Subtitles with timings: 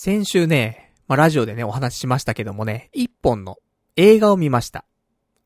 [0.00, 3.56] 先週ね、まあ、ラジオでね、お話ししましたけどもね、一本の
[3.96, 4.84] 映画を見ました。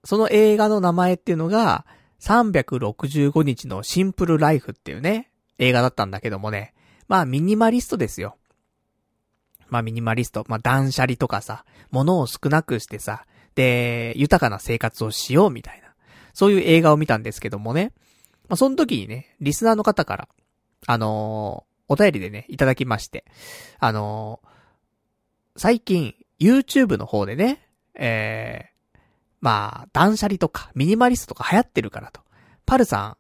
[0.04, 1.86] その映画の名前っていうのが、
[2.20, 6.74] 365日のシンプルライフっていうね、映画だったんだけどもね、
[7.08, 8.36] まあミニマリストですよ。
[9.70, 13.24] まあミニマリスト、まあ断捨離とかさ、物を少なくしてさ、
[13.54, 15.94] で、豊かな生活をしようみたいな、
[16.34, 17.94] そういう映画を見たんですけどもね、
[18.50, 20.28] まあその時にね、リスナーの方から、
[20.86, 23.24] あの、お便りでね、いただきまして、
[23.78, 24.48] あのー、
[25.56, 28.98] 最近、YouTube の方でね、えー、
[29.40, 32.20] まあ、断捨離とか、ミニマリストとか流行ってるからと。
[32.64, 33.16] パルさん、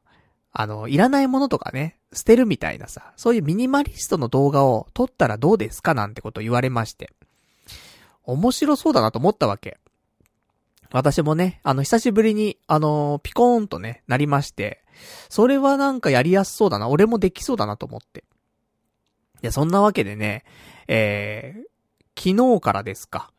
[0.52, 5.94] あの、いらないものとかね、捨てるみたいなさ、そういうミニマリストの動画を撮ったらどうですか？
[5.94, 7.10] なんてこと言われまして。
[8.24, 9.78] 面白そうだなと思ったわけ。
[10.90, 14.84] 私もね、あの、久しぶりに、あの、ピコーンとね、なりまして、
[15.28, 18.24] それはなんかやりやすそうだな、俺もできそうだなと思って。
[19.42, 20.44] いや、そんなわけでね、
[20.86, 23.32] えー、昨日からですか。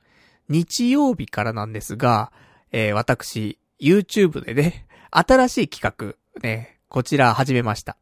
[0.49, 2.31] 日曜日からなんですが、
[2.73, 7.95] えー、私、YouTube でね、新しい企画、ね、こちら始めました。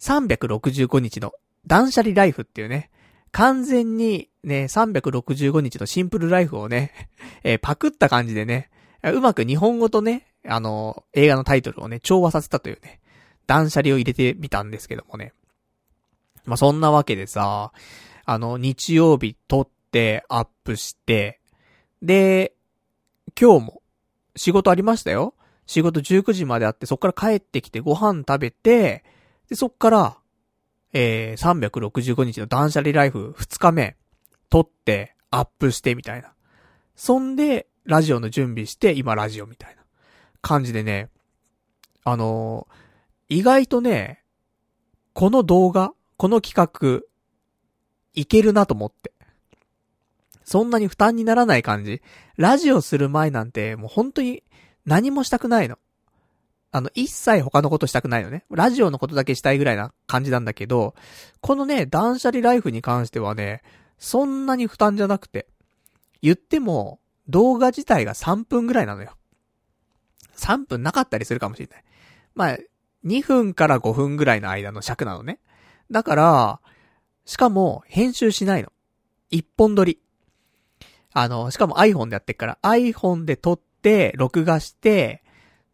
[0.00, 1.32] 365日の
[1.66, 2.90] 断捨離ライフっていうね、
[3.32, 6.92] 完全にね、365日のシンプルライフをね、
[7.44, 8.70] えー、パクった感じでね、
[9.02, 13.00] うまく日本語とね、あの、映画のタイトルをね、調和させたというね、
[13.46, 15.34] 断捨離を入れてみたんですけどもね。
[16.44, 17.72] まあ、そんなわけでさ、
[18.24, 21.40] あの、日曜日撮ってアップして、
[22.02, 22.54] で、
[23.40, 23.82] 今日も
[24.36, 25.34] 仕事ありましたよ。
[25.66, 29.04] 仕事19時まであって、そっから帰ってきてご飯食べて、
[29.48, 30.18] で、そっから、
[30.92, 33.96] えー、365日の断捨離ライフ2日目、
[34.48, 36.32] 撮って、アップしてみたいな。
[36.96, 39.82] そんで、ラジオの準備して、今ラジオみたいな
[40.42, 41.08] 感じでね、
[42.04, 44.24] あのー、意外とね、
[45.12, 47.00] この動画、この企画、
[48.12, 49.10] いけるなと思って。
[50.44, 52.02] そんなに負担にならない感じ。
[52.36, 54.42] ラジオする前なんて、もう本当に
[54.84, 55.78] 何もしたくないの。
[56.72, 58.44] あの、一切他のことしたくないのね。
[58.50, 60.94] ラジオのことだけしたいぐらいな感じなんだけど、
[61.40, 63.62] このね、断捨離ライフに関してはね、
[63.96, 65.46] そんなに負担じゃなくて、
[66.20, 67.00] 言っても、
[67.30, 69.16] 動画自体が3分ぐらいなのよ。
[70.36, 71.84] 3分なかったりするかもしれない。
[72.34, 72.58] まあ、
[73.06, 75.38] 2分から5分ぐらいの間の尺なのね。
[75.90, 76.60] だから、
[77.24, 78.72] しかも、編集しないの。
[79.30, 80.00] 一本撮り。
[81.12, 85.22] あの、しかも iPhone でやってっから、iPhone で撮って、録画して、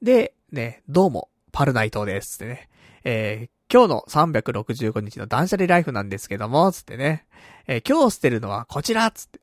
[0.02, 2.68] で、ね、どうも、パルナイトですってね。
[3.04, 7.26] えー、今日の365日の断捨離ライフなんですけども、つってね。
[7.66, 9.40] えー、今日捨てるのはこちらつって。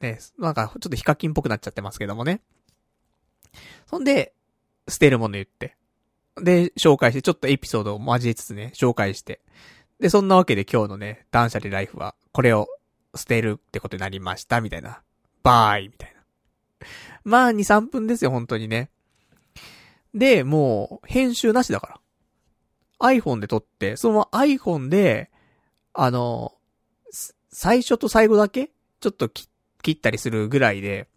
[0.00, 2.40] ね、なんかちょっとヒカキンっぽくなっちゃってますけどもね。
[3.86, 4.34] そんで、
[4.88, 5.76] 捨てるもの言って。
[6.36, 9.40] で、紹介して、ちょっとエピソードを交えつつね、紹介して。
[10.00, 12.68] で、そんなわけで今日のね、断捨離ライフは、これを
[13.14, 15.02] 捨てるってことになりました、みたいな。
[15.42, 16.86] バーイみたいな。
[17.24, 18.90] まあ、2、3分ですよ、本当にね。
[20.14, 22.00] で、もう、編集なしだから。
[23.00, 25.30] iPhone で撮って、その iPhone で、
[25.92, 26.54] あの、
[27.50, 29.48] 最初と最後だけちょっと切
[29.92, 31.08] ったりするぐらいで、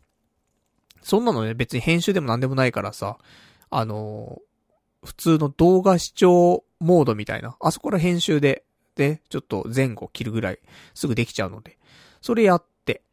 [1.02, 3.18] そんなのね、別に編集でもなんでもないからさ、
[3.70, 4.40] あの、
[5.04, 8.64] 普通の動画視聴モードみたいな、あそこら編集で、
[8.97, 10.59] で、ちょっと前後切るぐらい
[10.94, 11.78] すぐできちゃうので、
[12.19, 13.03] それやって、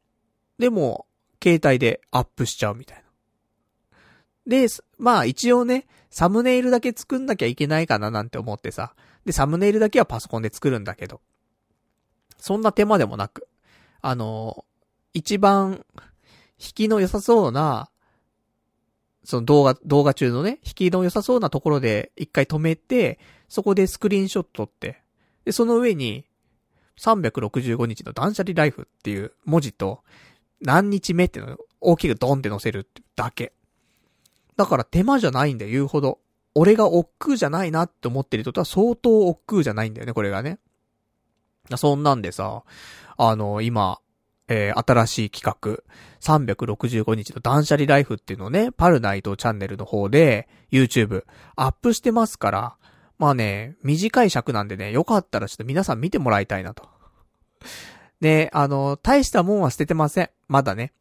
[0.58, 1.06] でも、
[1.42, 3.04] 携帯でアップしちゃうみたいな。
[4.46, 4.66] で、
[4.98, 8.94] まあ一応ね、サムネイルだけ作んなきゃいけないかななんて思ってさ。
[9.26, 11.20] で、サムネイルだけはパソコンで作るんだけど。
[12.38, 13.46] そんな手間でもなく。
[14.00, 14.64] あの、
[15.12, 15.84] 一番、
[16.58, 17.90] 引きの良さそうな、
[19.24, 23.18] その動画、動画中のね、引きの良さそうなところで一回止めて、
[23.48, 25.02] そこでスクリーンショットって、
[25.44, 26.24] で、その上に、
[27.00, 30.02] 365日の断捨離ライフっていう文字と、
[30.60, 33.52] 何日目っていうのを大きくドンって載せるだけ。
[34.56, 36.18] だから手間じゃないんだよ、言うほど。
[36.54, 40.58] 俺が億劫じゃないなって思ってることは相当億劫じゃないんだよね、これがね。
[41.76, 42.62] そんなんでさ、
[43.16, 43.98] あの、今、
[44.48, 45.82] えー、新しい企画、
[46.20, 51.24] 365日の断捨離ライフっていうのをね、パルナイトチャンネルの方で、YouTube、
[51.56, 52.76] アップしてますから、
[53.18, 56.88] まあね、短い尺なんでね、よかったらちょっと皆さん見てもらいたいなと。
[58.20, 60.30] で、あの、大したもんは捨ててません。
[60.48, 60.92] まだね。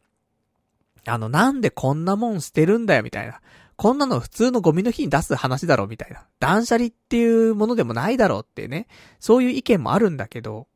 [1.05, 3.41] あの、なんでこんなもん捨てるんだよ、みたいな。
[3.75, 6.25] こんなの普通のゴミの日に出す話だろ、みたいな。
[6.39, 8.87] 断捨離っていうものでもないだろうってね。
[9.19, 10.67] そういう意見もあるんだけど、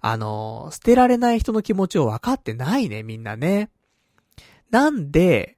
[0.00, 3.70] あの、捨てられない人の気持ちを分かってないね、みんなね。
[4.70, 5.56] なんで、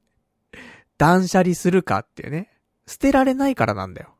[0.98, 2.50] 断捨離するかっていうね。
[2.86, 4.13] 捨てられないからなんだよ。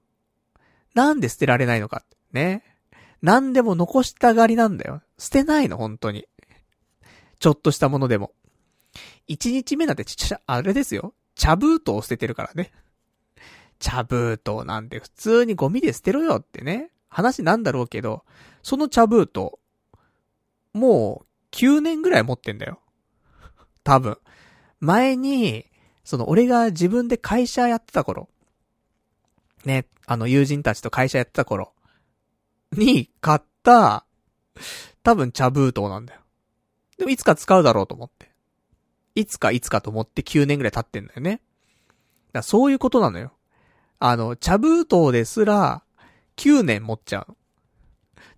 [0.95, 2.63] なんで捨てられないのかってね。
[3.23, 5.03] 何でも残したがりなんだよ。
[5.19, 6.27] 捨てないの、本当に。
[7.39, 8.33] ちょっとしたものでも。
[9.29, 11.15] 1日目なんてちっちゃ、あれですよ。
[11.35, 12.71] 茶封筒を捨ててるからね。
[13.79, 16.91] 茶封筒なんて普通にゴミで捨てろよってね。
[17.09, 18.25] 話なんだろうけど、
[18.63, 19.53] その茶封筒、
[20.73, 22.81] もう9年ぐらい持ってんだよ。
[23.85, 24.19] 多分。
[24.81, 25.67] 前に、
[26.05, 28.29] その俺が自分で会社やってた頃、
[29.65, 31.73] ね、あの友人たちと会社やってた頃、
[32.73, 34.07] に買った、
[35.03, 36.21] 多分茶封筒なんだよ。
[36.99, 38.31] でもいつか使うだろうと思って。
[39.15, 41.41] いつかいつかと思って9年ぐらい経ってんだよね。
[42.33, 43.33] だそういうことなのよ。
[43.99, 45.83] あの、茶封筒ですら、
[46.37, 47.37] 9年持っちゃう。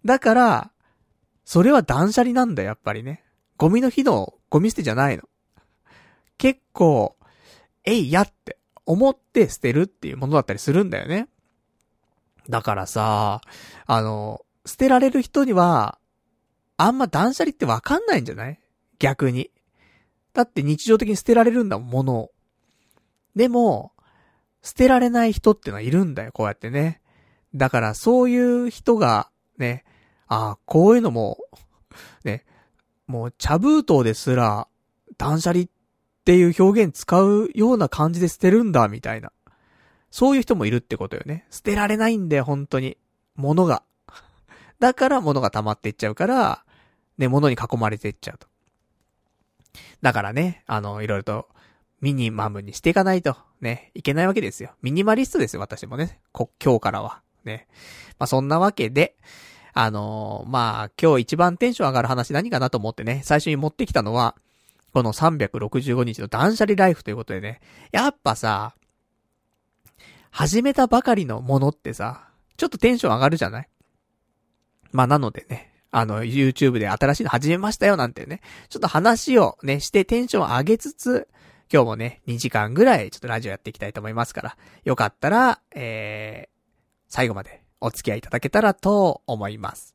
[0.04, 0.70] だから、
[1.44, 3.24] それは断捨離なんだよ、やっぱりね。
[3.56, 5.24] ゴミの日のゴミ捨てじゃないの。
[6.36, 7.16] 結構、
[7.84, 11.28] えいやって思って捨てるっていうものだったりするんだよね。
[12.48, 13.40] だからさ、
[13.86, 15.98] あの、捨てられる人には、
[16.76, 18.60] あんま断捨離ってわかんないんじゃない？
[18.98, 19.50] 逆に。
[20.32, 22.32] だって日常的に捨てられるんだもん、物を。
[23.34, 23.92] でも、
[24.62, 27.00] 捨てられない人ってのはいるんだよ、こうやってね。
[27.54, 29.84] だからそういう人が、ね、
[30.26, 31.38] ああ、こういうのも、
[32.24, 32.44] ね、
[33.06, 34.68] もう茶封筒ですら、
[35.16, 35.68] 断捨離っ
[36.24, 39.32] ていう表現使うような感じで捨てるんだ、みたいな。
[40.16, 41.44] そういう人もいるってことよね。
[41.50, 42.96] 捨てられないんだよ、本当に。
[43.34, 43.82] 物が。
[44.80, 46.64] だから物が溜まっていっちゃうから、
[47.18, 48.48] ね、物に囲まれていっちゃうと。
[50.00, 51.48] だからね、あの、いろいろと、
[52.00, 54.70] ミニマムにしていかないと、ね、いけないわけですよ。
[54.80, 56.18] ミニマリストですよ、私もね。
[56.32, 57.20] こ、今日からは。
[57.44, 57.68] ね。
[58.18, 59.18] まあ、そんなわけで、
[59.74, 64.34] あのー、まあ、今日一番テンション上がる話何かなと思ってね、最初に持ってきたのは、
[64.94, 67.60] この365日の断捨離ライフということでね、
[67.92, 68.74] やっぱさ、
[70.36, 72.28] 始めたばかりのものってさ、
[72.58, 73.68] ちょっとテンション上がるじゃない？
[74.92, 81.26] まあ、なのでね、あの、YouTube で新しいの始めましたよなんてね、ちょっと話をね、してテンション上げつつ、
[81.72, 86.50] 今日もね、2時間ぐらいちょっとラジオやっていきたいと思いますから、よかったら、えー、
[87.08, 89.94] 最後までお付き合いいただけたらと思います。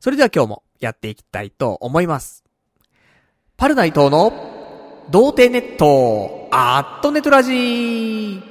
[0.00, 2.44] それでは今日もやっていきたいと思います。
[3.56, 4.34] パルナイトの
[5.08, 8.47] 童貞ネット、アットネトラジー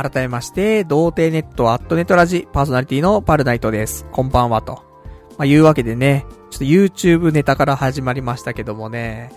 [0.00, 4.06] 改めまして、童貞ネットアットネットラジパーソナリティのパルナイトです。
[4.12, 4.84] こんばんはと。
[5.38, 9.32] まあ、いうわけでね、ちょっと YouTube ネタから始まりましたけどもね、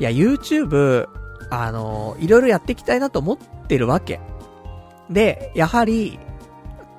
[0.00, 1.08] いや、YouTube、
[1.50, 4.18] あの、いろいろやっていきたいなと思ってるわけ。
[5.10, 6.18] で、やはり、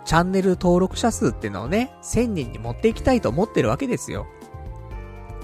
[0.05, 4.27] チャンネル登録者数っていうのをね、1000人に持っていきたいと思ってるわけですよ。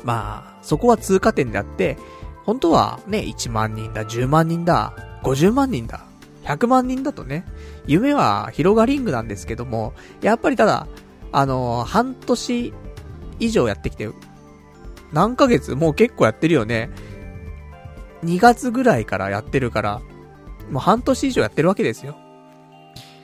[0.04, 1.98] まあ、そこは通過点であって、
[2.46, 6.06] 本当はね、1万人だ、10万人だ、50万人だ、
[6.46, 7.46] 100万人だとね、
[7.88, 10.88] 夢は広がリングなんですけども、やっぱりただ、
[11.32, 12.74] あのー、半年
[13.40, 14.10] 以上やってきて、
[15.12, 16.90] 何ヶ月もう結構やってるよね。
[18.24, 20.02] 2月ぐらいからやってるから、
[20.70, 22.16] もう半年以上やってるわけですよ。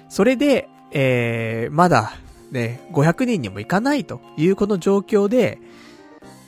[0.10, 2.14] それで、えー、まだ、
[2.52, 5.60] ね、500人にもいかないというこの状況で、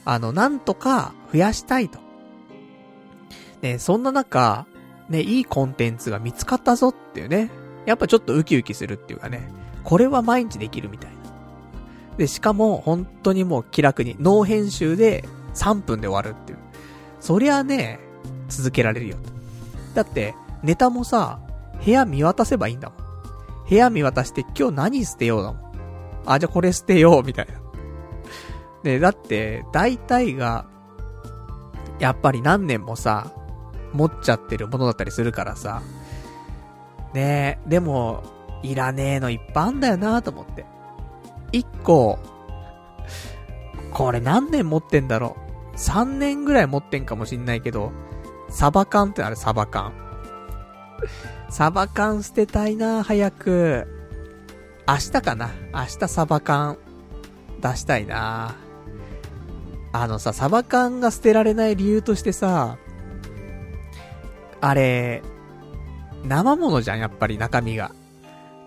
[0.06, 2.00] あの、なんとか増やしたいと。
[3.62, 4.68] ね、そんな中、
[5.10, 7.50] ね、いいコンテンツが見つかったぞっていうね。
[7.86, 9.50] やっぱちょっとウキウキするっていうかね。
[9.84, 11.18] これは毎日できるみたいな。
[12.18, 16.60] で、しかも本当にもう気楽に、ノー編集で3分で終わるっていう。
[17.20, 18.00] そりゃね、
[18.48, 19.18] 続けられるよ。
[19.94, 21.40] だって、ネタもさ、
[21.84, 22.98] 部屋見渡せばいいんだもん。
[23.70, 25.74] 部屋見渡して今日何捨てようだもん。
[26.26, 27.54] あ、じゃあこれ捨てよう、みたいな。
[28.84, 30.66] ねだって、大体が、
[32.00, 33.32] やっぱり何年もさ、
[33.94, 35.82] 持っちゃってるものだったりするからさ。
[37.14, 38.24] ねえ、でも、
[38.64, 40.66] いらねえのいっぱいあんだよなと思って。
[41.52, 42.18] 一個、
[43.92, 45.38] これ何年持ってんだろ
[45.74, 45.78] う。
[45.78, 47.92] 3年ぐらい持ってんかもしんないけど、
[48.50, 49.94] サバ缶ってあるサバ缶。
[51.50, 53.88] サバ缶捨てたいな早く。
[54.88, 56.78] 明日かな明日サバ缶
[57.62, 58.56] 出したいな
[59.94, 62.78] あのさ、サバ缶が捨てられない理由としてさ、
[64.64, 65.22] あれ、
[66.24, 67.92] 生物じゃん、やっぱり中身が。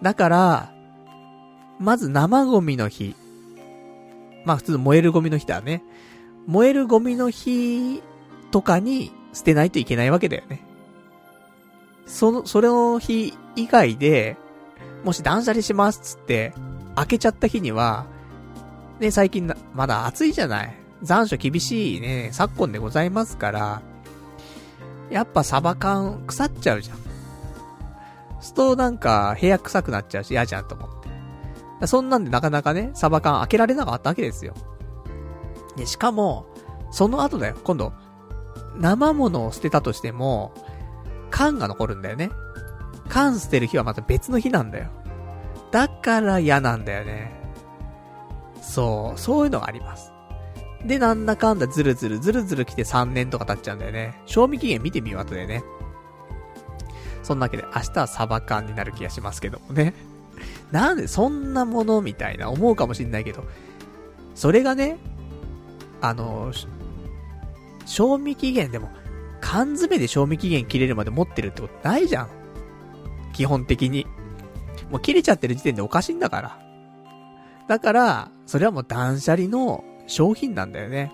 [0.02, 0.72] だから、
[1.78, 3.16] まず生ゴミの日。
[4.44, 5.82] まあ普通燃えるゴミの日だね。
[6.46, 8.02] 燃えるゴミの日
[8.50, 10.60] とかに捨てないといけないわけだよね。
[12.04, 14.36] その、それの日以外で、
[15.02, 16.52] もし断捨離しますっつって、
[16.94, 18.04] 開けちゃった日には、
[19.00, 20.76] ね、最近、まだ暑いじゃない。
[21.02, 23.82] 残暑厳しいね、昨今でございますから、
[25.10, 26.98] やっぱサバ缶腐っちゃうじゃん。
[28.40, 30.88] すとなんか部屋臭くなっちゃうし嫌じゃんと思っ
[31.80, 31.86] て。
[31.86, 34.54] そんなんでなかなかね、サバ缶開けられなかったわけですよ。
[35.76, 36.46] で、しかも、
[36.90, 37.92] その後だよ、今度、
[38.78, 40.52] 生物を捨てたとしても、
[41.30, 42.30] 缶が残るんだよね。
[43.08, 44.88] 缶捨てる日はまた別の日なんだよ。
[45.70, 47.32] だから嫌なんだよね。
[48.62, 50.12] そう、そういうのがあります。
[50.84, 54.20] で、なんだかんだずるずるずるずる来て3年とか経っちゃうんだよね。
[54.26, 55.62] 賞味期限見てみよう後でね。
[57.22, 59.94] そんなわけで明日はサバ缶になる気がしますけどもね。
[60.70, 63.44] なんでそんなものみたいな思うかもしんないけど、
[64.34, 64.98] それがね、
[66.00, 66.52] あの、
[67.84, 68.90] 賞味期限でも、
[69.40, 72.28] 缶詰で賞味期限切れるまで持ってるってことないじゃん。
[73.32, 74.06] 基本的に。
[74.90, 76.58] もう切れちゃってる時点でおかしいんだから。
[77.66, 81.12] だから、それはもう断捨離の商品なんだよね。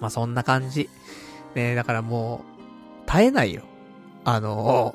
[0.00, 0.88] まあ、そんな感じ。
[1.54, 2.44] ねだからも
[3.06, 3.62] う、絶えないよ。
[4.24, 4.94] あの、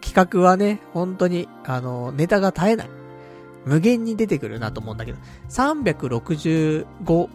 [0.00, 2.90] 企画はね、本当に、あの、ネタが絶えない。
[3.64, 5.18] 無限に出てくるなと思うんだけど、
[5.50, 7.28] 365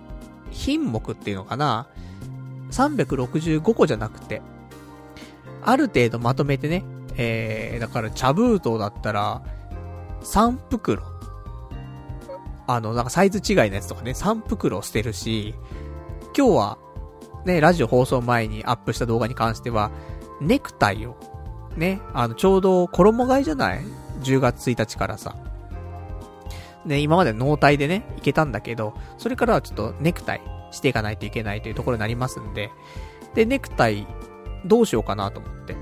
[0.52, 1.88] 品目っていうのかな
[2.72, 4.42] ?365 個じゃなくて、
[5.62, 6.84] ある程度まとめてね、
[7.16, 9.44] えー、だから茶封筒だったら、
[10.22, 11.13] 3袋。
[12.68, 15.56] あの、なんかサイズ違いのやつとかね、3袋捨てるし、
[16.36, 16.78] 今日は、
[17.46, 19.92] ね、ラジオ放送前にアップした動画に関しては、
[20.40, 21.16] ネクタイを、
[21.76, 23.82] ね、あの、ちょうど衣替えじゃない
[24.22, 25.36] ?10 月1日からさ。
[26.86, 30.42] ね、今まで脳体でね、いけたんだけど、それからはちょっとネクタイ
[30.72, 32.72] していかないといけないというところになりますんで、
[33.36, 34.08] で、ネクタイ、
[34.66, 35.76] どうしようかなと思って。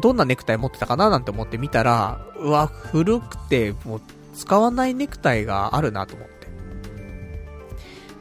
[0.00, 4.00] どんなネクタイ持ってたかななんて思って見たら、うわ、古くて、もう、
[4.36, 6.46] 使わないネクタイがあるなと思って。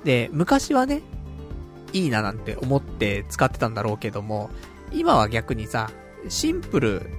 [0.06, 1.02] で、昔はね、
[1.94, 4.50] いいななんて思って使ってたんだろうけども、
[4.92, 5.92] 今は逆にさ、
[6.30, 7.10] シンプル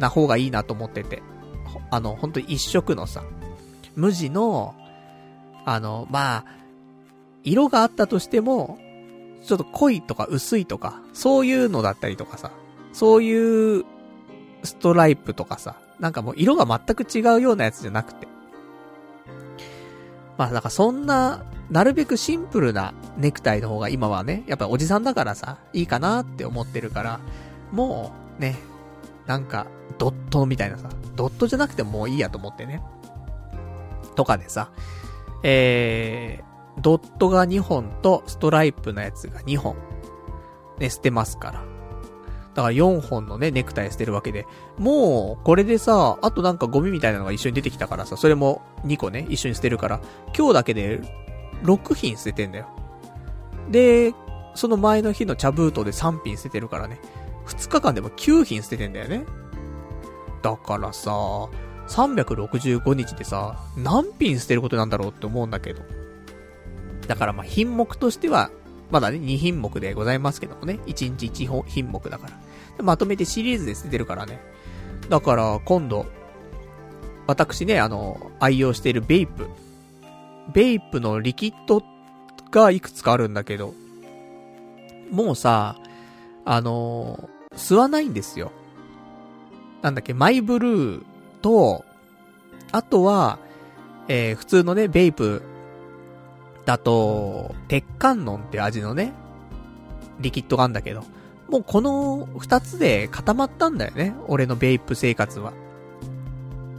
[0.00, 1.22] な方がいいなと思ってて。
[1.90, 3.22] あの、本当に一色のさ、
[3.94, 4.74] 無地の、
[5.64, 6.44] あの、まあ、
[7.44, 8.78] 色があったとしても、
[9.44, 12.50] ちょっと濃いとか薄いとか、そういうのだったりとかさ、
[12.92, 13.84] そういう
[14.62, 18.26] ストライプとかさ、なんかもう色が全く違うようなやつじゃなくて。
[20.38, 27.20] まあ、なんかそんな、なるべくシンプルなネクタイの方が今はね、やっぱおじさんだからさ、いいかなって思ってるから、
[27.72, 28.56] もう、ね、
[29.26, 29.66] なんか、
[29.98, 32.82] ドットみたいなさ、ドットじゃなくてもういいやと思ってね。
[34.14, 34.70] とかでさ、
[35.42, 39.76] えー、ドットが2本とストライプのやつが2本、
[40.78, 41.75] ね、捨てますから。
[42.56, 44.46] だから4本のね、ネクタイ捨てるわけで。
[44.78, 50.00] もう、これでさ、あとなんかゴミみたいなのが一緒に出てきたからさ、それも2個ね、一緒に捨てるから、
[50.36, 51.02] 今日だけで
[51.64, 52.66] 6品捨ててんだよ。
[53.70, 54.14] で、
[54.54, 56.98] その前の日の茶封筒で3品捨ててるからね。
[57.46, 59.26] 2日間でも9品捨ててんだよね。
[60.40, 61.10] だからさ、
[61.88, 65.82] 365日でさ、何品捨てることなんだろうって思うんだけど。
[67.06, 68.50] だからまあ品目としては、
[68.90, 70.80] まだね、2品目でございますけどもね。
[70.86, 72.45] 1日1品目だから。
[72.82, 74.40] まとめてシリーズで捨ててるからね。
[75.08, 76.06] だから今度、
[77.26, 79.48] 私ね、あの、愛用しているベイプ。
[80.52, 81.82] ベイプのリキッド
[82.50, 83.74] がいくつかあるんだけど、
[85.10, 85.76] もうさ、
[86.44, 88.52] あの、吸わないんですよ。
[89.82, 91.04] なんだっけ、マイブルー
[91.42, 91.84] と、
[92.72, 93.38] あとは、
[94.08, 95.42] えー、普通のね、ベイプ
[96.64, 99.12] だと、鉄観音って味のね、
[100.20, 101.04] リキッドがあるんだけど、
[101.48, 104.14] もうこの二つで固まったんだよね。
[104.26, 105.52] 俺のベイプ生活は。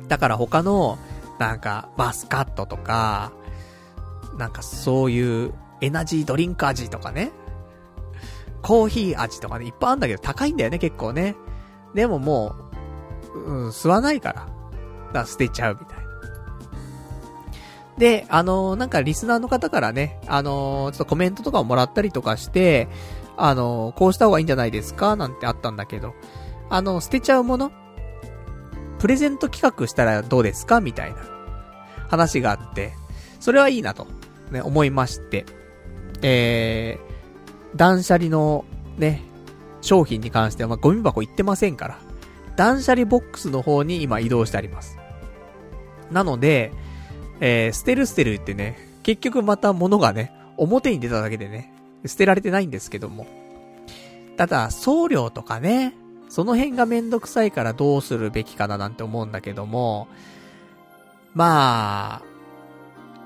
[0.07, 0.97] だから他の、
[1.39, 3.31] なんか、マスカットとか、
[4.37, 7.31] なんかそういうエナジードリンク味とかね。
[8.61, 11.35] コーヒー味とかね、いっぱいあるんだけど高いんだよね、結構ね。
[11.93, 12.55] でもも
[13.33, 14.41] う、うん、吸わないから。
[14.41, 14.49] だか
[15.13, 16.07] ら捨てちゃうみたいな。
[17.97, 22.87] で、あのー、なんかリスナーの方からね、あのー、ちょっとコメントとかをもらったりとかして、
[23.37, 26.15] あの、こうした方がいいんじゃないですかなんてあったんだけど、
[26.69, 27.71] あの、捨てちゃうもの？
[28.99, 31.17] プレゼント企画したらどうですかみたいな。
[32.09, 32.93] 話があって、
[33.39, 34.07] それはいいなと。
[34.49, 35.45] ね、思いまして、
[36.21, 38.63] えー、断捨離の
[38.97, 39.21] ね、
[39.81, 41.99] 商品に関しては、まあ、ゴミ箱行ってませんから、
[42.55, 44.97] 断捨離ボックスの方に今移動してあります。
[46.09, 46.71] なので、
[47.41, 51.73] えー、捨てる捨てるってね、結局また物がね、表に出ただけでね、
[52.05, 53.25] 捨てられてないんですけども。
[54.37, 55.95] ただ、送料とかね、
[56.29, 60.07] その辺がめんどくさいからどうするべきかななんて思うんだけども、
[61.33, 62.23] まあ、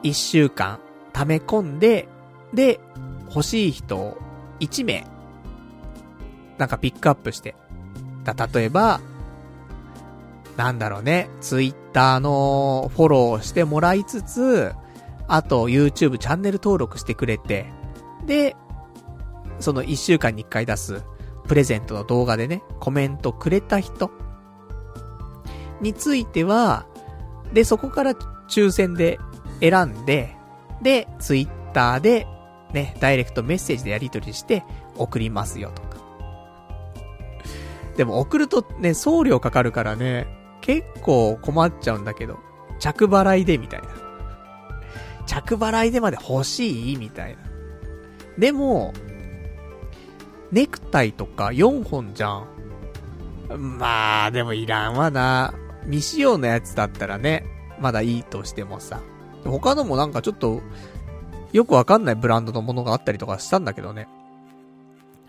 [0.04, 0.80] 一週間
[1.14, 2.08] 溜め込んで、
[2.54, 2.80] で、
[3.28, 4.18] 欲しい人を
[4.60, 5.06] 1名、
[6.58, 7.56] なんかピックアップして。
[8.24, 9.02] だ、例えば、
[10.58, 14.74] なんだろうね、ツイッターのフォローしてもらいつつ、
[15.28, 17.66] あと YouTube チャンネル登録してくれて、
[18.26, 18.56] で、
[19.60, 21.04] その1週間に1回出す
[21.48, 24.12] プレゼントの動画でね、コメントくれた人
[25.82, 26.86] については、
[27.54, 28.16] で、そこから
[28.48, 29.20] 抽選で
[29.60, 30.36] 選んで、
[30.82, 32.28] で、ツイッターで、
[32.74, 34.64] ね、ダイレクトメッセージでやり取りして
[34.96, 35.92] 送りますよとか。
[37.98, 40.28] でも送るとね、送料かかるからね、
[40.62, 42.40] 結構困っちゃうんだけど、
[42.80, 43.88] 着払いでみたいな。
[45.28, 47.51] 着払いでまで欲しいみたいな。
[48.38, 48.94] でも、
[50.52, 52.48] ネクタイとか4本じゃん。
[53.58, 55.54] まあ、でもいらんわな。
[55.86, 57.46] 未使用のやつだったらね、
[57.80, 59.02] まだいいとしてもさ。
[59.44, 60.62] 他のもなんかちょっと、
[61.52, 64.08] よくわかんないブランドのものがあったりとかしたんだけどね。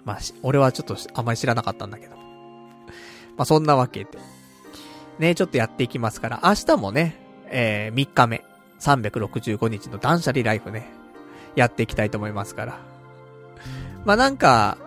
[0.04, 2.16] まあ、俺はちょっとあんまり知らなかったんだけど。
[3.36, 4.10] まあ、そんなわけで。
[5.18, 7.16] ね、ちょっとやっていきますから、明日もね、
[7.46, 8.44] えー、3日目、
[8.80, 10.86] 365日の断捨離ライフね、
[11.54, 12.91] やっていきたいと思いますから。
[14.04, 14.78] まあ、なんか、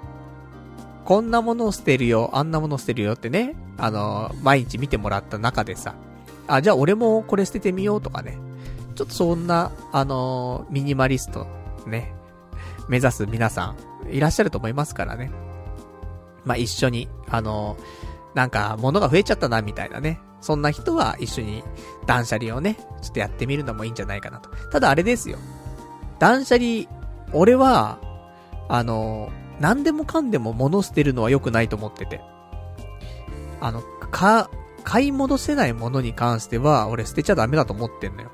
[1.05, 5.95] こんなものを捨てるよ、あんなもの捨てるよってね、あの、毎日見てもらった中でさ、
[6.47, 8.37] あ、じゃあ俺もこれ捨ててみようとかね、
[8.95, 11.47] ちょっとそんな、あの、ミニマリスト、
[11.85, 12.13] ね、
[12.87, 13.75] 目指す皆さ
[14.07, 15.31] ん、いらっしゃると思いますからね。
[16.43, 17.77] まあ、一緒に、あの
[18.35, 20.19] なんか物が増えちゃったな、みたいなね。
[20.41, 21.63] そんな人は一緒に
[22.05, 24.49] 断捨離をね、ちょっとやってみるのもいいんじゃないかなと。
[24.71, 25.37] ただあれですよ。
[26.19, 26.83] 断捨離、
[27.33, 27.97] 俺は、
[28.67, 29.29] あの、
[29.59, 32.21] 何でもかんでも物捨てるのは良くないと思ってて。
[33.61, 33.81] あの、
[34.11, 34.49] か、
[34.83, 38.31] 買い戻せないものに関しては、俺捨てちゃダメだと思ってんのよ。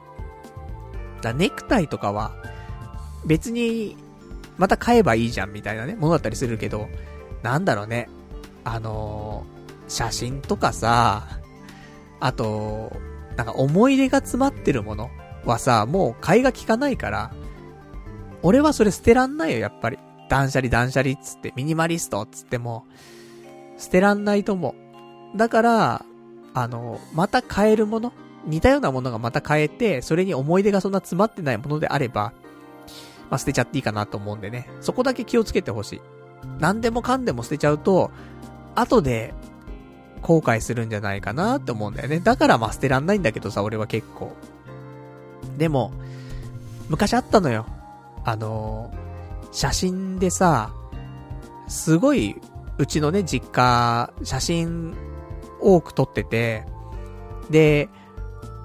[1.22, 2.34] だネクタイとかは、
[3.26, 3.96] 別に、
[4.58, 6.88] また買えばいいじゃんみたいなね、ものだったりするけど、
[7.44, 8.10] なんだろうね。
[8.64, 11.28] あのー写真とかさ、
[12.22, 12.94] あと、
[13.36, 15.10] なんか思い出が詰まってるもの
[15.46, 17.34] はさ、もう買いが効かないから、
[18.42, 20.00] 俺はそれ捨てらんないよ、やっぱり。
[20.32, 22.86] 断捨離断捨離っつって、ミニマリストっつっても、
[23.78, 24.74] 捨てらんないと思
[25.34, 25.38] う。
[25.38, 26.06] だから、
[26.54, 28.14] あの、また買えるもの
[28.46, 32.32] 似たようなものがまた買えて、それに思い出がそんな詰まってないものであれば、
[33.30, 34.70] まあ、捨てちゃっていいかなと思うんでね。
[34.80, 36.02] そこだけ気をつけてほしい。
[36.60, 38.10] 何でもかんでも捨てちゃうと、
[38.74, 39.34] 後で
[40.22, 42.22] 後悔するんじゃないかなって思うんだよね。
[42.22, 44.34] だからまあ捨てらんないんだけどさ、俺は結構。
[45.58, 45.92] でも、
[46.88, 47.66] 昔あったのよ。
[48.24, 49.01] あのー、
[49.52, 50.74] 写真でさ、
[51.68, 52.40] すごい、
[52.78, 54.96] うちのね、実家、写真
[55.60, 56.66] 多く撮ってて、
[57.50, 57.90] で、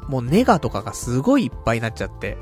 [0.08, 2.38] もうネガとかがすごいいっぱいになっちゃって。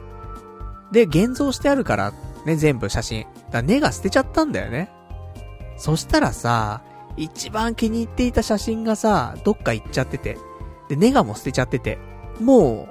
[0.92, 2.12] で、現像してあるから、
[2.44, 3.26] ね、全部写真。
[3.50, 4.90] だネガ捨てちゃったんだよね。
[5.76, 6.82] そしたらさ、
[7.16, 10.38] 一番気に入っていた写真がさ、どっか行っちゃってて、
[10.88, 11.98] で、ネガも捨てちゃってて、
[12.40, 12.88] も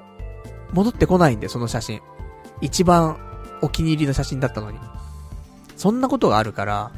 [0.71, 2.01] う、戻ってこないんで、その写真。
[2.61, 3.17] 一番
[3.61, 4.79] お気に入りの写真だったのに。
[5.75, 6.91] そんなことがあるから、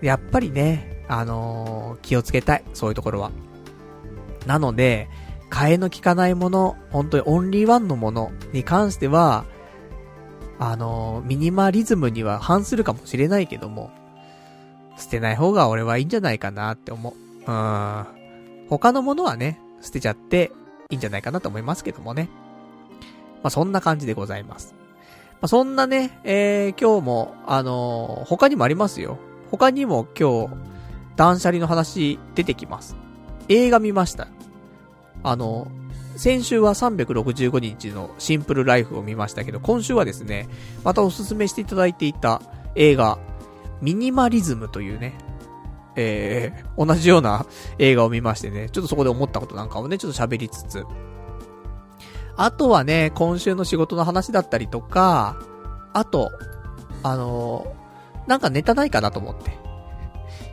[0.00, 2.64] やっぱりね、あのー、気をつけたい。
[2.72, 3.30] そういうところは。
[4.46, 5.08] なので、
[5.50, 9.44] 替えの効かないもの、本当にオンリーワンのものに関しては、
[10.58, 13.90] あのー、ミニマリズムには反するかもしれないけども、
[14.96, 17.50] 捨てない方が俺はいいんじゃないかなって思う。
[17.50, 18.06] うん。
[18.68, 20.52] 他のものはね、捨てちゃって
[20.90, 22.28] いいんじゃないかなと思いますけどもね。
[23.42, 24.74] まあ、そんな感じでございます。
[25.40, 29.18] まあ、そんなね、えー、今日も、あのー、他にもありますよ。
[29.50, 30.54] 他にも今日、
[31.16, 32.96] 断捨離の話出てきます。
[33.48, 34.28] 映画見ました。
[35.22, 35.68] あの、
[36.16, 40.48] 先週は365日のシンプルライフを見ましたけど、今週はですね、
[40.84, 42.42] またおすすめしていただいていた
[42.74, 43.18] 映画、
[43.80, 45.14] ミニマリズムというね、
[45.96, 47.46] えー、同じような
[47.78, 50.84] 映画を見ましてね、ちょっとそこで思ったことなんかをね、ちょっと喋りつつ。
[52.42, 55.36] あとはね、今週の仕事の話だったりとか、
[55.92, 56.32] あと、
[57.02, 59.58] あのー、なんかネタないかなと思って。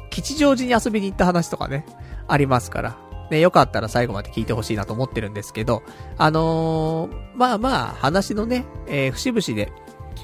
[0.10, 1.86] 吉祥寺に遊びに行った話とかね、
[2.28, 2.98] ありますから。
[3.32, 5.82] ね、よかったら最後まで聞いてほしいなと思ってるんですけど、
[6.18, 9.72] あのー、まあまあ、話のね、えー、節々で、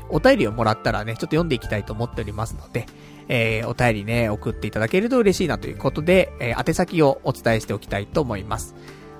[0.10, 2.88] お便りをもらったらね、ちょっと読んでいきたいと思っておりますので、
[3.30, 8.76] えー、お便りね、送っていただけると嬉しいなということで、えー、宛先をお伝えしておきたいと思います。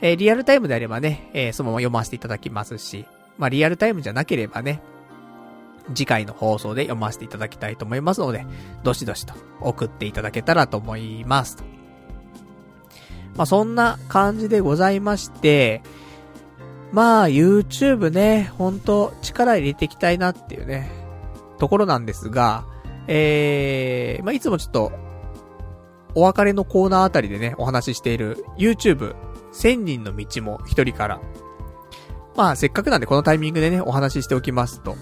[0.00, 3.06] えー、リアルタイムであればね、えー、そのまま読ませていただきますし、
[3.38, 4.82] まあ、リアルタイムじゃなければね、
[5.94, 8.46] 次回の放送で読ませていただきたいと思いますので、
[8.82, 11.75] どしどしと送っていただけたらと思います。
[13.36, 15.82] まあ、そんな感じでございまして、
[16.92, 20.90] まあ、YouTube ね、ほんと力入れていきたいなっていうね、
[21.58, 22.64] ところなんですが、
[23.08, 24.92] えー、まあ、いつもちょっと、
[26.14, 29.14] お別れのコーナーあたりでね、お話ししている YouTube
[29.52, 31.20] 1000人の道も一人から。
[32.36, 34.96] まあ、せっかくなんでこのタイミングでね、お話ししておきますと。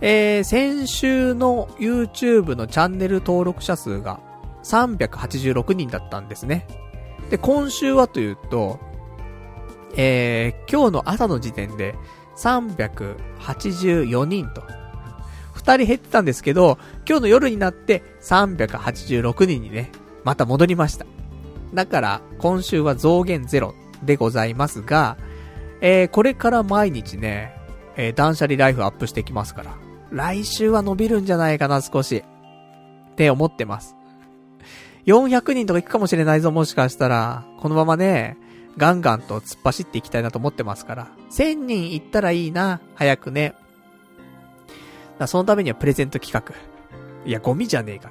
[0.00, 4.20] えー、先週の YouTube のチャンネル登録者数が
[4.64, 6.66] 386人だったんですね。
[7.30, 8.78] で、今週はというと、
[9.96, 11.94] えー、今日の朝の時点で
[12.36, 14.62] 384人と。
[15.54, 19.90] 2人減ってたんですけど、今日の夜になって386人にね、
[20.24, 21.06] また戻りました。
[21.72, 25.16] だから、今週は増減ゼロでございますが、
[25.80, 27.54] えー、これから毎日ね、
[27.96, 29.76] えー、断捨離ライフアップしてきますから、
[30.10, 32.24] 来週は伸びるんじゃないかな、少し。
[33.12, 33.99] って思ってます。
[35.06, 37.44] 400人とか行くかもしれないぞ、もしかしたら。
[37.58, 38.36] このままね、
[38.76, 41.08] ガンガンと突っ走っていきたいなと思ってますから。
[41.30, 43.54] 1000人行ったらいいな、早くね。
[45.18, 46.54] だそのためにはプレゼント企画。
[47.26, 48.10] いや、ゴミじゃねえか。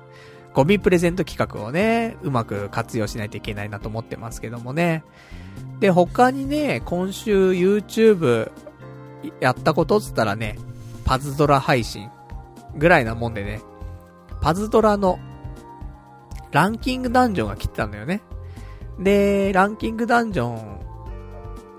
[0.53, 5.03] ゴミプレゼント企画をね、うまく活用しないといけないなと思ってますけどもね。
[5.79, 8.51] で、他にね、今週 YouTube
[9.39, 10.57] やったことつったらね、
[11.05, 12.09] パズドラ配信
[12.77, 13.61] ぐらいなもんでね、
[14.41, 15.19] パズドラの
[16.51, 18.21] ランキングダンジョンが来てたんだよね。
[18.99, 20.79] で、ランキングダンジョン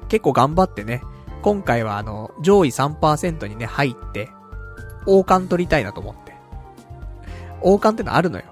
[0.09, 1.03] 結構頑張ってね、
[1.43, 4.29] 今回はあの、上位3%にね、入って、
[5.07, 6.35] 王冠取りたいなと思って。
[7.63, 8.45] 王冠ってのあるのよ。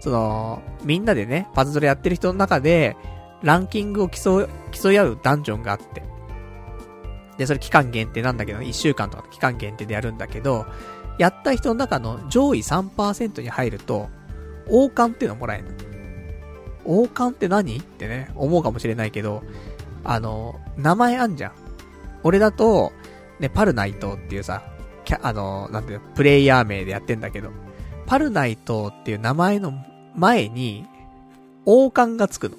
[0.00, 2.96] その、みんなでね、パズドラやってる人の中で、
[3.42, 6.02] ランキングを競う、競い合うダンジョンがあって。
[7.38, 10.66] で、それ期間限定なんだけど、1週間とか期間限定でやるんだけど、
[11.18, 14.08] やった人の中の上位3%に入ると、
[14.68, 15.70] 王冠っていうのもらえるの。
[16.84, 17.76] 王冠って何？
[17.76, 19.42] ってね、思うかもしれないけど、
[20.04, 21.52] あの、名前あんじゃん。
[22.24, 22.92] 俺だと、
[23.38, 24.62] ね、パルナイトっていうさ、
[25.04, 27.50] キャ、あの、なんていうの、プレイヤー名でやってんだけど、
[28.06, 29.72] パルナイトっていう名前の
[30.14, 30.86] 前に、
[31.64, 32.56] 王冠がつくの。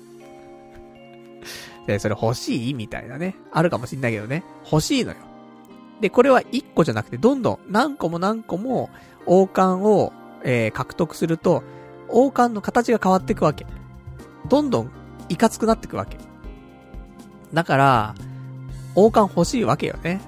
[1.87, 2.73] で、それ欲しい？
[2.73, 3.35] みたいなね。
[3.51, 4.43] あるかもしんないけどね。
[4.71, 5.17] 欲しいのよ。
[5.99, 8.89] で、これは1個じゃなくて、どんどん何個も何個も
[9.25, 10.13] 王冠を、
[10.43, 11.63] えー、獲得すると、
[12.13, 13.65] 王冠の形が変わっていくわけ。
[14.47, 14.91] どんどん、
[15.29, 16.17] いかつくなっていくわけ。
[17.53, 18.15] だから、
[18.95, 20.21] 王冠欲しいわけよね。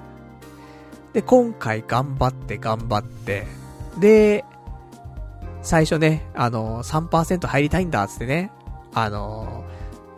[1.12, 3.46] で、今回頑張って頑張って、
[3.98, 4.44] で、
[5.62, 8.52] 最初ね、あの3%入りたいんだ、つってね、
[8.92, 9.64] あの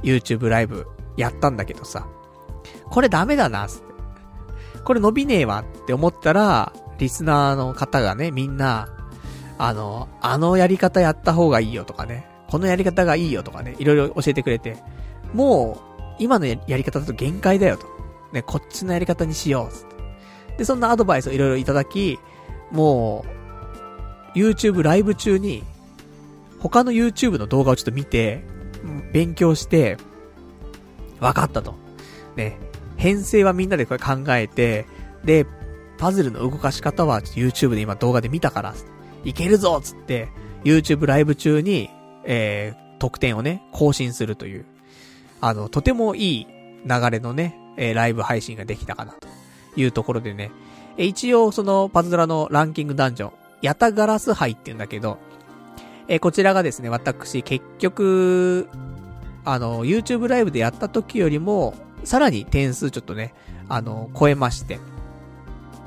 [0.02, 2.06] YouTube ライブやったんだけどさ、
[2.90, 3.88] これダメだな、つって。
[4.84, 8.88] これ伸びねえわって思ったら、リスナーの方がね、みんな、
[9.58, 14.76] あの、あのやり方やった方がいいよとかね、このやり方がいいよとかね、いろいろ教えてくれて、
[15.34, 17.86] もう、今のやり方だと限界だよと。
[18.32, 19.96] ね、こっちのやり方にしよう、つって。
[20.58, 22.18] で、そんなアドバイスをいろいろいただき、
[22.70, 23.24] も
[24.34, 25.64] う、YouTube ライブ中に、
[26.60, 28.44] 他の YouTube の動画をちょっと見て、
[29.12, 29.96] 勉強して、
[31.20, 31.74] 分かったと。
[32.36, 32.58] ね、
[32.96, 34.86] 編成はみんなでこれ考えて、
[35.24, 35.46] で、
[35.98, 38.74] パズルの動かし方は YouTube で今動画で見たから、
[39.28, 40.28] いけるぞつって、
[40.64, 41.90] YouTube ライブ中に、
[42.24, 44.64] えー、得点をね、更新するという、
[45.42, 46.46] あの、とてもいい
[46.86, 49.28] 流れのね、えー、ライブ配信ができたかな、と
[49.76, 50.50] いうところでね、
[50.96, 55.18] え一応そのパズドラのランキングダンジョン、ヤタガラス杯って言うんだけど、
[56.08, 58.66] えー、こちらがですね、私、結局、
[59.44, 63.34] あの、YouTube ライブでやった時よりも、さらに点数ちょっとね、
[63.68, 64.78] あの、超えまして、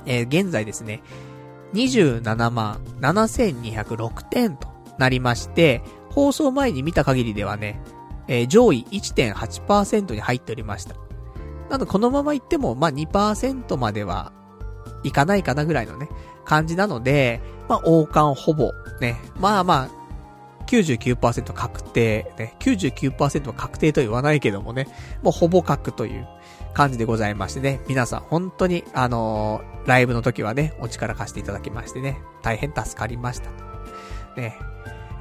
[0.06, 1.02] えー、現在ですね、
[1.74, 7.82] 27万7206点となりまして、放送前に見た限りではね、
[8.28, 10.96] えー、上位1.8%に入っておりました。
[11.70, 14.34] なので、このまま行っても、まあ、2%までは
[15.04, 16.10] いかないかなぐらいのね、
[16.46, 20.02] 感じなので、まあ、王冠ほぼ、ね、まあまあ、
[20.68, 24.88] 99%確定、ね、99%は確定と言わないけどもね、
[25.22, 26.28] もうほぼ確という
[26.74, 33.50] 感じでございましてね、皆さん本当に、あの、ライブの時はね、お力貸していただきましてね、大変助かりました。
[34.36, 34.58] ね、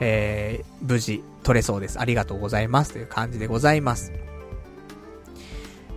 [0.01, 2.01] えー、無事取れそうです。
[2.01, 2.93] ありがとうございます。
[2.93, 4.13] という感じでございます。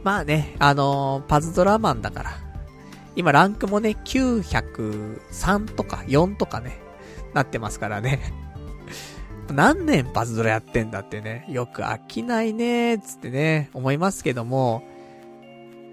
[0.03, 2.31] まあね、あのー、パズドラマンだから、
[3.15, 6.79] 今ランクもね、903とか4とかね、
[7.33, 8.19] なってますからね。
[9.51, 14.83] 何年パズドラやってんだってね、よく飽きないねーつってね、思いますけども、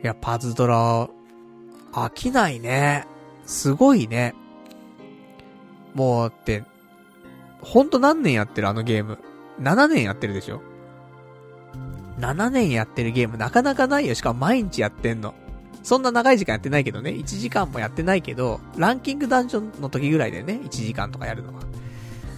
[0.03, 1.09] いや、パズドラ、
[1.93, 3.07] 飽きないね。
[3.47, 4.35] すごいね。
[5.95, 6.65] もうって、
[7.61, 9.19] ほんと何年やってるあのゲーム。
[9.61, 10.63] 7年やってるでしょ
[12.19, 14.15] ?7 年やってるゲームなかなかないよ。
[14.15, 15.35] しかも毎日やってんの。
[15.83, 17.11] そんな長い時間やってないけどね。
[17.11, 20.61] 1時間もやってないけど、ランキングダンジョンの時ぐらいでね。
[20.63, 21.61] 1時間とかやるのは。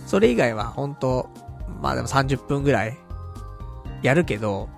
[0.06, 1.28] それ以外はほんと、
[1.80, 2.96] まあでも30分ぐらい
[4.02, 4.68] やるけど、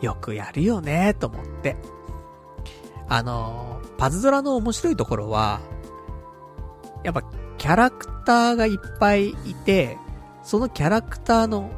[0.00, 1.76] よくやるよねと思って。
[3.10, 5.60] あの、パズドラの面白いところは、
[7.04, 7.22] やっぱ
[7.58, 9.34] キャラクターがいっぱいい
[9.66, 9.98] て、
[10.42, 11.70] そのキャラクターの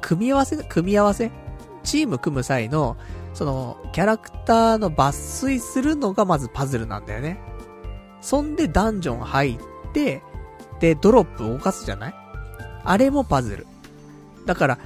[0.00, 1.30] 組み合わせ、組み合わせ
[1.82, 2.96] チーム組む際の、
[3.34, 7.38] その、キャラクターの抜粋するのがまずパズルなんだよね。
[8.20, 9.58] そんでダンジョン入っ
[9.92, 10.22] て、
[10.80, 12.14] で、ドロップ動かすじゃない？
[12.84, 13.66] あれもパズル。
[14.46, 14.78] だから、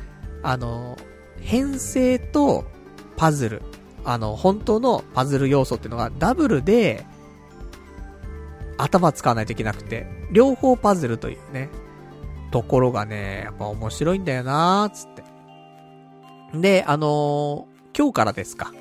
[0.42, 0.96] あの、
[1.40, 2.64] 編成と
[3.16, 3.62] パズル、
[4.04, 7.06] あの、本当のパズル要素っていうのがダブルで、
[8.78, 11.68] 頭使わないといけなくて、両方パズルというね、
[12.50, 15.22] ところがね、やっぱ面白いんだよなーつって。
[16.58, 18.72] で、あのー、今日からですか。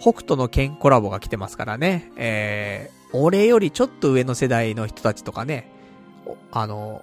[0.00, 2.10] 北斗の剣コラボが来てますからね。
[2.16, 5.70] えー、俺よりちょっと上の世代の人たちとかね、
[6.52, 7.02] あの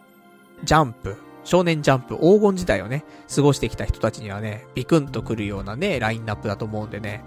[0.62, 7.24] ー、ジャンプ、少年ジャンプ、黄金時代をね、過ごしてきた人たちにはね、ビクンと来るようなね、ラインナップだと思うんでね、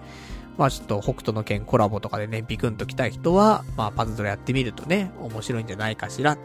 [0.58, 6.42] まあちょっと北斗の剣コラボとかでね、ビクンと来たい人は、まあパズドラやってみるとね、面白いんじゃないかしらって。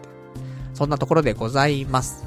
[0.73, 2.23] そんなところでございます。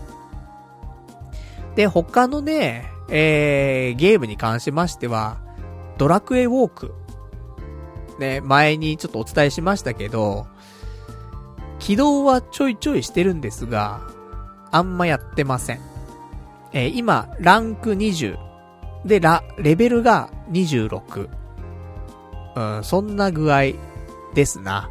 [1.76, 5.38] で、他のね、えー、ゲームに関しましては、
[5.96, 6.94] ドラクエウォーク。
[8.18, 10.46] ね、前にちょっとお伝えしましたけど、
[11.78, 14.00] 起動はちょいちょいしてるんですが、
[14.70, 15.80] あんまやってません。
[16.72, 18.36] えー、今、ランク20。
[19.04, 21.28] で、ラ、レベルが26。
[22.56, 23.72] うん、そんな具合
[24.34, 24.90] ですな。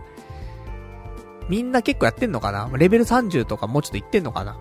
[1.50, 2.70] みんな結構やってんのかな？
[2.78, 4.58] レベル30とかもうちょっといってんのかな？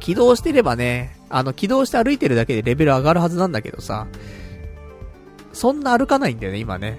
[0.00, 4.06] 起動してればね、あの、起動して歩いてるだけでレベル上がるはずなんだけどさ、
[5.52, 6.98] そんな歩かないんだよね、今ね。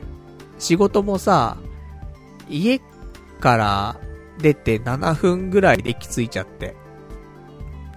[0.59, 1.57] 仕事もさ、
[2.49, 2.79] 家
[3.39, 3.95] から
[4.39, 6.75] 出て7分ぐらいで駅着いちゃって。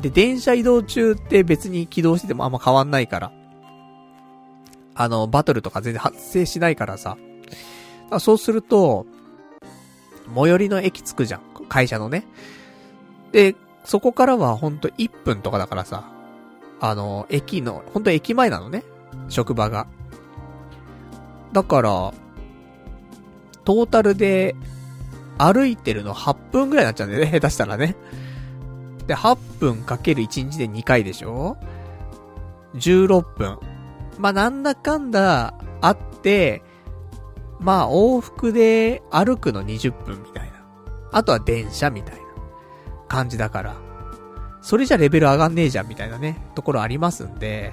[0.00, 3.32] で、電車移動中って別に起動しててもあんま変わんないから。
[4.94, 7.16] あの、バトルとか全然発生しないからさ。
[8.20, 9.06] そうすると、
[10.34, 11.40] 最寄りの駅着くじゃん。
[11.68, 12.26] 会社のね。
[13.32, 16.10] で、そこからはほんと1分とかだからさ。
[16.80, 18.84] あの、駅の、ほんと駅前なのね。
[19.28, 19.86] 職場が。
[21.52, 22.12] だから、
[23.64, 24.54] トータルで、
[25.38, 27.30] 歩いてるの8分ぐらいになっちゃうんだよね。
[27.30, 27.96] 下手したらね。
[29.06, 31.56] で、8分かける1日で2回でしょ
[32.74, 33.58] ?16 分。
[34.18, 36.62] まあ、なんだかんだあって、
[37.60, 40.52] まあ、往復で歩くの20分みたいな。
[41.12, 42.20] あとは電車みたいな
[43.08, 43.76] 感じだから。
[44.62, 47.72] それじゃレベル上がんねえじゃんみたいなね、ところありますんで。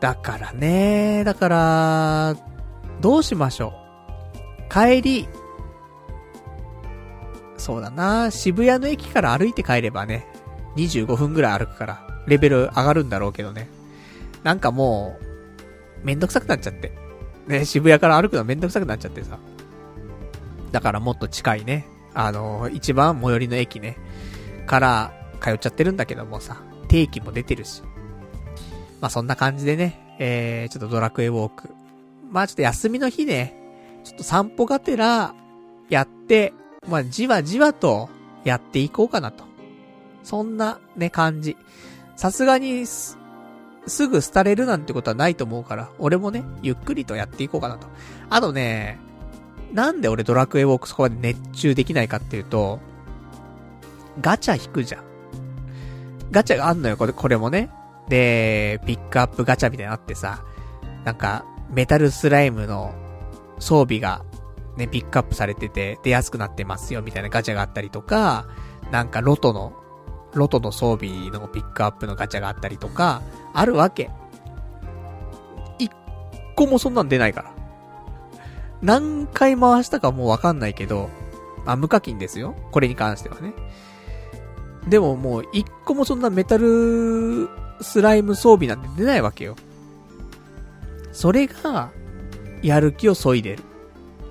[0.00, 2.36] だからね、だから、
[3.00, 3.72] どうしましょ
[4.68, 4.72] う？
[4.72, 5.28] 帰り、
[7.58, 10.26] そうだな、渋谷の駅から歩いて帰ればね、
[10.76, 13.68] 25分ぐらい歩くから、レベル上がるんだろうけどね。
[14.42, 15.18] なんかも
[16.02, 16.92] う、めんどくさくなっちゃって。
[17.46, 19.38] ね、渋谷から歩くのめんどくさくなっちゃってさ。
[20.70, 23.96] だからもっと近いね、あのー、一番最寄りの駅ね、
[24.66, 27.82] から通っちゃってるんだけどもさ、定期も出てるし。
[29.00, 31.70] まあそんな感じでね、えー、ちょっとドラクエウォーク。
[32.30, 33.56] まあちょっと休みの日ね、
[34.04, 35.34] ちょっと散歩がてら、
[35.88, 36.52] やって、
[36.86, 38.08] まあじわじわと
[38.44, 39.44] やっていこうかなと。
[40.22, 41.56] そんなね、感じ。
[42.16, 43.18] さすがにす
[43.86, 47.86] すぐ廃れるなんてことはないと思うから、俺もね、ゆっくりとやっていこうかなと。
[48.30, 48.98] あとね、
[49.72, 52.80] なんで俺ドラクエウォークそこまで熱中できないかっていうと、
[54.20, 55.04] ガチャ引くじゃん。
[56.30, 57.70] ガチャがあんのよ、これ、これもね。
[58.08, 60.42] で、ピックアップガチャみたいなのあってさ、
[61.04, 62.94] なんか、メタルスライムの
[63.58, 64.24] 装備が
[64.78, 68.46] ね、ピックアップされてて、出やすくなってますよ、みたいなガチャがあったりとか、
[68.90, 69.74] なんかロトの
[70.34, 74.10] ロトの装備のピックアップのガチャがあったりとか、あるわけ。
[75.78, 75.90] 一
[76.54, 77.52] 個もそんなん出ないから。
[78.80, 81.10] 何回回したかもうわかんないけど、
[81.66, 82.54] あ、無課金ですよ。
[82.70, 83.52] これに関してはね。
[84.86, 87.48] でももう一個もそんなメタル
[87.80, 89.56] スライム装備なんて出ないわけよ。
[91.12, 91.90] それが、
[92.62, 93.64] やる気を削いでる。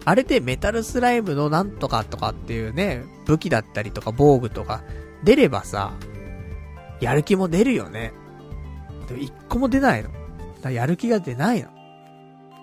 [0.07, 4.81] あれでメタルスライムのなんとかとかっていうね、武器だったりとか防具とか
[5.25, 5.97] 出ればさ、
[7.01, 8.13] やる気も出るよね。
[9.09, 10.09] でも一個も出ないの。
[10.61, 11.71] だやる気が出ないの。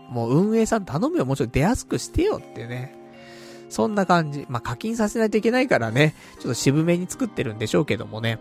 [0.08, 2.96] もう運営さん頼むよ、もうちょっと出やすくしてよってね。
[3.68, 4.46] そんな感じ。
[4.48, 8.38] まあ、課金させないといけないからね、ちょっと渋めに作ってるんでしょうけどもね。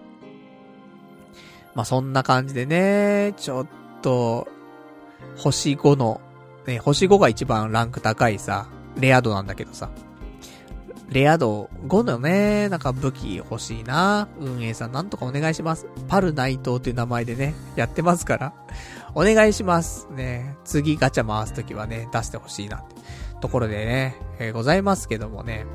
[1.75, 3.67] まあ、そんな感じでね、ちょっ
[4.01, 4.47] と、
[5.35, 6.21] 星5の、
[6.65, 9.89] ね、星5が一番ランク高いさ、レア度なんだけどさ。
[11.10, 14.27] レア度5のね、なんか武器欲しいな。
[14.39, 15.86] 運営さんなんとかお願いします。
[16.08, 18.53] パル内藤っていう名前でね、やってますから。
[19.15, 20.08] お願いします。
[20.12, 20.56] ね。
[20.63, 22.95] 次ガチャ回すときはね、出してほしいなって
[23.41, 25.65] ところでね、えー、ございますけどもね。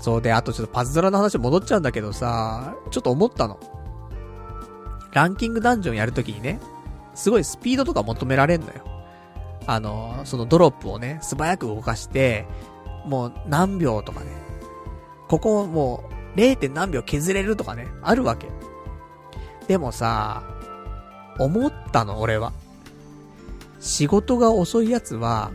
[0.00, 3.60] そうで、あとちょっとパズドラの話戻っちゃうんだけどさ、ちょっと思ったの。
[5.12, 6.60] ランキングダンジョンやるときにね、
[7.14, 8.97] すごいスピードとか求められんのよ。
[9.68, 12.46] あの、そのドロップをね、素早く動かして、
[13.04, 14.26] もう何秒とかね。
[15.28, 16.04] ここも
[16.34, 16.72] う 0.
[16.72, 18.48] 何秒削れるとかね、あるわけ。
[19.66, 20.42] でもさ、
[21.38, 22.54] 思ったの、俺は。
[23.78, 25.50] 仕事が遅いやつは、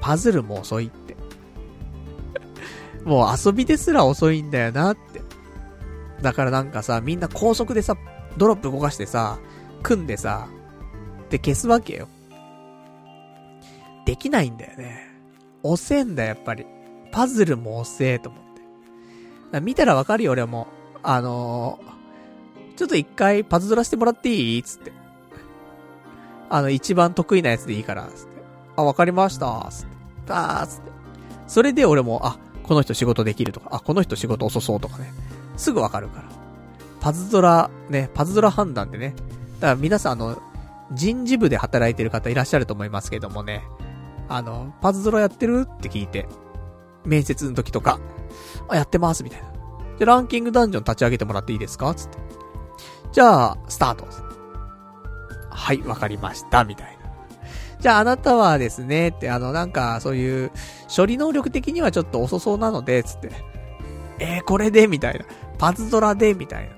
[0.00, 1.16] パズルも遅いって。
[3.06, 5.22] もう遊びですら遅いんだよなって。
[6.22, 7.96] だからなんかさ、みんな高速でさ、
[8.36, 9.38] ドロップ動かしてさ、
[9.84, 10.48] 組んでさ、
[11.30, 12.08] で消すわけよ。
[14.08, 15.06] できないんだよね。
[15.62, 16.64] 遅えんだ、やっぱり。
[17.12, 18.42] パズルも遅えと思っ
[19.52, 19.60] て。
[19.60, 20.66] 見たらわかるよ、俺も。
[21.02, 24.62] あのー、ちょっと一回パズドラしてもらっていい？
[24.62, 24.92] つって。
[26.48, 28.42] あの、一番得意なやつでいいから、つって。
[28.76, 29.86] あ、わかりました、つっ
[30.24, 30.32] て。
[30.32, 30.90] あー、つって。
[31.46, 35.12] それで俺も、あ、この人仕事できるとか、あ、この人仕事遅そうとかね。
[35.58, 36.28] すぐわかるから。
[37.02, 39.14] パズドラ、ね、パズドラ判断でね。
[39.60, 40.42] だから皆さんあの、
[40.92, 43.62] 人事部で働いてる方いらっしゃると思いますけどもね。
[44.28, 45.66] あの、パズドラやってる？
[45.68, 46.28] って聞いて、
[47.04, 47.98] 面接の時とか、
[48.68, 49.48] あ、やってます、みたいな。
[49.98, 51.94] じゃ、ランキングダンジョン立ち上げてもらっていいですか？
[51.94, 52.18] つって。
[53.12, 54.06] じゃあ、スタート。
[55.50, 57.10] はい、わかりました、みたいな。
[57.80, 60.50] じゃあ、あなたはですね、って、あの、なんか、そういう、
[60.94, 63.30] 処理能力的にはちょっと遅そうなので、つって。
[64.18, 64.88] えー、これで？
[64.88, 65.24] みたいな。
[65.58, 66.34] パズドラで？
[66.34, 66.76] みたいな。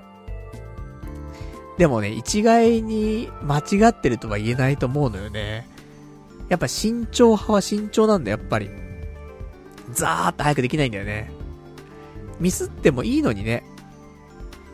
[1.77, 5.67] でもね、一概に間違ってるとは言えないと思うのよね。
[6.51, 8.69] やっぱ慎重派は慎重なんだ、やっぱり。
[9.93, 11.31] ザーって早くできないんだよね。
[12.41, 13.63] ミスってもいいのにね。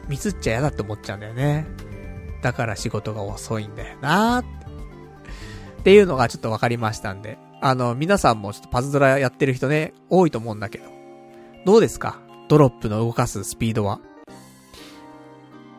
[0.08, 1.68] ミスっちゃ嫌だって思っちゃうんだよね。
[2.42, 4.48] だから仕事が遅いんだよなーって。
[5.82, 7.38] っていうのがちょっとわかりましたんで。
[7.62, 10.86] あの、皆さんもちょっとパズドラやってる人ね、多いと思うんだけど。
[11.63, 12.20] どうですか？
[12.50, 14.00] ドロップの動かすスピードは。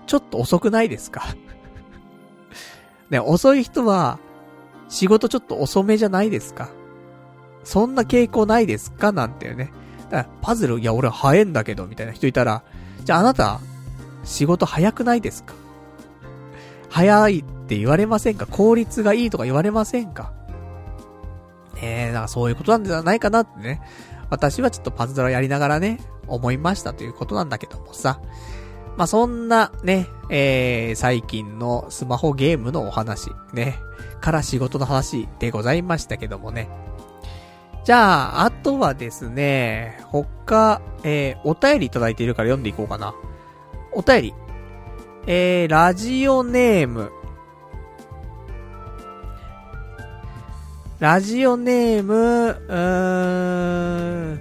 [0.06, 1.24] ちょっと遅くないですか？
[3.10, 4.20] ね、遅い人は、
[4.88, 6.70] 仕事ちょっと遅めじゃないですか
[7.64, 9.12] そんな傾向ないですか？
[9.12, 9.70] なんてね。
[10.10, 12.62] だから、パズル、いや、俺早いんだけど、みたいな人いたら、
[13.04, 13.60] じゃああなた、
[14.24, 15.54] 仕事早くないですか？
[16.88, 18.46] 早いって言われませんか？
[18.46, 20.32] 効率がいいとか言われませんか？
[21.74, 23.82] ねえ、だかそういうことなんじゃないかなってね。
[24.30, 28.20] 私はちょっとパズドラやりながらね、思いましたということなんだけどもさ。
[28.98, 33.78] まあ、そんなね、えー、最近のスマホゲームのお話、ね、
[34.20, 36.68] から仕事の話でございましたけどもね。
[37.84, 43.14] じゃあ、あとはですね、他、えー、お便りいただいているから読んでいこうかな。
[43.92, 44.34] お便り。
[45.28, 47.12] えー、ラジオネーム。
[50.98, 54.40] ラジオネーム、うーん、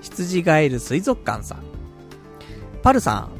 [0.00, 1.62] 羊ガエル水族館さん。
[2.82, 3.35] パルさん、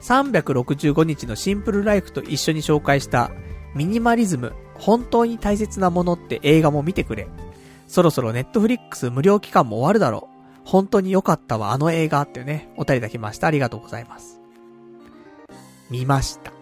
[0.00, 3.30] 365日のシンプルライフと一緒に紹介した
[3.74, 7.28] ミニマリズム、本当に大切なものって映画も見てくれ。
[7.86, 10.40] そろそろネットフリックス無料期間も終わるだろう。
[10.64, 13.46] 本当に良かったわ、あの映画っていうね、お便りいただきました。
[13.46, 14.40] ありがとうございます。
[15.90, 16.52] 見ました。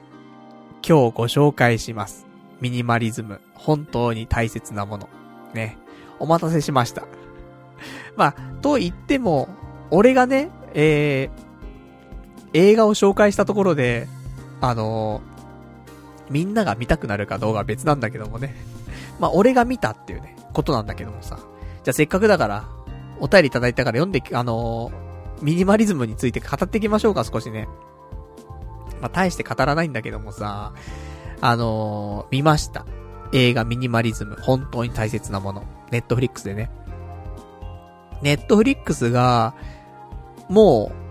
[0.87, 2.27] 今日ご紹介します。
[2.61, 5.09] ミニマリズム、本当に大切なもの。
[5.55, 5.77] ね。
[6.19, 7.05] お待たせしました。
[8.17, 9.49] まあ、と言っても、
[9.91, 11.48] 俺がね、えー、
[12.53, 14.09] 映画を紹介したところで、
[14.61, 18.55] あのー、みんなが見たくなるかどうかは別なんだけどもね。
[19.19, 21.39] まあ、俺が見たっていうね、ことなんだけどもさ。
[21.85, 22.65] じゃあせっかくだから、
[23.21, 27.69] お便りいただいたから読んで、あのー、ミニマリズムについて語っていきましょうか、少しね。
[29.01, 30.73] まあ、大して語らないんだけどもさ、
[31.41, 32.85] あのー、見ました。
[33.33, 35.65] 映画ミニマリズム、本当に大切なもの。
[35.91, 36.71] ネットフリックスでね。
[38.23, 39.55] ネットフリックスが、
[40.49, 41.08] もう、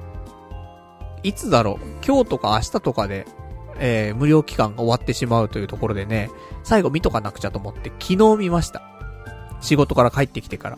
[1.24, 3.26] いつだろう、今日とか明日とかで、
[3.80, 6.30] えー、無料期間が終わってしまうというところでね、
[6.64, 8.82] 最後見とかなくちゃと思って、昨日見ました。
[9.62, 10.78] 仕事から帰ってきてから。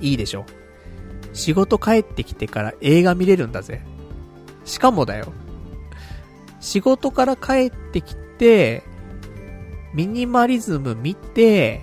[0.00, 0.44] いいでしょ？
[1.32, 3.82] 仕事帰ってきてから映画見れるんだぜ。
[4.64, 5.32] しかもだよ。
[6.60, 8.82] 仕事から帰ってきて、
[9.94, 11.80] ミニマリズム見て、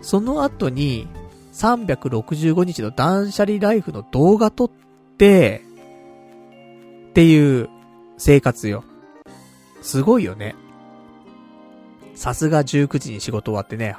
[0.00, 1.08] その後に
[1.52, 4.70] 365日の断捨離ライフの動画撮っ
[5.18, 5.62] て、
[7.18, 7.68] っていう
[8.16, 8.84] 生活よ。
[9.82, 10.54] すごいよね。
[12.14, 13.96] さすが19時に仕事終わってね、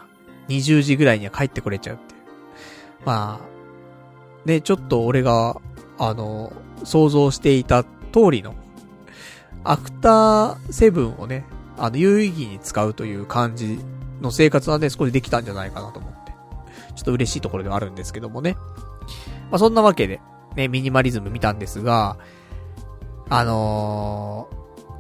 [0.47, 2.17] 20時ぐらいには帰ってこれちゃうってう。
[3.03, 5.57] まあ、ね、ちょっと俺が、
[5.97, 6.53] あの、
[6.85, 7.89] 想像していた通
[8.31, 8.55] りの、
[9.65, 11.43] アクターセブンをね、
[11.77, 13.79] あの、有意義に使うという感じ
[14.21, 16.31] の生活はね、少しできたんじゃないかなと思って。
[16.95, 18.55] ちょっと嬉しいところではあるんですけどもね。
[19.51, 20.21] まあ、そんなわけで、
[20.55, 22.15] ね、ミニマリズム見たんですが、
[23.29, 24.49] あの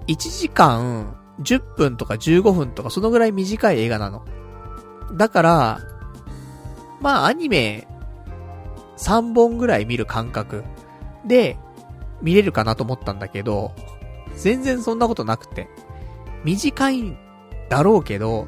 [0.07, 4.25] ー、1時間10分とか15分とかそのぐらい短い映画なの。
[5.13, 5.79] だから、
[7.01, 7.87] まあアニメ
[8.97, 10.63] 3本ぐらい見る感覚
[11.25, 11.57] で
[12.21, 13.71] 見れるかなと思ったんだけど、
[14.35, 15.67] 全然そんなことなくて。
[16.43, 17.17] 短いん
[17.69, 18.47] だろうけど、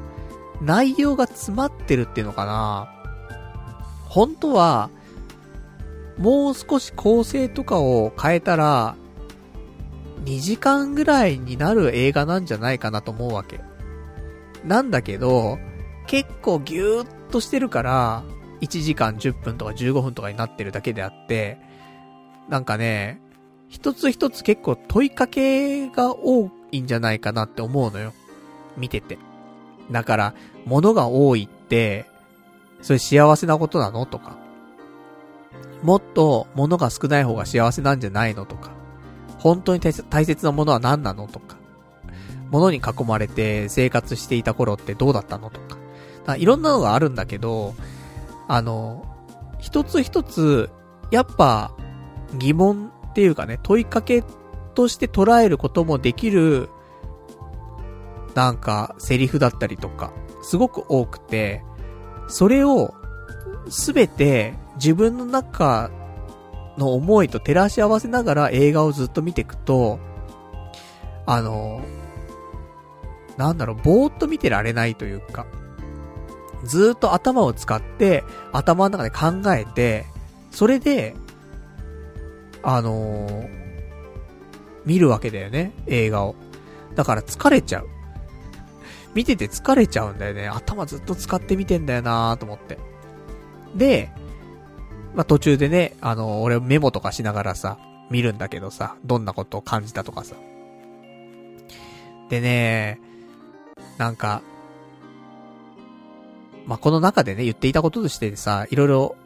[0.60, 2.88] 内容が詰まってるっていうのかな
[4.08, 4.90] 本当は、
[6.18, 8.96] もう少し構成とかを変えたら、
[10.24, 13.60] 2時間ぐらいになる映画なんじゃないかなと思うわけ。
[14.64, 15.58] なんだけど、
[16.06, 18.22] 結構ギューッとしてるから、
[18.60, 21.58] 1時間10分とか15分とかになってるだけであって、
[22.48, 23.20] なんかね、
[23.68, 28.12] 一つ一つ結構問いかけが多いんじゃないかなって思うのよ。
[28.76, 29.18] 見てて。
[29.90, 30.34] だから、
[30.66, 32.06] 物が多いって、
[32.82, 34.06] それ幸せなことなの？
[34.06, 34.36] とか。
[35.82, 38.44] もっと物が少ない方が幸せなんじゃないの？
[38.44, 38.72] とか。
[39.42, 41.56] 本当に大切なものは何なのとか、
[42.50, 45.82] 物に囲まれて生活していた頃ってどうだったのとか。
[46.24, 47.74] かいろんなのがあるんだけど、
[48.46, 49.04] あの、
[49.58, 50.70] 一つ一つ、
[51.10, 51.72] やっぱ、
[52.38, 54.22] 疑問っていうかね、問いかけ
[54.74, 56.68] として捉えることもできる、
[58.34, 60.12] なんか、セリフだったりとか、
[60.42, 61.64] すごく多くて、
[62.28, 62.94] それを、
[63.68, 65.90] すべて自分の中
[66.78, 69.98] の思いと照らし合わせながら映画をずっと見ていくと、
[71.26, 71.82] あの、
[73.36, 75.46] なんだろう、ぼーっと見てられないというか、
[76.64, 80.06] ずっと頭を使って、頭の中で考えて、
[80.50, 81.14] それで、
[82.62, 83.48] あのー、
[84.84, 86.34] 見るわけだよね、映画を。
[86.94, 87.88] だから疲れちゃう。
[89.14, 90.48] 見てて疲れちゃうんだよね。
[90.48, 92.78] 頭ずっと使って見てんだよなーと思って。
[93.74, 94.10] で、
[95.14, 97.78] まあ、途中でね、あの、俺メモとかしながらさ、
[98.10, 100.36] 見るんだけどさ、どんなことを感じたとかさ。
[102.30, 103.00] でね、
[103.98, 104.42] なんか、
[106.66, 109.16] まあ、この中でね、言っていたこととしてさ、いろいろ、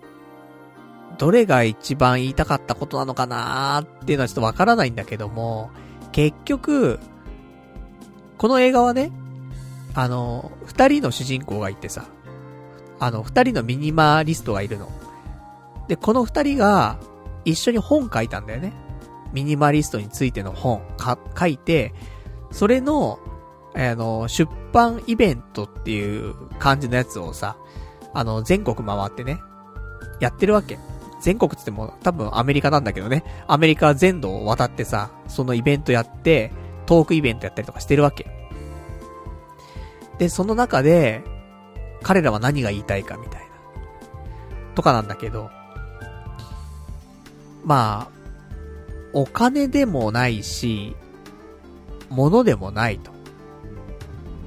[1.18, 5.70] どれが一番言いたかったことなのかなーっていうのはちょっとわからないんだけども、
[6.12, 6.98] 結局、
[8.38, 9.12] この映画はね、
[9.94, 12.06] あの、二人の主人公がいてさ、
[12.98, 14.90] あの、二人のミニマリストがいるの。
[15.88, 16.98] で、この二人が
[17.44, 18.72] 一緒に本書いたんだよね。
[19.32, 21.94] ミニマリストについての本、か、書いて、
[22.50, 23.18] それの、
[23.74, 27.56] あの、出版イベントっていう感じのやつをさ、
[28.14, 29.40] あの、全国回ってね、
[30.20, 30.78] やってるわけ。
[31.20, 36.52] 全国つっても多分アメリカなんだけどね、アメリカ全土を渡ってさ、そのイベントやって、
[36.86, 38.26] トークイベントやったりとかしてるわけ。
[40.18, 41.22] で、その中で、
[42.02, 43.46] 彼らは何が言いたいかみたいな。
[44.74, 45.50] とかなんだけど、
[47.66, 48.16] まあ、
[49.12, 50.94] お金でもないし、
[52.08, 53.10] 物でもないと。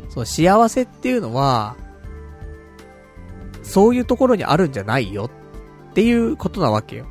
[0.07, 1.76] そう、幸せっていうのは、
[3.61, 5.30] そういうところにあるんじゃないよ
[5.91, 7.07] っていうことなわけよ。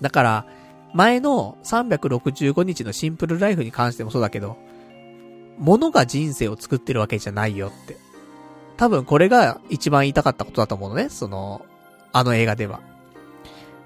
[0.00, 0.46] だから、
[0.94, 4.56] 前の365日のシンプルライフに関してもそうだけど、
[5.58, 7.98] 物が人生を作ってるわけじゃないよって。
[8.78, 11.66] 多分これが一番言いたかったことだと思うのね、その、
[12.12, 12.80] あの映画では。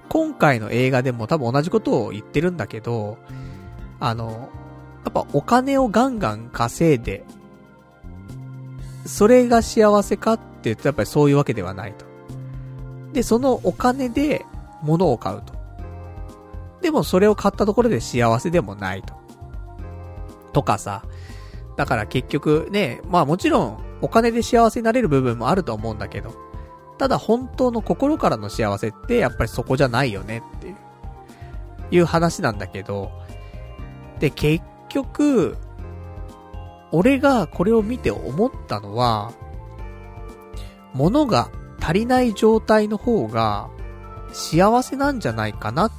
[0.09, 3.17] 今回の映画でも多分同じことを言ってるんだけど、
[3.99, 4.49] あの、
[5.03, 7.23] やっぱお金をガンガン稼いで、
[9.05, 12.05] それが幸せかって言うとやっぱりそういうわけではないと。
[13.13, 14.45] で、そのお金で
[14.81, 15.53] 物を買うと。
[16.81, 19.13] でもそれを買ったところで幸せでもないと。
[20.53, 21.03] とかさ。
[21.77, 26.33] だから結局ね、まあもちろんお金で幸せになれる部分もあると思うんだけど、
[26.97, 30.75] ただ本当の心からの幸せってやっぱりそこじゃないよねっていう、
[31.91, 33.11] いう話なんだけど、
[34.19, 35.57] で、結局、
[36.91, 39.33] 俺がこれを見て思ったのは、
[40.93, 41.49] 物が
[41.81, 43.69] 足りない状態の方が
[44.31, 45.91] 幸せなんじゃないかなっ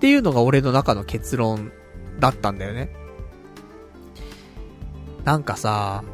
[0.00, 1.72] ていうのが俺の中の結論
[2.20, 2.94] だったんだよね。
[5.24, 6.04] なんかさ、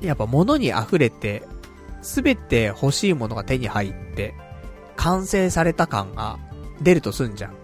[0.00, 1.44] やっぱ物に溢れて、
[2.02, 4.34] すべて欲しいものが手に入って、
[4.96, 6.38] 完成された感が
[6.80, 7.54] 出るとすんじゃん。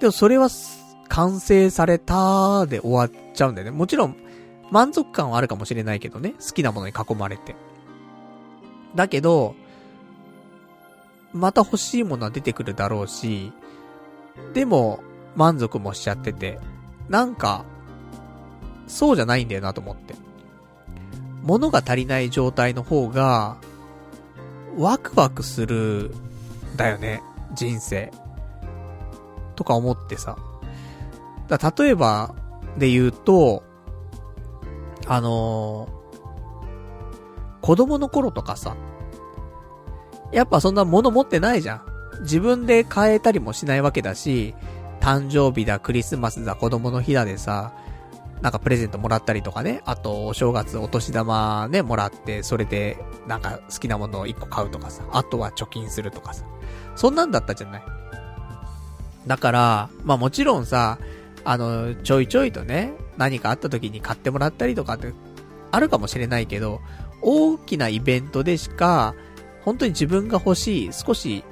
[0.00, 0.48] でもそれは、
[1.08, 3.70] 完成されたで終わっちゃうんだよね。
[3.72, 4.16] もちろん、
[4.70, 6.34] 満足感はあるかもしれないけどね。
[6.40, 7.56] 好きなものに囲まれて。
[8.94, 9.56] だけど、
[11.32, 13.52] また欲しいものは出てくるだろうし、
[14.54, 15.00] でも、
[15.36, 16.58] 満足もしちゃってて、
[17.08, 17.64] なんか、
[18.86, 20.14] そうじゃないんだよなと思って。
[21.42, 23.56] 物が足りない状態の方が、
[24.76, 26.14] ワクワクする、
[26.76, 27.22] だよね、
[27.54, 28.12] 人生。
[29.56, 30.36] とか思ってさ。
[31.48, 32.34] だ例えば、
[32.78, 33.62] で言うと、
[35.06, 38.76] あのー、子供の頃とかさ、
[40.32, 41.82] やっぱそんな物持ってないじゃん。
[42.22, 44.54] 自分で買えたりもしないわけだし、
[45.00, 47.72] 誕生日だ、クリスマスだ、子供の日だでさ、
[48.42, 56.44] なんかプレゼントもらったりとかね、あと、お正月お年玉ね、もらって、それで、なんか好きなものを1個買うとかさ、あとは貯金するとかさ。
[56.96, 57.82] そんなんだったじゃない
[59.26, 60.98] だから、まあもちろんさ、
[61.44, 65.12] あの、ちょいちょいとね、何かあった時に買ってもらったりとかって、
[65.70, 66.80] あるかもしれないけど、
[67.22, 69.14] 大きなイベントでしか、
[69.64, 71.44] 本当に自分が欲しい、少し、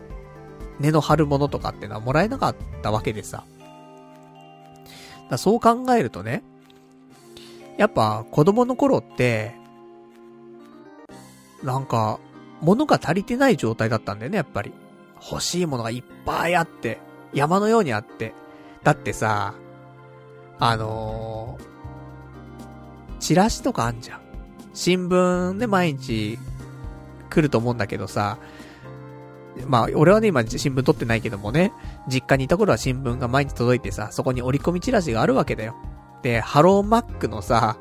[0.81, 3.45] 根の張るものとかってのはもらえなかったわけでさ。
[5.29, 6.43] だそう考えるとね、
[7.79, 9.55] やっぱ子供の頃って、
[11.63, 12.21] なんか、
[12.61, 14.73] 物が足りてない状態だったんだよね、やっぱり。
[15.31, 16.99] 欲しいものがいっぱいあって、
[17.33, 18.35] 山のようにあって。
[18.83, 19.55] だってさ、
[20.59, 24.21] あのー、チラシとかあんじゃん。
[24.75, 26.39] 新聞で毎日
[27.31, 28.39] 来ると思うんだけどさ、
[29.67, 31.73] まあ、俺はね、今新聞取ってないけどもね、
[32.09, 35.77] 実家にいた頃は新聞が毎日届いてさ、そこに折り込みチラシがあるわけだよ。
[36.23, 37.77] で、ハローマックのさ、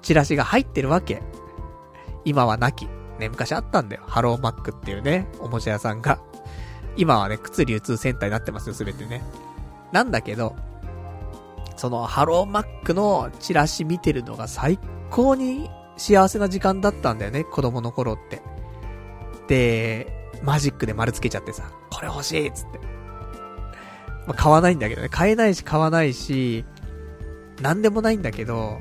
[0.00, 1.22] チラシが入ってるわけ。
[2.24, 2.88] 今はなき。
[3.18, 4.02] ね、昔あったんだよ。
[4.06, 6.18] ハローマックっていうね、おもちゃ屋さんが。
[6.96, 9.22] 今はね、靴流通センターになってますよ、すべてね。
[9.92, 10.56] なんだけど、
[11.76, 14.78] その、ハローマックのチラシ見てるのが最
[15.10, 18.42] 高に幸せな時間だったんだよね、子供の頃って。
[19.48, 22.80] で、マジックで丸つけちゃってさ、これ欲しいっつって。
[24.26, 26.64] まあ、買わないんだけどね、買えないし買わないし、
[27.62, 28.80] なんでもないんだけど、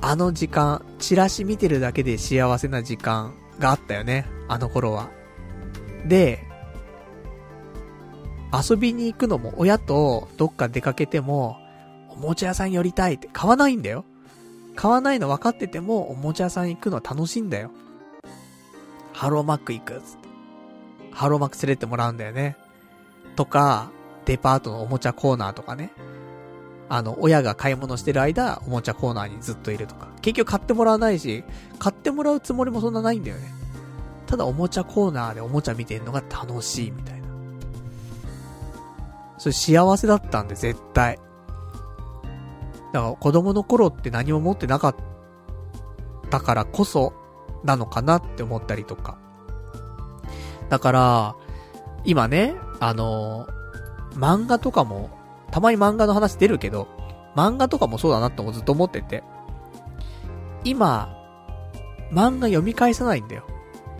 [0.00, 5.10] あの時間、チラシ見てるだけで幸せな時間があったよね、あの頃は。
[6.06, 6.42] で、
[8.52, 11.58] 遊びに行くのも親とどっか出かけても、
[12.08, 14.06] おもちゃ屋さん寄りたいって買わないんだよ。
[14.74, 17.70] 買わないの分かってても、おもちゃ屋さん行くの楽しいんだよ。
[19.12, 20.28] ハローマック行くっつって。
[21.12, 22.56] ハローマック連れてもらうんだよね。
[23.36, 23.90] とか、
[24.24, 25.90] デパートのおもちゃコーナーとかね。
[26.94, 30.06] あの、親が買い物してる間、おもちゃコーナーにずっといるとか。
[30.22, 31.42] 結局買ってもらわないし、
[31.80, 33.52] 買ってもらうつもりもそんなないんだよね。
[34.28, 37.26] ただおもちゃコーナーでおもちゃ見てるのが楽しいみたいな。
[39.38, 41.18] それ幸せだったんで、絶対。
[42.92, 44.96] だから子供の頃って何も持ってなかっ
[46.30, 47.12] たからこそ、
[47.64, 49.18] なのかなって思ったりとか。
[50.68, 51.36] だから、
[52.04, 53.48] 今ね、あの
[54.12, 55.10] 漫画とかも
[55.54, 56.88] たまに漫画の話出るけど、
[57.36, 59.22] 漫画とかもそうだなってずっと思ってて。
[60.64, 61.16] 今、
[62.10, 63.46] 漫画読み返さないんだよ。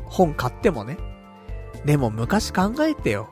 [0.06, 0.98] 本買ってもね。
[1.84, 3.28] でも昔考えてよ。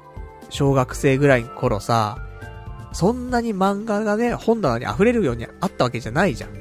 [0.51, 2.17] 小学生ぐらいの頃さ、
[2.93, 6.53] そんなに漫画がね、本棚に溢れるようにあったわけじゃないじゃん。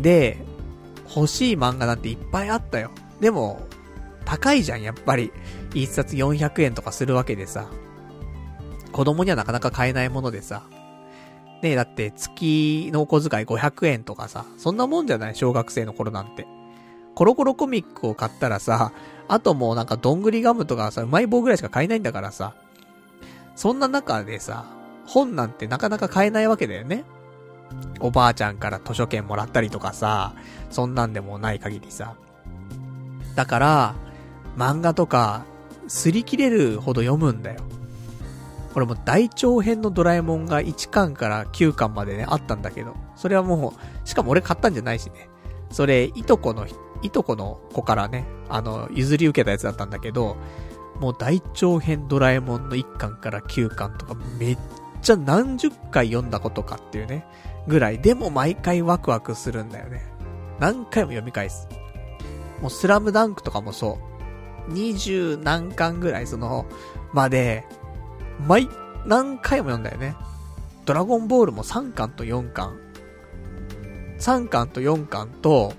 [0.00, 0.38] で、
[1.14, 2.90] 欲しい漫画なんていっぱいあったよ。
[3.20, 3.60] でも、
[4.24, 5.30] 高いじゃん、やっぱり。
[5.74, 7.68] 一冊400円とかするわけでさ。
[8.92, 10.62] 子供にはなかなか買えないものでさ。
[11.62, 15.34] ねえ、だって月のお小遣い500円とかさ、そんなもんじゃない？
[15.34, 16.46] 小学生の頃なんて。
[17.14, 18.92] コロコロコミックを買ったらさ、
[19.28, 22.54] あともうなんかどんぐりガムとかさ、うまい棒ぐらいしか買えないんだからさ。
[23.54, 24.64] そんな中でさ、
[25.06, 27.04] 本なんてなかなか買えないわけだよね。
[28.00, 30.34] おばあちゃんから図書券もらったりとかさ、
[30.70, 32.16] そんなんでもない限りさ。
[33.36, 33.94] だから、
[34.56, 35.44] 漫画とか、
[35.86, 37.60] 擦り切れるほど読むんだよ。
[38.74, 45.28] 俺も大長編のドラえもんが1巻から9巻までね、あったんだけど、それはもう、しかも俺買ったんじゃないしね。
[45.70, 46.66] それ、いとこの、
[47.02, 50.36] いとこの子からね、あの、譲り受けたやつだったんだけど、
[51.00, 54.58] もう大長編ドラえもんの1巻から9巻とかめっ
[55.00, 57.26] ちゃ何十回読んだことかっていうね、
[57.66, 60.02] ぐらい、でも毎回ワクワクするんだよね。
[60.60, 61.68] 何回も読み返す。
[62.60, 63.98] もうスラムダンクとかもそ
[64.68, 64.72] う。
[64.72, 66.66] 20何巻ぐらいその、
[67.12, 67.66] まで、
[68.46, 68.68] 毎、
[69.06, 70.16] 何回も読んだよね。
[70.84, 72.78] ドラゴンボールも3巻と4巻。
[74.18, 75.74] 3巻と4巻と、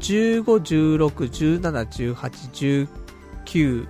[0.00, 0.42] 15、
[0.98, 2.88] 16、17、18、
[3.44, 3.88] 19、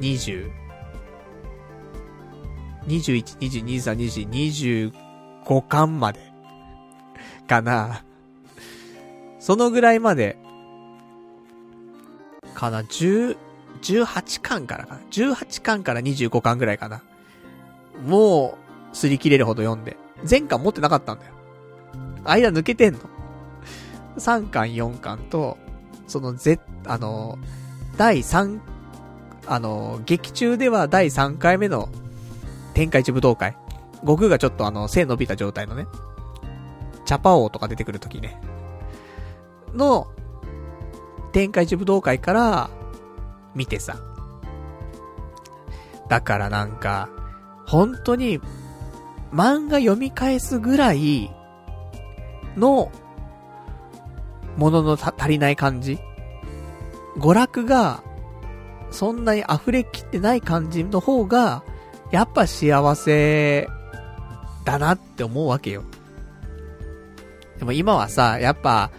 [0.00, 0.50] 20、
[2.86, 3.96] 21、22、23、
[4.28, 4.92] 24、
[5.48, 6.20] 25巻まで。
[7.48, 8.04] かな。
[9.38, 10.36] そのぐらいまで、
[12.54, 13.36] かな、10、
[13.94, 17.02] 18巻からかな？18巻から25巻ぐらいかな。
[18.04, 18.58] も
[18.92, 19.96] う、擦り切れるほど読んで。
[20.28, 21.32] 前巻持ってなかったんだよ。
[22.24, 23.00] 間抜けてんの。
[24.18, 25.58] 3巻、4巻と、
[26.06, 27.38] そのぜ、あの、
[27.96, 28.58] 第3、
[29.46, 31.88] あの、劇中では第3回目の
[32.74, 33.56] 天下一武道会。
[34.00, 35.86] 悟空がちょっとあの、背伸びた状態のね、
[37.04, 38.40] チャパ王とか出てくるときね、
[39.74, 40.08] の、
[41.32, 42.70] 天下一武道会から、
[43.56, 43.96] 見てさ。
[46.08, 47.08] だからなんか、
[47.66, 48.40] 本当に、
[49.32, 51.34] 漫画読み返すぐらい
[52.56, 52.92] の、
[54.56, 55.98] ものの足りない感じ
[57.18, 58.02] 娯楽が、
[58.90, 61.64] そんなに溢れきってない感じの方が、
[62.12, 63.68] やっぱ幸せ、
[64.64, 65.82] だなって思うわけよ。
[67.58, 68.90] でも今はさ、やっぱ、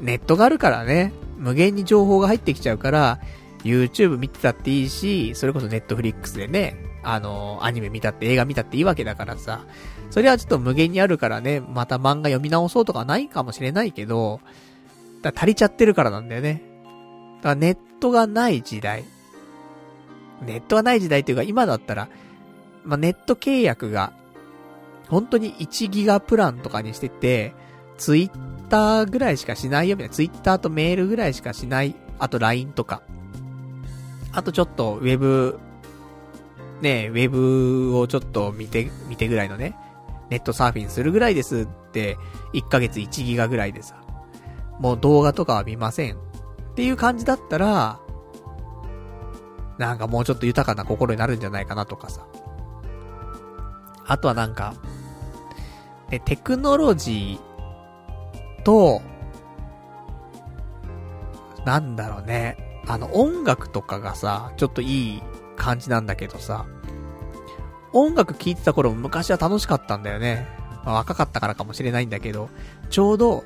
[0.00, 3.18] ネットがあるからね、無限に情報が入ってきちゃうから、
[3.68, 9.64] YouTube 見てたっていいし、それこそ Netflix でね、あの、アニメ見たって映画見たっていいわけだからさ、
[10.10, 14.40] それはちょっと無限にあるからね、また漫画読み直そうとかないかもしれないけど、
[15.22, 16.62] だ足りちゃってるからなんだよね。
[17.38, 19.04] だからネットがない時代。
[20.42, 22.08] ネットがない時代っていうか今だったら、
[22.84, 24.12] まあ、ネット契約が、
[25.08, 27.54] 本当に1ギガプランとかにしてて、
[27.96, 30.14] ツイッターぐらいしかしないよみたいな。
[30.14, 31.94] ツイッターとメールぐらいしかしない。
[32.18, 33.02] あと LINE とか。
[34.32, 35.58] あとちょっとウェブ、
[36.80, 39.76] ねウェブをちょっと見て、見てぐらいのね。
[40.30, 42.18] ネットサーフィンするぐらいですって、
[42.52, 44.02] 1ヶ月1ギガぐらいでさ。
[44.78, 46.16] もう動画とかは見ません。
[46.16, 46.18] っ
[46.74, 47.98] ていう感じだったら、
[49.78, 52.26] なんかもうちょっと豊かな心になるんじゃないかなとかさ。
[54.06, 54.74] あとはなんか、
[56.10, 59.02] え、テクノロジーと、
[61.64, 62.67] なんだろうね。
[62.88, 65.22] あの、音楽とかがさ、ちょっといい
[65.56, 66.66] 感じなんだけどさ、
[67.92, 70.46] 音楽聴いてた頃も昔は楽しかったんだよね。
[70.84, 72.48] まあ、若かったからかもしれないんだけど、
[72.88, 73.44] ちょうど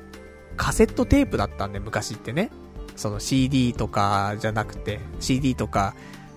[0.55, 2.51] カセットテープだったんで、昔ってね。
[2.95, 5.95] その CD とかじゃなくて、CD とか、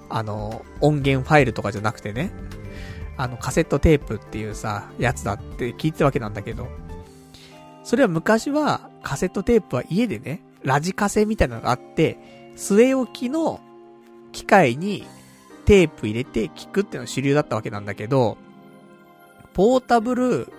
[0.08, 2.32] あの、音源ファイルとかじゃなくてね。
[3.16, 6.68] あの、カセットテープっていうさ、やつだって聞いてたわけなんだけど、
[7.84, 12.18] それは昔は、カセットテープは家でね、ラジカセみたいなのがあって、
[12.56, 13.60] 据え置きの
[14.32, 15.06] 機械に
[15.66, 18.38] テープ入れて聞くっていうのが主流だったわけなんだけど、
[19.52, 20.52] ポータブル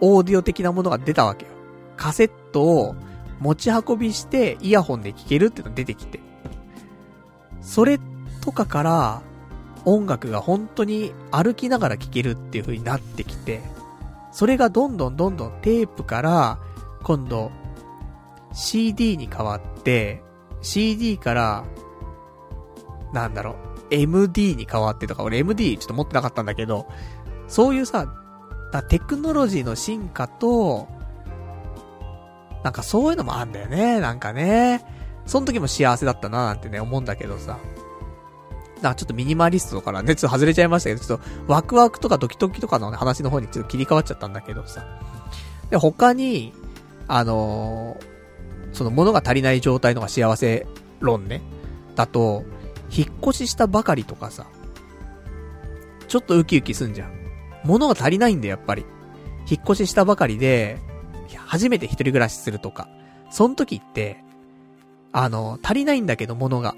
[0.00, 1.52] オーディオ的なものが出たわけよ。
[1.96, 2.96] カセットを
[3.40, 6.20] 持ち運びしてイヤホンで聴けるってのが出てきて。
[7.60, 8.00] それ
[8.40, 9.22] とかから、
[9.84, 13.62] 音楽が本当に歩きながら聴けるっていう風になってきて、
[14.32, 16.58] それがどんどんどんどんテープから、
[17.02, 17.50] 今度、
[18.52, 20.22] CD に変わって、
[20.62, 21.64] CD から、
[23.12, 23.56] なんだろ
[23.90, 26.86] う、MD に変わってとか、俺 MD ちょっと持ってなかったんだけど、
[27.48, 28.06] そういうさ、
[28.88, 30.88] テクノロジーの進化と、
[32.64, 34.84] なんかそういうのもあんだよね、なんかね。
[35.26, 37.58] その時も幸せだったななんてね、思うんだけどさ。
[38.80, 44.84] なんかちょっとミニマリストからね、ちょっと外れちゃいましたけど、ちょっとワクワクとかドキドキとかの、話の方にちょっと切り替わっちゃったんだけどさ。
[45.70, 46.52] で、他に、
[47.06, 48.11] あのー、
[48.72, 50.66] その物が足りない状態のが幸せ
[51.00, 51.42] 論ね。
[51.94, 52.44] だと、
[52.90, 54.46] 引っ越ししたばかりとかさ、
[56.08, 57.12] ちょっとウキウキすんじゃん。
[57.64, 58.84] 物が足りないんだよ、やっぱり。
[59.48, 60.78] 引っ越ししたばかりで、
[61.46, 62.88] 初めて一人暮らしするとか。
[63.30, 64.22] その時って、
[65.12, 66.74] あの、足りないんだけど、物が。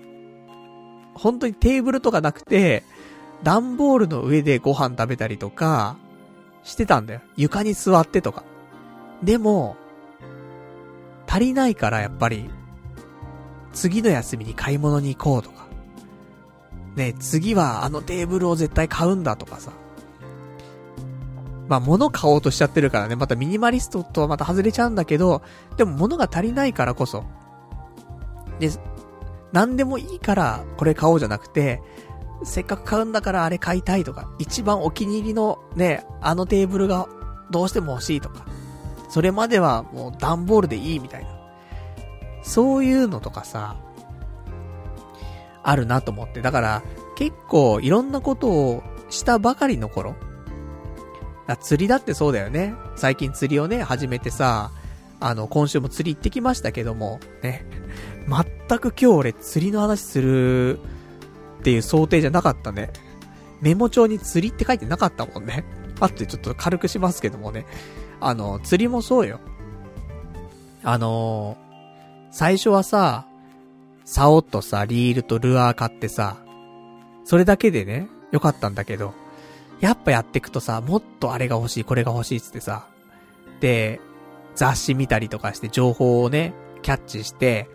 [1.14, 2.84] 本当にテーブルとかなくて、
[3.42, 5.96] 段ボールの上でご飯食べたりとか、
[6.62, 7.20] してたんだよ。
[7.36, 8.44] 床に座ってとか。
[9.22, 9.76] でも、
[11.26, 12.50] 足りないからやっぱり、
[13.72, 15.64] 次の休みに買い物に行こうとか。
[16.96, 19.72] ね、次はあのテーブルを絶対買うんだとかさ。
[21.68, 25.42] まあ、物買おうとしちゃってるからね、またミニマリストとはまた外れちゃうんだけど、
[25.76, 27.24] でも物が足りないからこそ。
[28.60, 28.70] で、
[29.52, 31.80] 何でもいいからこれ買おうじゃなくて、
[32.44, 37.08] せっかく買うんだからあれ買いたいとか、一番お気に入りのね、あのテーブルが
[37.50, 38.44] どうしても欲しいとか、
[39.14, 41.28] それまではもう段ボールでいいみたいな。
[42.42, 43.76] そういうのとかさ、
[45.62, 46.42] あるなと思って。
[46.42, 46.82] だから、
[47.14, 50.16] 結構いろんなことをしたばかりの頃。
[51.60, 52.74] 釣りだってそうだよね。
[52.96, 54.72] 最近釣りをね、始めてさ、
[55.20, 57.64] あの、今週も釣り行ってきましたけども、ね。
[58.26, 60.80] 全く今日俺釣りの話する
[61.60, 62.90] っていう想定じゃなかったね。
[63.60, 65.64] メモ帳に釣りって書いてなかったもんね。
[66.00, 67.64] あってちょっと軽くしますけどもね。
[68.26, 69.40] あの、釣りもそうよ。
[70.82, 71.56] あの
[72.30, 73.26] 最初はさ、
[74.04, 76.36] 竿とさ、リールとルアー買ってさ、
[77.24, 79.14] それだけでね、よかったんだけど、
[79.80, 82.86] やっぱやってくとさ、もっとあれが欲しい、これが欲しいっつってさ、
[83.60, 84.00] で、
[84.54, 87.68] 雑誌見たりとかして情報をね、キャッチして、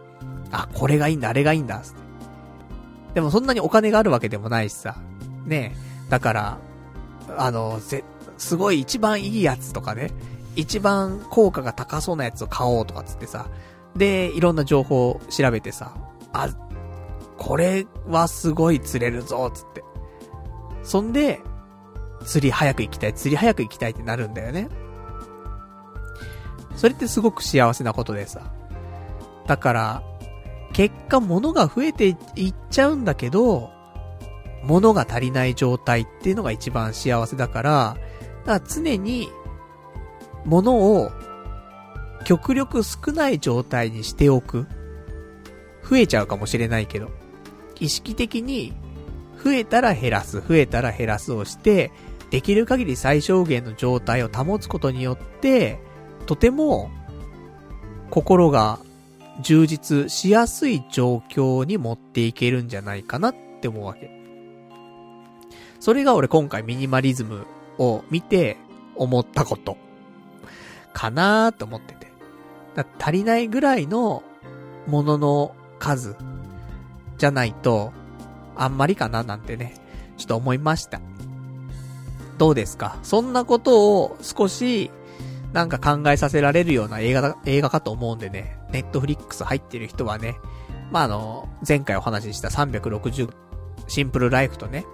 [0.52, 2.00] あ、これがいいんだ、あれがいいんだ、つって。
[3.16, 4.97] でもそんなにお金があるわけでもないしさ、
[5.45, 5.76] ね
[6.10, 6.58] だから、
[7.38, 8.04] あの、ぜ、
[8.38, 10.12] すごい一番いいやつとかね、
[10.60, 13.47] 一番効果が高そうなやつを買おうとかつってさ、
[13.95, 15.95] で、いろんな情報を調べてさ、
[16.34, 16.49] あ、
[17.38, 19.84] これはすごい釣れるぞ、つって。
[20.84, 21.39] そんで、
[22.26, 24.70] 釣り早く行きたい、釣り早く行きたいってなるんだよね。
[26.76, 28.41] それってすごく幸せなことでさ。
[29.47, 30.03] だから、
[30.74, 33.70] 結果物が増えていっちゃうんだけど、
[34.64, 37.97] 物が足りない状態っていうのが一番幸せだから、
[38.45, 39.30] だから常に、
[40.50, 41.12] 物を
[42.26, 44.68] 極力少ない状態にしておく。
[45.89, 47.10] 増えちゃうかもしれないけど、
[47.80, 48.74] 意識的に、
[49.43, 51.91] 増えたら減らす、増えたら減らすをして、
[52.30, 55.80] できる限り最小限の状態を保つことによって、
[56.26, 56.91] とても、
[58.12, 58.80] 心が
[59.41, 64.12] 充実しやすい状況に持っていけるんじゃないかなって思うわけ。
[65.80, 67.47] それが俺今回ミニマリズム
[67.78, 68.58] を見て
[68.95, 69.78] 思ったこと。
[70.94, 72.10] かなーって思ってて。
[72.98, 74.24] 足りないぐらいの
[74.88, 76.16] ものの数
[77.18, 77.92] じゃないと、
[78.56, 79.76] あんまりかななんてね、
[80.18, 81.02] ちょっと思いました。
[82.38, 82.98] どうですか？
[83.04, 84.92] そんなことを少し、
[85.52, 90.38] なんか考えさせられるような映画だ、映画かと思うんでね、ネットフリックス入ってる人はね、
[90.92, 93.30] まあ、あの、前回お話しした360
[93.88, 94.86] シンプルライフとね、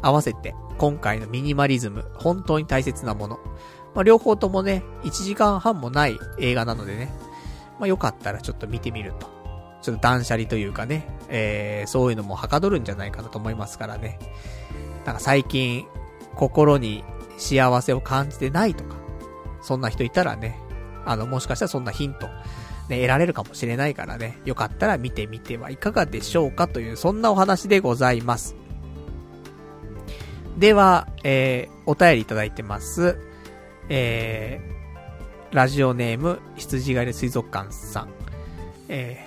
[0.00, 3.38] 合わせて、今回のミニマリズム、本当に大切なもの。
[3.94, 7.12] まあ、両方ともね、1時間半もない映画なのでね、
[7.78, 9.30] まあ、よかったらちょっと見てみると。
[9.82, 14.18] ちょっと断捨離というかね、えー、そういうのもはかどるんじゃないかなと思いますからね。
[15.04, 15.84] なんか最近、
[16.36, 17.04] 心に
[17.36, 18.94] 幸せを感じてないとか、
[19.60, 20.56] そんな人いたらね、
[21.04, 22.28] あの、もしかしたらそんなヒント、
[22.88, 28.54] ね、得られるかもしれないからね、よかったら見てみてはいかがでしょうかという、そんなお話でございます。
[30.58, 33.18] では、えー、お便りいただいてます。
[33.88, 38.08] えー、ラジオネーム、羊狩り水族館さん。
[38.88, 39.18] え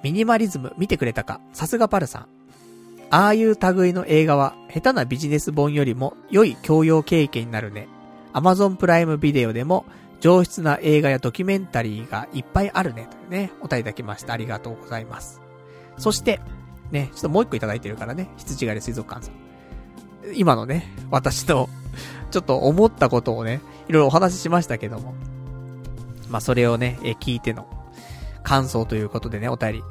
[0.00, 1.40] ー、ミニマリズム見てくれたか？
[1.52, 2.26] さすがパルさん。
[3.10, 7.88] ああいう類の映画は、下手なビジネス本よりも良い教養経験になるね。
[8.32, 9.84] アマゾンプライムビデオでも
[10.20, 13.08] 上質な映画やドキュメンタリーがいっぱいあるね。
[13.10, 14.32] というね、お答えいただきました。
[14.32, 15.40] ありがとうございます。
[15.98, 16.40] そして、
[16.92, 19.34] ね、ちょっともう一個いただいてるからね、羊狩り水族館さん。
[20.34, 21.68] 今のね、私の、
[22.30, 25.14] ちょっと思ったことをね、いろいろお話ししましたけども。
[26.28, 27.66] まあ、それをね、え、聞いての、
[28.42, 29.84] 感想ということでね、お便り。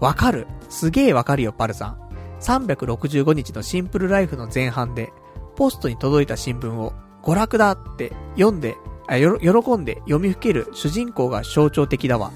[0.00, 0.46] わかる。
[0.68, 1.98] すげえわかるよ、パルさん。
[2.40, 5.12] 365日のシンプルライフの前半で、
[5.56, 6.92] ポストに届いた新聞を、
[7.22, 8.76] 娯楽だって読んで、
[9.06, 12.32] あ、よ、喜んで読みふける主人公が象徴的だわ。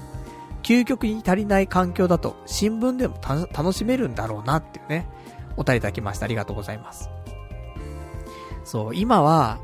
[0.63, 3.19] 究極に足りない環境だと、新聞でも
[3.53, 5.07] 楽しめるんだろうなっていうね、
[5.57, 6.25] お便りいただきました。
[6.25, 7.09] ありがとうございます。
[8.69, 9.57] そう、今は、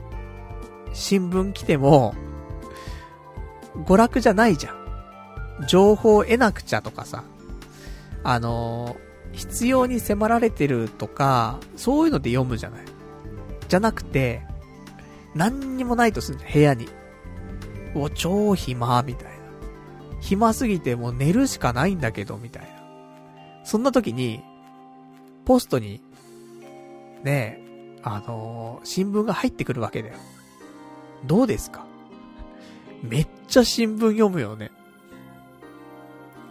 [0.92, 2.16] 新聞来ても、
[3.86, 5.68] 娯楽じゃないじゃん。
[5.68, 7.24] 情報を得なくちゃとかさ、
[8.24, 12.80] あのー、必要に迫られてるとか、そういうので読むじゃない。
[13.68, 14.42] じゃなくて、
[15.36, 16.90] 何にもないとすんじゃん、部屋に。
[17.94, 19.32] お、超暇、みたいな。
[20.20, 22.70] 暇すぎてもう寝るしかないんだけど、みたいな。
[23.66, 24.42] そんな時に、
[25.46, 26.02] ポストに、
[27.24, 27.65] ねえ、
[28.08, 30.16] あのー、新聞が入ってくるわけだよ。
[31.26, 31.86] どうですか？
[33.04, 34.72] めっちゃ新聞読むよね。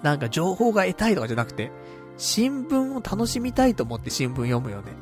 [0.03, 1.71] なんか情報が得たいとかじゃなくて、
[2.19, 4.93] 新聞を楽しみたいと思って新聞読むよね。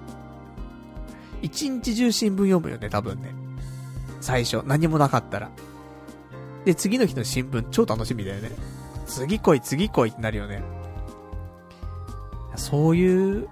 [1.40, 3.34] 一日中新聞読むよね、多分ね。
[4.20, 5.50] 最初、何もなかったら。
[6.64, 8.52] で、次の日の新聞超楽しみだよね。
[9.06, 10.62] 次来い、次来いってなるよね。
[12.56, 13.48] そういう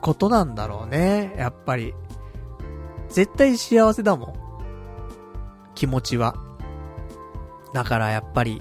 [0.00, 1.92] ことなんだろうね、やっぱり。
[3.14, 4.34] 絶対幸せだもん。
[5.76, 6.34] 気持ちは。
[7.72, 8.60] だからやっぱり、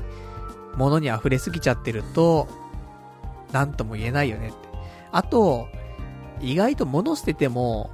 [0.75, 2.47] 物に溢れすぎちゃってると、
[3.51, 4.55] なんとも言えないよねって。
[5.11, 5.67] あと、
[6.39, 7.89] 意外と物捨てても、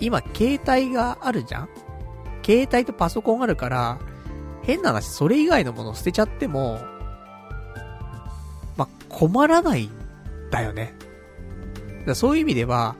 [0.00, 1.68] 今、携帯があるじゃん？
[2.42, 3.98] 携帯とパソコンあるから、
[4.62, 6.78] 変な話、それ以外のもの捨てちゃっても、
[8.78, 9.90] ま、困らないん
[10.50, 10.94] だよね。
[12.06, 12.96] だそういう意味では、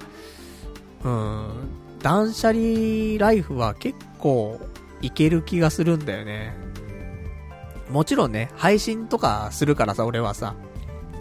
[1.04, 4.60] うん、断捨離ライフは結構
[5.00, 6.54] いける気がするんだよね。
[7.88, 10.54] もちろんね、配信とかするからさ、俺はさ、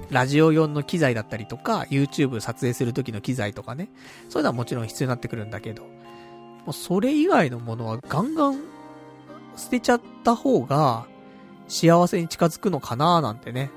[0.09, 3.89] ラジオ用の機材だったりとか、YouTube 撮影する時の機材とかね、
[4.27, 5.89] そういうのはもちろん必要になってくるんだけど、も
[6.67, 8.59] うそれ以外のものはガンガン
[9.55, 11.05] 捨てちゃった方が
[11.67, 13.71] 幸せに近づくのかなーなんてね、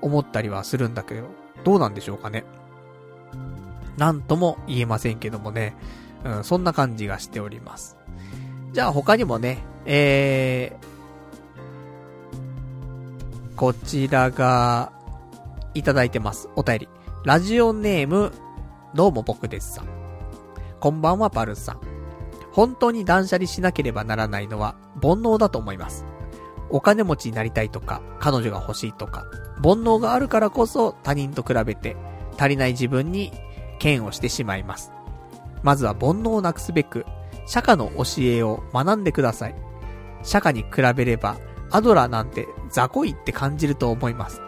[0.00, 1.28] 思ったりはするんだけど、
[1.64, 2.44] どうなんでしょうかね。
[3.98, 5.76] なんとも言えませんけどもね、
[6.24, 7.98] うん、そんな感じがしております。
[8.72, 14.92] じゃあ他にもね、えー、こちらが、
[15.74, 16.48] いただいてます。
[16.56, 16.88] お便り。
[17.24, 18.32] ラジオネーム、
[18.94, 19.86] どうも僕ですさん。
[20.80, 21.80] こんばんはパルさん。
[22.52, 26.04] 本当に断捨離しなければならないのは煩悩だと思います。
[26.70, 29.26] お金持ちになりたいとか、彼女が欲しいとか、
[29.62, 31.96] 煩悩があるからこそ他人と比べて
[32.38, 33.32] 足りない自分に
[33.80, 34.92] 嫌悪してしまいます。
[35.62, 37.04] まずは煩悩をなくすべく、
[37.46, 39.54] 釈迦の教えを学んでください。
[40.22, 41.36] 釈迦に比べれば、
[41.70, 44.40] アドラーなんて雑魚いって感じると思います。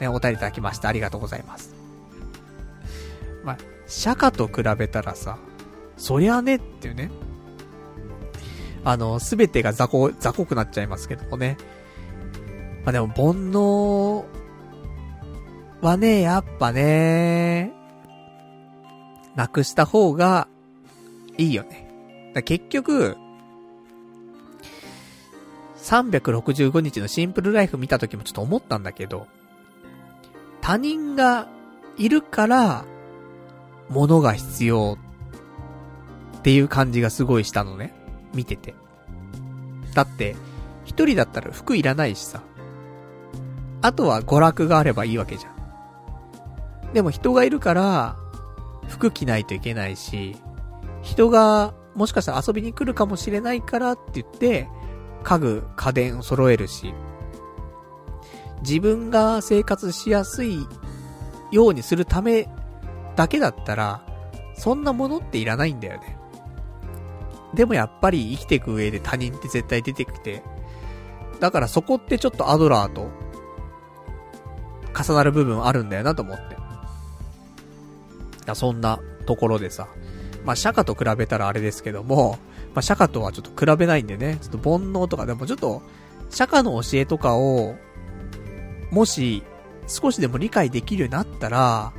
[0.00, 0.88] ね、お便りいただきました。
[0.88, 1.74] ありがとうございます。
[3.44, 5.38] まあ、釈迦と比べたらさ、
[5.96, 7.10] そりゃねっていうね。
[8.84, 11.56] あの、すべてが雑魚、雑魚くなっちゃいますけどもね。
[12.84, 14.24] まあでも、煩悩
[15.82, 17.72] はね、やっぱね、
[19.34, 20.48] なくした方が
[21.38, 21.88] いいよね。
[22.44, 23.16] 結局、
[25.76, 29.26] 365日のシンプルライフ見た時もちょっと思ったんだけど、
[30.60, 31.48] 他人が
[31.96, 32.84] いるから、
[33.88, 34.98] 物が必要
[36.38, 37.92] っていう感じがすごいしたのね。
[38.34, 38.74] 見てて。
[39.94, 40.36] だって、
[40.84, 42.42] 一人だったら服いらないしさ。
[43.82, 46.92] あとは娯楽があればいいわけじゃん。
[46.92, 48.16] でも人がいるから、
[48.90, 50.36] 服着ないといけないし、
[51.00, 54.68] 人がもしかしたら遊びに来るかもしれないからって言って、
[55.22, 56.92] 家具、家電を揃えるし、
[58.62, 60.66] 自分が生活しやすい
[61.50, 62.48] ようにするため
[63.16, 64.04] だけだったら、
[64.54, 66.18] そんなものっていらないんだよね。
[67.54, 70.42] でもやっぱり生きていく上で他人って絶対出てきて、
[71.40, 73.08] だからそこってちょっとアドラーと
[74.96, 76.59] 重なる部分あるんだよなと思って。
[78.54, 79.88] そんなところでさ、
[80.44, 82.38] まあ、釈迦と比べたらあれですけども、
[82.74, 85.82] まあ、釈迦とはちょっと比べないんでね、ちょっと煩悩とかでもちょっと、
[86.30, 87.74] 釈迦の教えとかを、
[88.90, 89.42] もし、
[89.86, 91.92] 少しでも理解できるようになったら、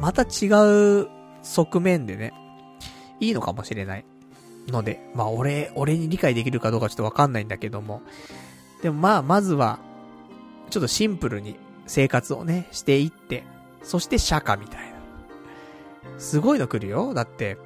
[0.00, 0.48] また違
[1.02, 1.08] う
[1.42, 2.32] 側面でね、
[3.20, 4.04] いいのかもしれない。
[4.72, 8.02] ので、まあ俺、俺に理解できるかどうかちょっとわかんないんだけども。
[8.82, 9.78] でもまあ、まずは、
[10.70, 13.44] ちょっとシンプルに生活をね、していって、
[13.82, 14.87] そして釈迦みたいな。
[16.18, 17.14] すごいの来るよ。
[17.14, 17.56] だって、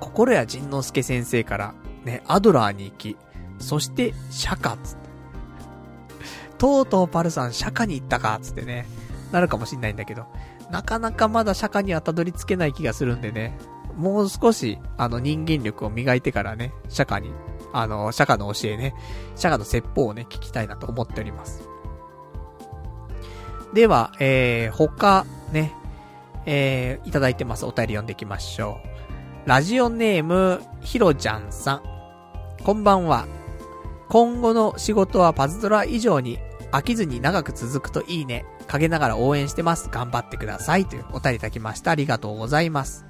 [0.00, 1.74] 心谷仁之助先生から、
[2.04, 3.16] ね、アドラーに行き、
[3.58, 5.08] そして釈迦つって。
[6.58, 8.86] とうとうパルさん釈迦に行ったかつってね、
[9.32, 10.26] なるかもしんないんだけど、
[10.70, 13.56] なかなかまだ釈迦にはたどり着けない気がするんでね、
[13.96, 17.32] もう少し、あの人間力を磨いてからね、釈迦に、
[17.72, 18.94] あの、釈迦の教えね、
[19.36, 21.68] 釈迦の説法をね、聞きたいなと思っております。
[23.72, 25.74] では、えー、他、ね、
[26.50, 27.66] えー、いただいてます。
[27.66, 28.80] お便り読んでいきましょ
[29.44, 29.48] う。
[29.48, 31.82] ラジオネーム、ひろちゃんさん。
[32.64, 33.26] こんばんは。
[34.08, 36.38] 今後の仕事はパズドラ以上に
[36.72, 38.46] 飽きずに長く続くといいね。
[38.66, 39.90] 陰ながら応援してます。
[39.90, 40.86] 頑張ってください。
[40.86, 41.90] というお便りいただきました。
[41.90, 43.04] ありがとうございます。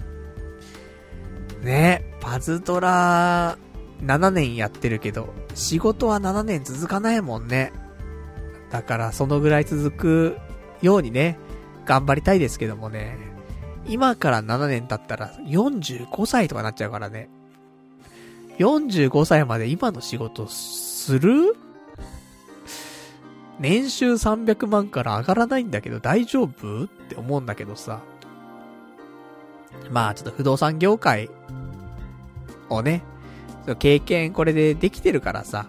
[1.63, 3.57] ねパズドラ
[4.03, 7.73] 7年やってるけど、仕事は7年続かないもんね。
[8.73, 10.39] だからそのぐらい続く
[10.83, 11.39] ようにね、
[11.85, 13.28] 頑張りたいですけどもね。
[13.89, 17.29] 今から7年経ったら45歳とかなっちゃうからね。
[18.59, 21.57] 45歳まで今の仕事する？
[23.59, 26.85] 年収300万から上がらないんだけど大丈夫？
[26.85, 28.01] って思うんだけどさ。
[29.91, 31.31] まあちょっと不動産業界
[32.69, 33.03] をね、
[33.79, 35.67] 経験これでできてるからさ。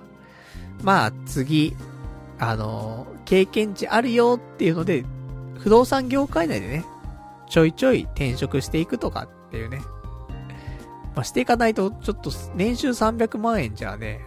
[0.83, 1.75] まあ次、
[2.37, 5.05] あの経験値あるよっていうので、
[5.59, 6.85] 不動産業界内でね、
[7.49, 9.81] ちょいちょい転職していくとかっていうね。
[11.15, 14.21] まあ、していかないと、ちょっと年収300万円じゃね、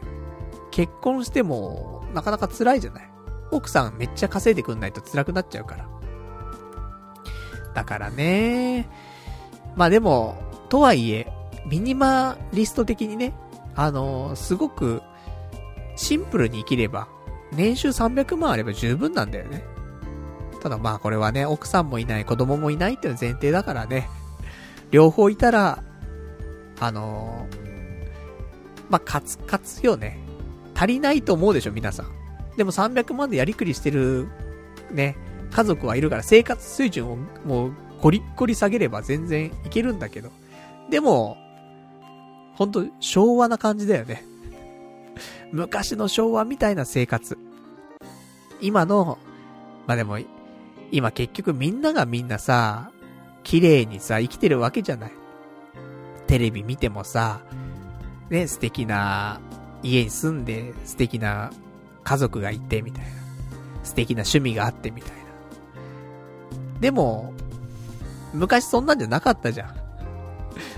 [0.71, 3.09] 結婚しても、なかなか辛いじゃない。
[3.53, 5.89] 奥さんめっちゃ稼いでくんないと辛くなっちゃうから。
[7.75, 8.89] だからね。
[9.77, 10.37] まあでも、
[10.69, 11.33] とはいえ、
[11.67, 13.35] ミニマリスト的にね、
[13.75, 15.03] あのー、すごく、
[15.97, 17.09] シンプルに生きれば、
[17.53, 19.65] 年収300万あれば十分なんだよね。
[20.63, 24.09] ただまあこれはね、奥さんもいない、子供もいないっていうの前提だからね、
[24.93, 25.83] 両方いたら、
[26.79, 30.19] あのー、まあ、カツカツよね。
[30.75, 32.07] 足りないと思うでしょ、皆さん。
[32.57, 34.29] でも300万でやりくりしてる、
[34.93, 35.17] ね、
[35.51, 40.31] 家族はいるから生活水準をもうゴリッゴリ下げれば全然いけるんだけど。
[40.91, 41.37] でも、
[42.55, 44.25] ほんと昭和な感じだよね。
[45.51, 47.37] 昔の昭和みたいな生活。
[48.61, 49.19] 今の、
[49.87, 50.19] まあ、でも、
[50.93, 52.91] 今結局みんながみんなさ、
[53.43, 55.13] 綺麗にさ、生きてるわけじゃない。
[56.27, 57.41] テレビ見てもさ、
[58.31, 59.41] ね、素敵な
[59.83, 61.51] 家に住んで、素敵な
[62.05, 63.11] 家族がいて、みたいな。
[63.83, 65.23] 素敵な趣味があって、みたいな。
[66.81, 67.33] でも、
[68.35, 69.75] 昔そんなんじゃなかったじゃん。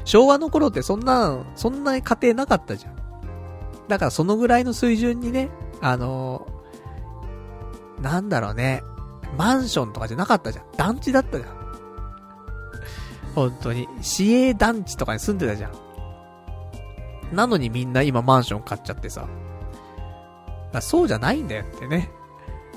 [0.04, 2.94] 昭和の頃ってそんな、そんな家庭なかったじゃん。
[3.88, 5.50] だからそのぐらいの水準にね、
[5.80, 6.46] あの
[8.00, 8.82] なんだろうね、
[9.37, 10.64] マンションとかじゃなかったじゃん。
[10.76, 11.64] 団地だったじゃん。
[13.35, 13.89] 本当に。
[14.01, 15.72] 市営団地とかに住んでたじゃん。
[17.35, 19.26] なのにみんな今マンション買っちゃってさ。
[20.72, 22.11] だそうじゃないんだよってね。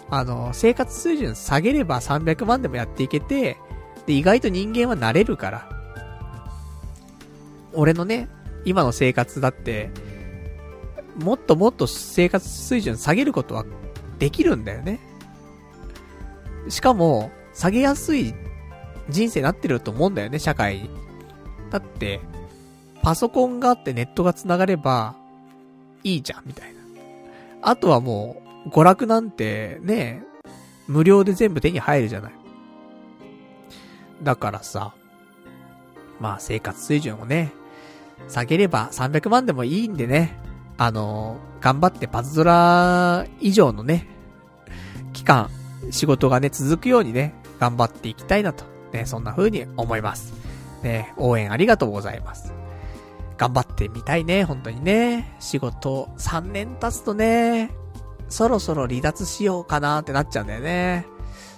[0.10, 3.58] あの、生活水準下げれば300万でもやっていけて、
[4.05, 5.70] で、意外と人間は慣れるから。
[7.74, 8.30] 俺のね、
[8.66, 9.91] 今の生活だって、
[11.22, 13.66] もっともっと生活水準下げることは
[14.20, 14.99] できるんだよね。
[16.70, 18.34] しかも、下げやすい
[19.09, 20.89] 人生になってると思うんだよね、社会
[21.70, 22.20] だって、
[23.01, 25.15] パソコンがあってネットが繋がれば、
[26.03, 26.80] いいじゃん、みたいな。
[27.61, 30.24] あとはもう、娯楽なんて、ね、
[30.88, 32.34] 無料で全部手に入るじゃない。
[34.24, 34.93] だからさ、
[36.20, 37.51] まあ生活水準をね、
[38.28, 40.38] 下げれば300万でもいいんでね、
[40.78, 44.07] あの、頑張ってパズドラ以上のね、
[45.13, 45.49] 期間、
[45.91, 50.33] 仕事がね、続くようにね、頑張っていきたいなと、ね、そんな風に思います。
[50.83, 52.53] ね、応援ありがとうございます。
[53.38, 55.35] 頑張ってみたいね、本当にね。
[55.39, 57.71] 仕事3年経つとね、
[58.29, 61.05] そろそろ離脱しようかなってなっちゃうんだよね。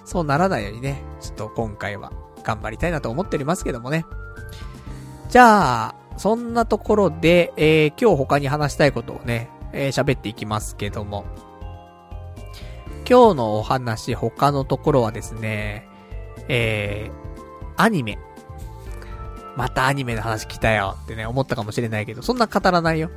[0.06, 2.12] そうならないようにね、ちょっと今回は
[2.44, 4.06] 頑張りたいなと思っておりますけどもね。
[5.30, 11.26] じゃあ、そんなところで、えー、今日他に話したいことをね、えー、喋っていきますけども。
[13.10, 15.88] 今日のお話、他のところはですね、
[16.48, 18.20] えー、アニメ。
[19.56, 23.10] またアニメの話来たよってね、思ったかもしれないけど、そんな語らないよ。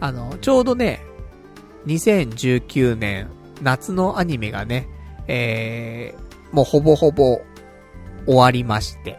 [0.00, 1.04] あの、ちょうどね、
[1.86, 3.28] 2019年、
[3.60, 4.88] 夏のアニメがね、
[5.28, 7.42] えー、もうほぼほぼ
[8.24, 9.18] 終わりまして。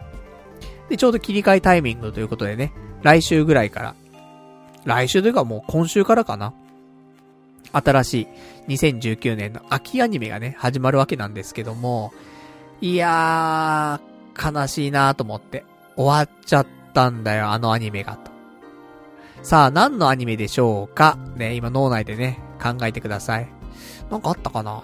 [0.88, 2.72] で、ちょうど切り替えタイミングということでね、
[3.02, 3.94] 来週ぐらいから、
[4.84, 6.52] 来週というかもう今週からかな。
[7.72, 8.28] 新しい
[8.68, 12.12] 2019年の秋アニメがね、始まるわけなんですけども、
[12.80, 15.64] いやー、悲しいなーと思って。
[15.96, 18.30] 終わっちゃったんだよ、あのアニメがと。
[19.42, 21.16] さあ、何のアニメでしょうか？
[21.36, 23.48] ね、今脳内でね、考えてください。
[24.10, 24.82] なんかあったかな？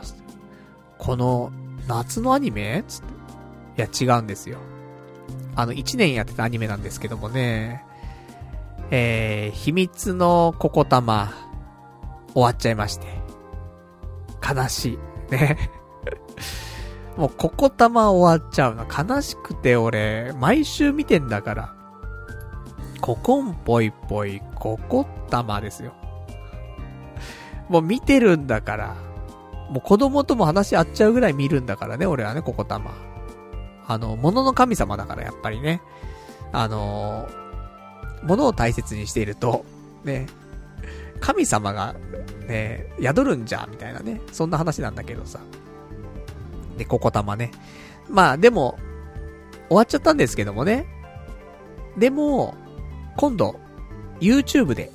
[0.99, 1.51] この、
[1.89, 2.85] 夏のアニメ？
[2.87, 3.13] つって。
[3.83, 4.59] いや、違うんですよ。
[5.57, 7.85] あの、1年やってたアニメなんですけどもね、
[8.91, 11.33] えー、秘密のココ玉、
[12.33, 13.22] 終わっちゃいまして。
[14.43, 14.99] 悲し
[15.31, 15.33] い。
[15.33, 15.71] ね。
[17.17, 18.87] もう、ココ玉終わっちゃうの。
[18.87, 21.75] 悲しくて俺、毎週見てんだから。
[23.01, 25.93] ココンぽいぽい、ココ玉ですよ。
[27.69, 28.95] もう見てるんだから。
[29.71, 32.93] もう子供とも話合っちゃうぐらい見るんだからね、俺はね、ココ玉。
[33.87, 35.81] あの、物の神様だから、やっぱりね。
[36.53, 37.27] あの
[38.23, 39.65] 物を大切にしていると、
[40.05, 40.27] ね、
[41.21, 41.95] 神様が、
[42.53, 44.21] ね、宿るんじゃ、みたいなね。
[44.31, 45.41] そんな話なんだけどさ。
[46.77, 47.51] で、ココ玉ね。
[48.11, 48.79] まあ、でも、
[49.69, 50.87] 終わっちゃったんですけどもね。
[51.97, 52.55] でも、
[53.17, 53.59] 今度、
[54.21, 54.91] YouTube で、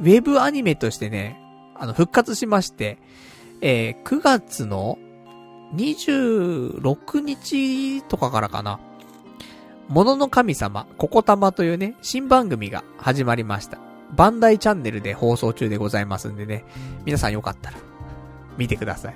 [0.00, 1.40] ウェブアニメとしてね、
[1.74, 2.98] あの、復活しまして、
[3.62, 4.98] えー、9月の
[5.74, 8.78] 26日とかからかな。
[9.88, 13.89] ものの神様、ココタマというね、新番組が始まりました。
[14.16, 16.64] バンダイチャンネルで放送中でございますんでね、
[17.04, 17.78] 皆さんよかったら、
[18.56, 19.14] 見てください。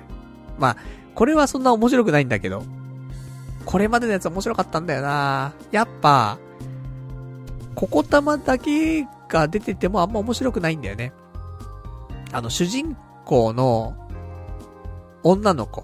[0.57, 0.77] まあ、
[1.13, 2.63] これはそんな面白くないんだけど、
[3.65, 6.37] これまでのやつ面白かったんだよなやっぱ、
[7.73, 11.13] ココタマだけが出ててもあんま面白くないんだよね。
[12.31, 13.95] あの、主人公の
[15.23, 15.83] 女の子。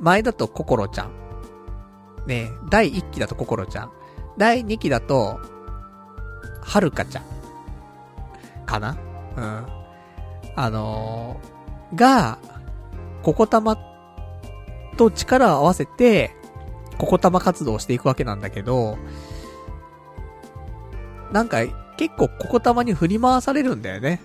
[0.00, 1.12] 前だとココロちゃん。
[2.26, 3.92] ね、第1期だとココロちゃん。
[4.36, 5.40] 第2期だと、
[6.60, 7.37] はるかちゃん。
[8.68, 8.96] かな？
[9.36, 9.66] うん。
[10.54, 12.38] あのー、が、
[13.22, 13.78] ココタマ
[14.96, 16.34] と力を合わせて、
[16.98, 18.98] ココタマ活動をしていくわけなんだけど、
[21.32, 21.58] なんか、
[21.96, 24.20] 結構ココタマに振り回されるんだよね。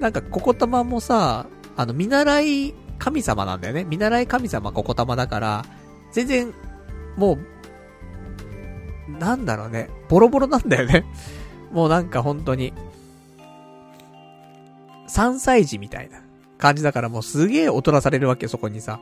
[0.00, 1.46] なんか、ココタマもさ、
[1.76, 3.84] あの、見習い神様なんだよね。
[3.84, 5.64] 見習い神様ココタマだから、
[6.12, 6.54] 全然、
[7.16, 7.38] も
[9.08, 9.90] う、なんだろうね。
[10.08, 11.04] ボロボロなんだよね。
[11.74, 12.72] もうなんか本当に、
[15.08, 16.20] 3歳児みたいな
[16.56, 19.00] 感じだからもうすげえ踊らされるわけよ、そこにさ。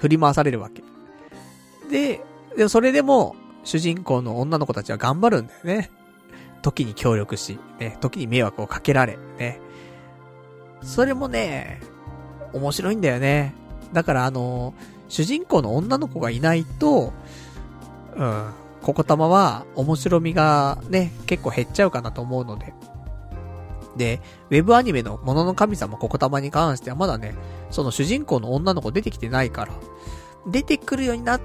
[0.00, 0.82] 振り回されるわけ。
[1.90, 2.20] で、
[2.56, 5.90] で、それでも、主人公の女の子たちは頑張るんだよね。
[6.60, 9.60] 時に協力し、ね、時に迷惑をかけられ、ね。
[10.82, 11.80] それもね、
[12.52, 13.54] 面白いんだよね。
[13.92, 14.74] だからあの、
[15.08, 17.12] 主人公の女の子がいないと、
[18.16, 18.50] うん、
[18.82, 22.74] ここたまは面白みがね、結構減っちゃうかなと思うので。
[23.96, 24.20] で、
[24.50, 27.34] ウェブアニメのものの神様ここたまに関してはまだね、
[27.70, 29.72] その主人公の女の子出てきてないから、
[30.46, 31.40] 出てくるようになっ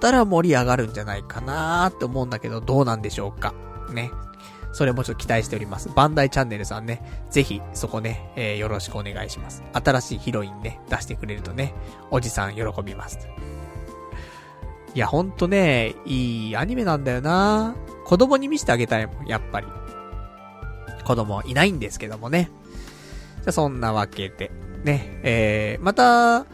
[0.00, 3.54] たら盛り上がるんじゃないかなーって思うんだけど、どうなんでしょうか。
[3.92, 4.10] ね。
[4.72, 5.88] それもちょっと期待しております。
[5.94, 9.62] バンダイチャンネルさんね、ぜひそこね、えー、よろしくお願いします。
[9.72, 11.74] 新しいヒロインね、出してくれるとね、
[12.10, 13.28] おじさん喜びます。
[14.94, 17.74] いや、ほんとね、いいアニメなんだよな
[18.04, 19.66] 子供に見せてあげたいもん、やっぱり。
[21.04, 22.50] 子供いないんですけどもね。
[23.42, 24.50] じゃ、そんなわけで、
[24.84, 26.46] ね、えー、また、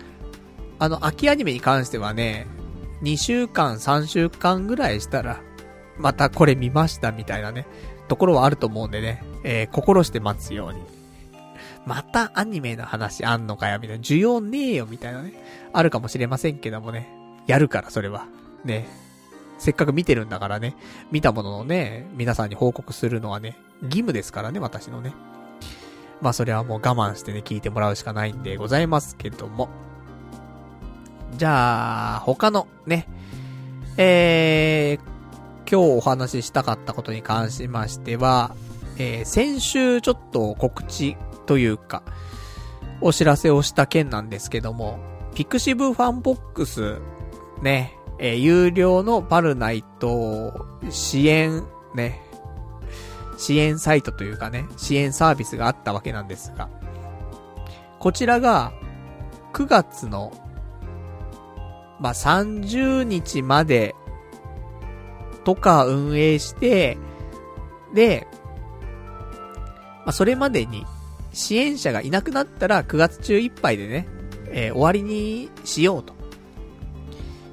[0.79, 2.47] あの、秋アニメに関してはね、
[3.03, 5.41] 2週間、3週間ぐらいしたら、
[5.99, 7.67] またこれ見ましたみたいなね、
[8.09, 10.81] ところはあると思うんでね、えー、心して待つように。
[11.87, 14.03] またアニメの話あんのかよ、みたいな。
[14.03, 15.35] 需要ねえよ、みたいなね。
[15.73, 17.20] あるかもしれませんけどもね。
[17.51, 18.27] やるから、それは。
[18.65, 18.89] ね。
[19.59, 20.77] せっかく見てるんだからね。
[21.11, 25.13] 見たものをね、皆さんに報告するのはね、義務ですからね、私のね。
[26.21, 29.69] まあ、それはもう我慢してね、聞いてもらうしかないんでございますけども。
[31.37, 33.09] じゃあ、他のね、
[33.97, 38.55] えー、今日お話ししたかったことに関しましては、
[38.97, 42.05] えー、先週ちょっと告知というか、
[43.01, 45.01] お知らせをした件なんですけども、
[45.35, 46.99] ピクシブファンボックス、
[47.63, 52.21] ね、えー、有料のパルナイト支援、ね、
[53.37, 56.69] 支援サイトというかね、支援サービスがあったわけなんですが、
[57.99, 58.73] こちらが、
[59.53, 60.33] 9月の、
[61.99, 63.95] まあ、30日まで
[65.45, 66.99] とか運営して、
[67.95, 68.27] で、
[70.05, 70.87] まあ、それまでに
[71.33, 74.09] 支援者がいなくなったら9月中いっぱいでね、
[74.49, 76.15] えー、終わりにしようと、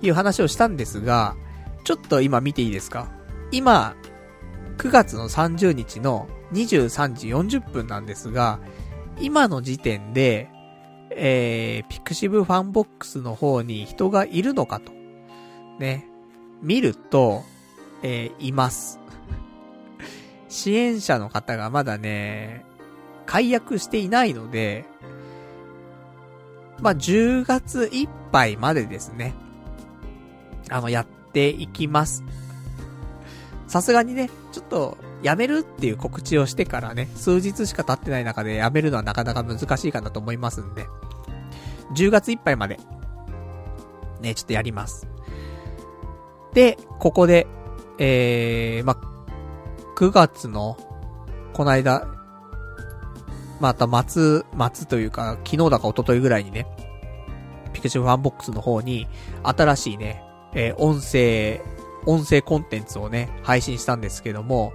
[0.01, 1.35] いう話をしたんですが、
[1.83, 3.09] ちょっと今見ていいですか？
[3.51, 3.95] 今、
[4.77, 8.59] 9月の30日の23時40分なんですが、
[9.19, 10.49] 今の時点で、
[11.11, 14.91] えー、ピクシブファンボックスの方に人がいるのかと。
[15.79, 16.07] ね。
[16.61, 17.43] 見ると、
[18.03, 18.99] えー、います。
[20.49, 22.65] 支援者の方がまだね、
[23.25, 24.85] 解約していないので、
[26.79, 29.33] まあ、10月いっぱいまでですね。
[30.69, 32.23] あの、やっていきます。
[33.67, 40.87] さすがにね、ちょっと、やめるっていう告知をしてからね、数日しか経ってない中でやめるのはなかなか難しいかなと思いますんで、
[41.95, 42.79] 10月いっぱいまで、
[44.21, 45.07] ね、ちょっとやります。
[46.53, 47.47] で、ここで、
[47.97, 48.97] えー、ま、
[49.95, 50.77] 9月の、
[51.53, 52.07] この間、
[53.59, 56.67] また末、末というか、昨日だか一昨日ぐらいにね、
[57.73, 59.07] ピクシブファンボックスの方に、
[59.43, 61.61] 新しいね、えー、音声、
[62.05, 64.73] 音声コンテンツをね、配信したんですけども、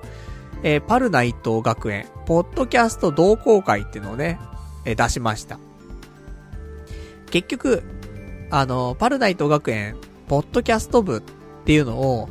[0.63, 4.39] えー、パルナイト学園、ポッドキャスト同好会っていうのをね、
[4.85, 5.59] えー、出しました。
[7.31, 7.83] 結局、
[8.51, 9.97] あの、パルナイト学園、
[10.29, 11.23] ポッドキャスト部っ
[11.65, 12.29] ていうのを、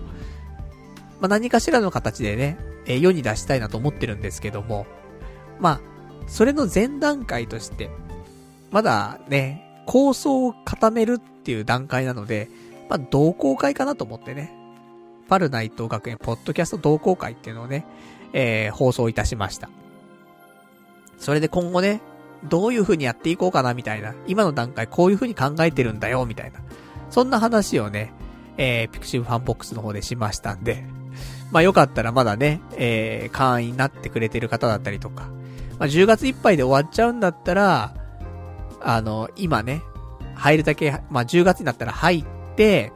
[1.19, 4.85] まあ、何かしらの形でね、え、世に出したいなと思ってるんですけども、
[5.59, 5.81] まあ、
[6.27, 7.89] それの前段階として、
[8.71, 12.49] まだね、構想を固めるっていう段階なので、
[12.91, 14.53] ま、同好会かなと思ってね、
[15.29, 17.85] パルナイト学園ポッドキャスト同好会っていうのをね、
[18.33, 19.69] えー、放送いたしました。
[21.17, 22.01] それで今後ね、
[22.43, 26.59] どういう風にやっていこうかなみたいな、今の段階こういう風に考えてるんだよみたいな、
[27.09, 28.11] そんな話をね、
[28.57, 30.83] えー、 pixivFANBOX の方でしましたんで、
[31.49, 35.29] まあよかったらまだね、えー、会員になってくれてる方だったりとか、
[35.79, 37.95] まあ10月いっぱいで終わっちゃうんだったら、
[38.81, 39.81] あの、今ね、
[40.35, 42.25] 入るだけ、まあ10月になったら入っ
[42.61, 42.91] て、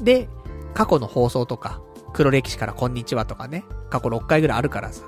[0.00, 0.28] で、
[0.72, 1.82] 過去の放送とか、
[2.12, 5.02] 黒歴史からこんにちはとかね、過去6回ぐらいあるからさ。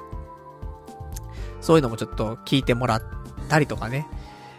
[1.61, 3.03] そういうのもちょっと聞いてもらっ
[3.49, 4.09] たりとかね、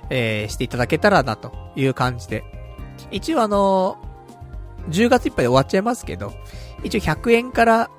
[0.09, 2.45] えー、していただけたらなという感じで。
[3.11, 6.31] 一応あのー、10月いっぱいで終わっちゃいますけど、
[6.85, 7.91] 一応100円から、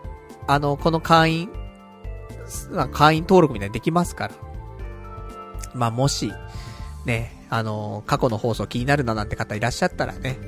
[0.46, 1.50] あの、この会員、
[2.92, 4.34] 会員登録みたいにできますから。
[5.74, 6.32] まあ、もし、
[7.04, 10.38] ね、あのー、過去の放送気になるななんて方いらっしゃったらね、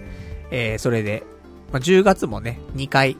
[0.52, 1.24] えー、それで、
[1.72, 3.16] まあ、10月もね、2回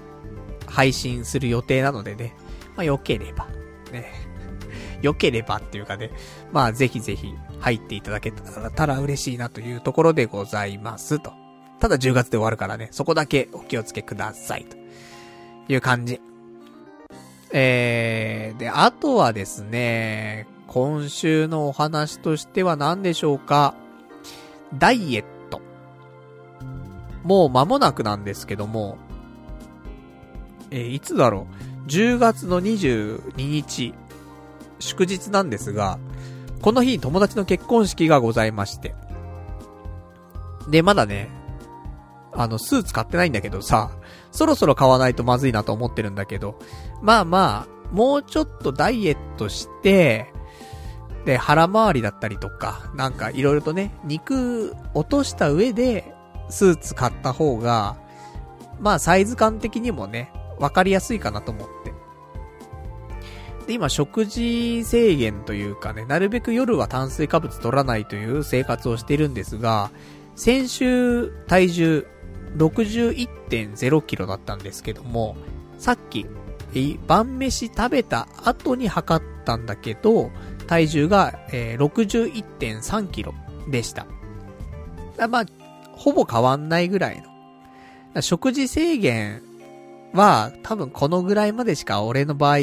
[0.67, 2.37] 配信する予定なのでね、
[2.77, 3.49] まあ、良ければ、
[3.91, 4.13] ね、
[5.01, 6.11] 良ければっていうかね、
[6.53, 11.33] まあ、ぜひぜひ入っていただけたら嬉しいなというところでございますと。
[11.81, 14.77] ただ10月で終わるからね、そこだけお気をつけくださいと
[15.73, 16.21] いう感じ。
[17.51, 23.75] えー、で、あとはですね、今週のお話としては何でしょうか。
[24.79, 25.32] ダイエット。
[27.25, 28.99] もう間もなくなんですけども、
[30.71, 31.47] えー、いつだろ
[31.87, 33.95] う？10月の22日、
[34.79, 35.99] 祝日なんですが、
[36.61, 38.95] この日に友達の結婚式がございまして。
[40.69, 41.29] で、まだね、
[42.33, 43.91] あの、スーツ買ってないんだけどさ、
[44.31, 46.59] そろそろ買わないとまずいなと思ってるんだけど、
[47.03, 50.33] まあまあ、もうちょっとダイエットして、
[51.25, 56.15] で、腹回りだったりとか、なんかいろいろとね、肉落とした上で、
[56.53, 57.97] スーツ買った方が、
[58.79, 61.93] まあサイズ感的にもね、わかりやすいかなと思って。
[63.67, 69.91] で、今食事制限というかね、なるべく夜は炭水化物取らないという生活をしてるんですが、
[70.37, 72.07] 先週体重
[72.57, 75.37] 61.0キロだったんですけども、
[75.79, 76.27] さっき、
[77.07, 80.31] 晩飯食べた後に測ったんだけど、
[80.67, 83.35] 体重が、え、61.3キロ
[83.71, 84.07] でした。
[85.29, 85.45] まあ、
[85.93, 87.23] ほぼ変わんないぐらい
[88.15, 88.23] の。
[88.23, 89.43] 食事制限
[90.13, 92.59] は多分このぐらいまでしか俺の場合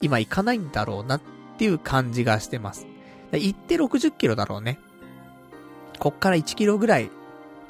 [0.00, 1.20] 今行かないんだろうなっ
[1.58, 2.86] ていう感じがしてます。
[3.32, 4.78] 行って60キロだろうね。
[5.98, 7.10] こっから1キロぐらい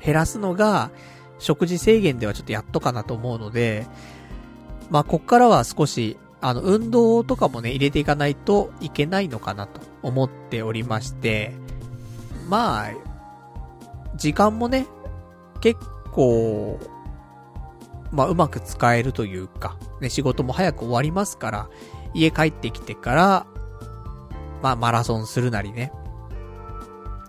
[0.03, 0.91] 減らすのが
[1.39, 3.87] 食事制限ではちょっとやっとかなと思うので、
[4.91, 6.17] まあこっからは少し
[6.47, 11.55] あの、運動とかもね、入れていかないといけないのかなと思っておりまして、
[12.51, 12.91] まあ、
[14.17, 14.87] 時間もね、
[15.65, 15.81] 結
[16.13, 16.79] 構、
[18.13, 21.71] まあ、うまく使えるというか、ね、仕事も早く終わりますから、
[22.13, 23.47] 家帰ってきてから、
[24.63, 25.91] まあ、マラソンするなりね、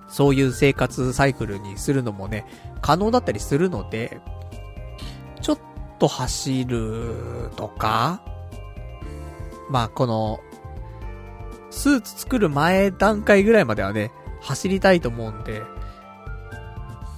[0.10, 2.46] そういう生活サイクルにするのもね、
[2.82, 4.20] 可能だったりするので、
[5.42, 5.60] ちょっ
[5.98, 8.22] と走るとか、
[9.70, 10.42] まあ、この、
[11.70, 15.62] スーツ作る前段階ぐらいまではね、走りたいと思うんで、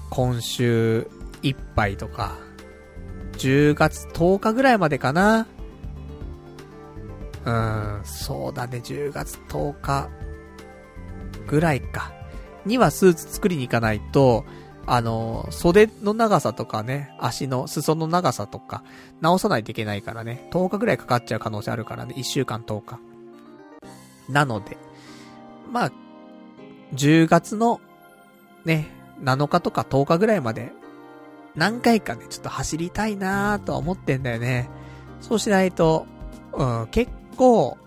[0.09, 1.07] 今週
[1.43, 2.37] いっぱいとか、
[3.33, 5.47] 10月10日ぐらいまでかな。
[7.45, 10.09] うん、そうだね、10月10日
[11.47, 12.11] ぐらいか。
[12.65, 14.43] にはスーツ作りに行かないと、
[14.85, 18.83] あの、袖の長さとかね、足の裾の長さとか、
[19.21, 22.99] 直さないといけないからね、10日ぐらいかかっちゃう可能性あるからね、1週間10日。
[24.29, 24.77] なので、
[25.71, 25.91] まあ、
[26.93, 27.81] 10月の、
[28.65, 28.89] ね、
[29.21, 30.71] 7日とか10日ぐらいまで、
[31.55, 34.69] 何回かね、ちょっと走りたいなーとは思ってんだよね。
[35.21, 36.05] そうしないと、
[36.53, 37.77] うん、結構、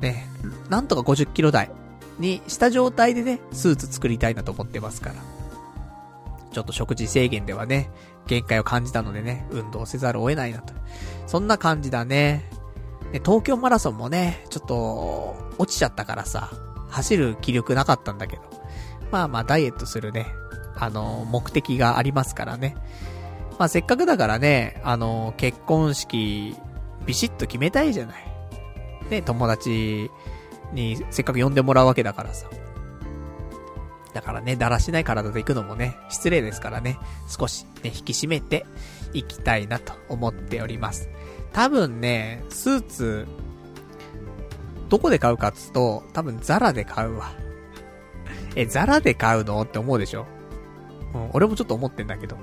[0.00, 0.28] ね、
[0.68, 1.70] なんとか50キロ台
[2.18, 5.16] にした状態でね、スーツ作りたいなと思ってますから。
[6.52, 7.90] ちょっと食事制限ではね、
[8.26, 10.72] 限界を感じたのでね、運動せざるを得ないなと。
[11.26, 12.48] そんな感じだね。
[13.12, 16.50] ね東京マラソンもね、ちょっと、落ちちゃったからさ、
[16.88, 18.42] 走る気力なかったんだけど。
[19.10, 20.26] まあまあ、ダイエットするね、
[20.76, 22.76] あの、目的がありますからね。
[23.58, 26.54] まあせっかくだからね、あの、結婚式、
[27.06, 28.26] ビシッと決めたいじゃない。
[29.10, 30.10] ね、友達
[30.72, 32.48] にせっかく呼んでもらうわけだからさ。
[34.12, 38.66] だからね、だらしない体で行くのもね、失礼ですからね、少しね、引き締めて
[39.12, 41.08] いきたいなと思っております。
[41.52, 43.26] 多分ね、スーツ、
[44.88, 47.45] どこで買うかっつうと、多分ザラで買うわ。
[48.56, 49.62] え、ザラで買うの？
[49.62, 50.26] って思うでしょ？
[51.14, 52.36] うん、俺もちょっと思ってんだけど。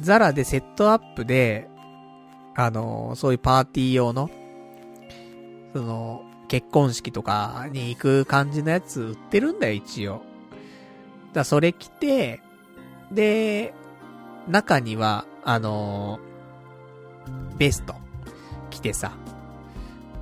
[0.00, 1.68] ザラでセットアップで、
[2.54, 4.30] あのー、そういうパーティー用の、
[5.72, 10.22] その、結婚式とかに行く感じのやつ売ってるんだよ、一応。
[11.32, 12.42] だそれ着て、
[13.10, 13.72] で、
[14.48, 17.94] 中には、あのー、ベスト
[18.70, 19.12] 着てさ、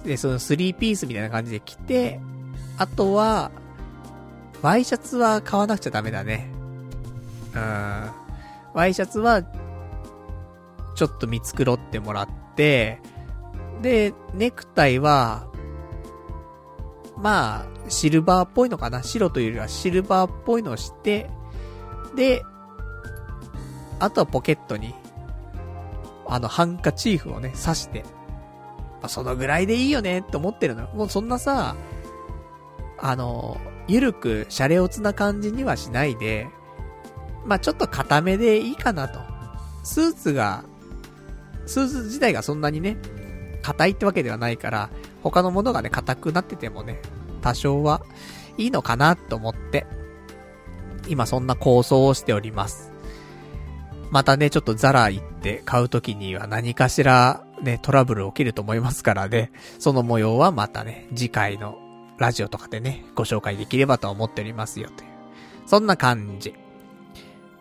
[0.05, 2.20] で、そのスリーピースみたいな感じで着て、
[2.78, 3.51] あとは、
[4.62, 6.51] ワイシャツは買わなくちゃダメだね。
[7.55, 8.11] うん。
[8.74, 9.43] ワイシャツは、
[10.95, 13.01] ちょっと見繕ってもらって、
[13.81, 15.49] で、ネクタイは、
[17.16, 21.31] まあ、シルバーっぽいのかな白というよりはシルバーっぽいのをして、
[22.15, 22.43] で、
[23.99, 24.95] あとはポケットに、
[26.27, 28.05] あの、ハンカチーフをね、刺して、
[29.01, 30.91] まあ、そのぐらいでいいよねって思ってるのよ。
[30.95, 31.77] もうそんなさ、
[32.99, 33.59] あの、
[33.91, 36.47] ゆるく、シャレオツな感じにはしないで、
[37.45, 39.19] まあ、ちょっと固めでいいかなと。
[39.83, 40.65] スーツが、
[41.67, 42.99] スーツ自体がそんなにね、
[43.62, 44.91] 硬いってわけではないから、
[45.25, 47.03] 他のものがね、硬くなっててもね、
[47.43, 48.03] 多少は
[48.59, 49.87] いいのかなと思って、
[51.09, 52.93] 今そんな構想をしております。
[54.12, 59.51] またね、ちょっとザラ行って買うときには何かしらね、トラブル起きると思いますからね、
[59.81, 61.79] その模様はまたね、次回の
[62.21, 65.11] ラジオとかでね、ご紹介できればと思っておりますよという。
[65.67, 66.55] そんな感じ。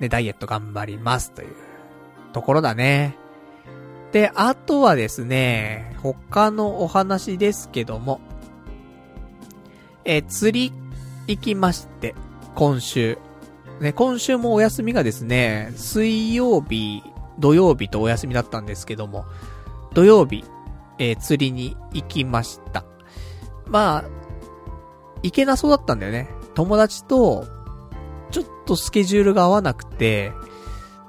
[0.01, 1.55] で、ダイエット頑張りますという
[2.33, 3.17] ところだね。
[4.11, 8.19] で、あとはですね、他のお話ですけども、
[10.03, 10.73] え釣り
[11.27, 12.13] 行きまして、
[12.55, 13.17] 今週。
[13.79, 17.01] ね、今週もお休みがですね、水曜日、
[17.37, 19.23] 土曜日とお休みだったんですけども、
[19.93, 20.43] 土曜日、
[20.97, 22.83] えー、釣りに行きました。
[23.67, 24.18] まあ、
[25.23, 26.29] 行けなそうだったんだよね。
[26.53, 27.45] 友達と、
[28.31, 30.31] ちょっとスケジュールが合わなくて、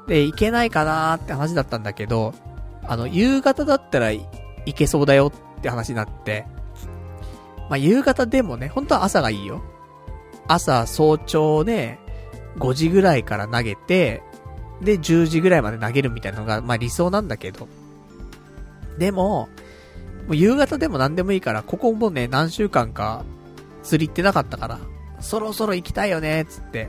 [0.07, 2.35] で、行けないかなーって話だったんだけど、
[2.83, 4.27] あの、夕方だったら行
[4.75, 6.47] けそうだよって話になって、
[7.69, 9.63] まあ、夕方でもね、本当は朝がいいよ。
[10.49, 12.01] 朝、早朝ね、
[12.59, 14.23] 5時ぐらいから投げて、
[14.83, 17.69] で、10時ぐらいまで投げるみたいなのが、まあ理想なんだけど。
[18.99, 19.49] でも、
[20.27, 23.25] もう夕方でも何でもいいから、ここもね、何週間か
[23.83, 24.79] 釣り行ってなかったから、
[25.21, 26.89] そろそろ行きたいよね、つって。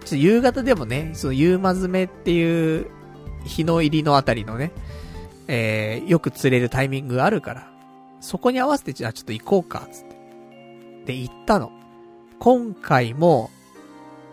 [0.00, 2.90] ちょっと夕方でもね、その夕間詰めっていう
[3.44, 4.72] 日の入りのあたりのね、
[5.48, 7.70] えー、よく釣れるタイミングがあるから、
[8.20, 10.14] そこに合わせてじゃあちょっと行こうか、つって。
[11.06, 11.70] で、行ったの。
[12.38, 13.50] 今回も、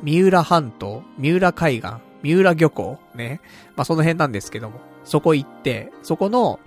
[0.02, 1.94] 三浦半島、三浦海岸、
[2.24, 3.42] 三浦漁港、ね。
[3.76, 6.60] まあ、その辺なんですけども、そこ行って、そこの、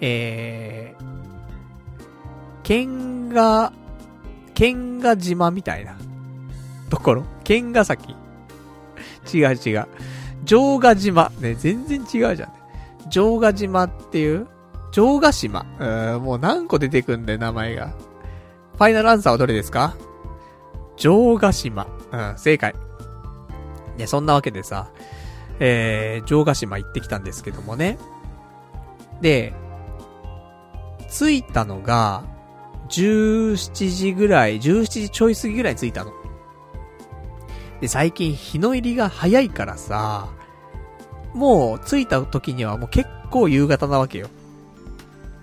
[0.00, 3.72] えー、剣が、
[4.58, 5.96] 剣が島みたいな、
[6.90, 7.24] ところ？
[7.44, 8.16] 剣ヶ崎？
[9.32, 9.86] 違う違う。
[10.44, 11.30] 城ヶ島。
[11.38, 12.52] ね、全然違うじゃん、
[13.08, 14.48] 城ヶ島っていう？
[14.90, 15.64] 城ヶ島？
[15.78, 17.94] うん、もう何個出てくんだよ、名前が。
[18.74, 19.94] ファイナルアンサーはどれですか？
[20.96, 21.86] 城ヶ島。
[22.10, 22.74] うん、正解。
[23.96, 24.90] いや、そんなわけでさ、
[25.60, 27.96] えー、城ヶ島行ってきたんですけどもね。
[29.20, 29.54] で、
[31.08, 32.24] 着いたのが、
[32.88, 36.12] 17時ぐらい、17時ちょい過ぎぐらい着いたの。
[37.80, 40.28] で、最近日の入りが早いからさ、
[41.34, 44.28] もう着いた時にはもう結構夕方なわけよ。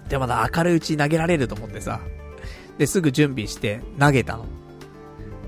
[0.10, 2.02] で、まだ明るいうちに投げられると思ってさ。
[2.78, 4.46] で、すぐ準備して投げたの。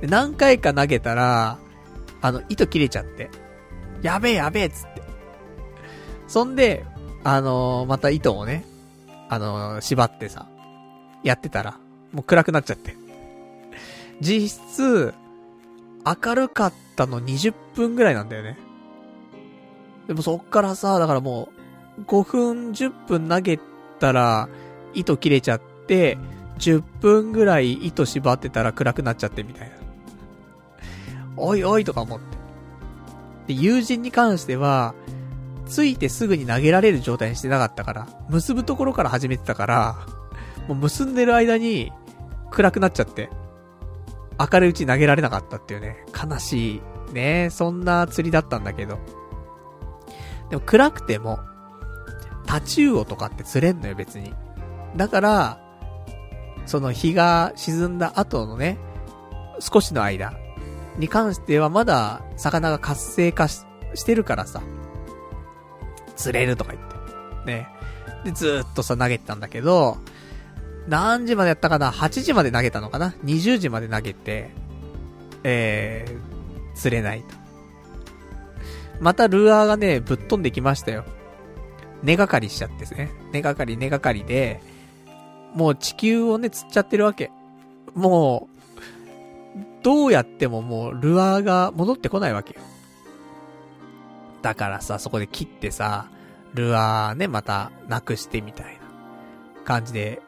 [0.02, 1.58] で、何回か投げたら、
[2.22, 3.30] あの、糸切れちゃって。
[4.02, 5.02] やべえやべえっつって。
[6.28, 6.86] そんで、
[7.24, 8.66] あのー、また糸をね、
[9.30, 10.48] あのー、縛ってさ、
[11.24, 11.78] やってたら、
[12.12, 12.96] もう暗くなっちゃって。
[14.22, 15.14] 実質、
[16.06, 18.58] 明るかったの20分ぐらいなんだよね。
[20.08, 21.50] でもそっからさ、だからも
[21.98, 23.60] う、5分、10分投げ
[24.00, 24.48] たら、
[24.94, 26.18] 糸切れちゃって、
[26.60, 29.76] 10分ぐらい糸縛ってたら暗くなっちゃってみたいな。
[31.36, 33.54] おいおいとか思って。
[33.54, 34.96] で、友人に関しては、
[35.68, 39.96] ついてすぐに投げられる状態にしてなかったから、結ぶところから始めてたから、
[40.68, 41.92] もう結んでる間に
[42.52, 43.30] 暗くなっちゃって、
[44.40, 49.00] 明るいうちに投げられなかったっていうね、悲しい、ね、そんな釣りだったんだけど。
[50.50, 51.40] でも暗くても、
[52.46, 54.34] タチウオとかって釣れんのよ、別に。
[54.96, 55.60] だから、
[56.66, 58.78] その日が沈んだ後のね、
[59.60, 60.34] 少しの間
[60.98, 64.62] に関してはまだ魚が活性化ししてるからさ、
[66.16, 66.90] 釣れるとか言っ
[67.46, 67.52] て。
[67.52, 67.68] ね。
[68.26, 69.98] で、ずーっとさ、投げてたんだけど、
[70.88, 74.52] 何時までやったかな ?8 時まで投げたのかな ?20 時まで投げて、
[75.44, 77.28] えー、釣れないと。
[79.00, 81.06] またルアーがね、ぶっ飛んできましたよ。
[82.04, 83.12] 根がかりしちゃってですね。
[83.32, 84.62] 根がかり根がかりで、
[85.54, 87.32] もう地球をね、釣っちゃってるわけ。
[87.94, 88.58] もう、
[89.84, 92.62] どうやってももうルアーが戻ってこないわけよ。
[94.42, 96.08] だからさ、そこで切ってさ、
[96.54, 98.82] ルアーね、また、なくしてみたいな
[99.66, 100.22] 感じで、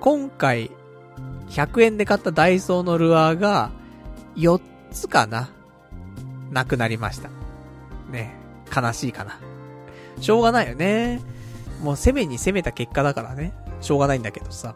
[0.00, 0.70] 今回、
[1.48, 3.70] 100円で買ったダイソーのルアーが、
[4.36, 4.60] 4
[4.90, 5.50] つかな
[6.50, 7.30] なくなりました。
[8.10, 8.34] ね、
[8.74, 9.38] 悲しいかな。
[10.20, 11.20] しょうがないよね。
[11.82, 13.52] もう攻めに攻めた結果だからね。
[13.80, 14.74] しょうがないんだけどさ。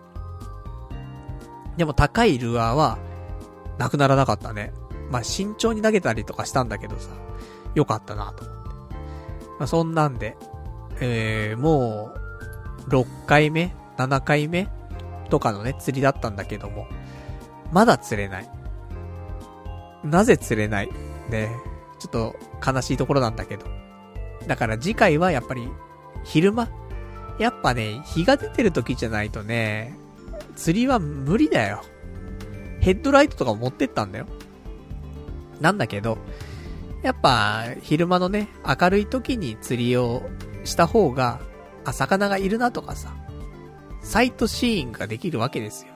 [1.77, 2.99] でも高いルアーは、
[3.79, 4.73] なくならなかったね。
[5.11, 7.11] まあ、慎重に投げたりとかしたんだけどさ、
[7.75, 8.71] よかったなと思って。
[9.59, 10.37] まあ、そんなんで、
[11.01, 12.13] えー、も
[12.87, 14.69] う、6回目 ?7 回目？
[15.33, 16.87] とかのね、釣りだったんだけども、
[17.73, 18.51] まだ釣れない。
[20.05, 20.91] なぜ釣れない？
[21.31, 21.49] ね、
[21.99, 23.65] ちょっと悲しいところなんだけど。
[24.47, 25.67] だから次回はやっぱり、
[26.23, 26.69] 昼間
[27.39, 29.97] やっぱね、日が出てる時じゃないとね、
[30.55, 31.83] 釣りは無理だよ。
[32.81, 34.27] ヘッドライトとか持ってったんだよ。
[35.63, 36.19] なんだけど、
[37.03, 40.29] やっぱ、昼間のね、明るい時に釣りを
[40.65, 41.41] した方が、
[41.87, 43.15] あ、魚がいるなとかさ、
[44.03, 45.93] サイトシーンができるわけですよ。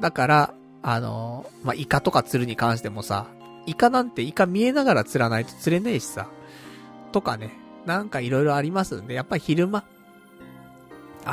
[0.00, 3.26] だから、あの、まあ、イカとか釣るに関してもさ、
[3.66, 6.28] イカなんてイカ見えながら釣らないと釣れねえしさ、
[7.12, 7.52] とかね、
[7.86, 9.84] なんか色々ありますんで、やっぱり昼間、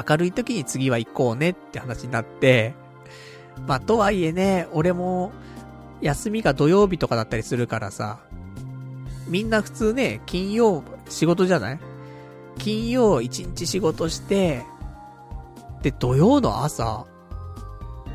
[0.08, 2.76] 明るい時に次は行こうねって話になって、
[3.68, 5.32] まあ、とはいえね、俺も、
[6.02, 8.20] 休みが土曜日とかだったりするからさ、
[9.28, 11.80] みんな普通ね、金曜、仕事じゃない？
[12.58, 14.64] 金曜一日仕事して、
[15.82, 17.06] で、土曜の朝、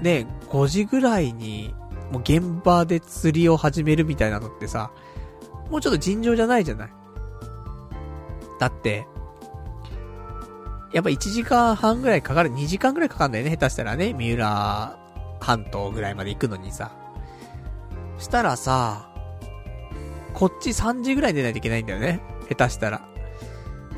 [0.03, 1.75] ね、5時ぐらいに、
[2.13, 4.91] もう現場で釣りを始めるみたいなのってさ、
[5.71, 6.93] もうちょっと尋常じゃないじゃない
[8.61, 9.07] だって、
[10.93, 14.99] やっぱ1時間半ぐらいかかる、2時間ぐらいかかるんだよね、下手したらね、三浦
[15.41, 16.93] 半島ぐらいまで行くのにさ。
[18.19, 19.11] したらさ、
[20.35, 22.21] こっち3時ぐらいに出ないといけないんだよね。
[22.49, 23.09] 下手したら。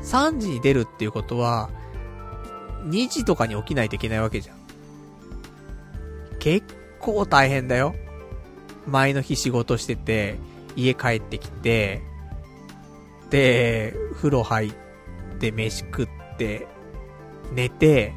[0.01, 1.69] 3時に出るっていうことは、
[2.87, 4.57] 2時とかに起きないといけないわけじゃん。
[6.39, 7.95] 結構大変だよ。
[8.85, 10.37] 前の日仕事してて、
[10.75, 12.01] 家帰ってきて、
[13.29, 14.73] で、風呂入っ
[15.39, 16.07] て、飯食っ
[16.37, 16.67] て、
[17.53, 18.13] 寝て、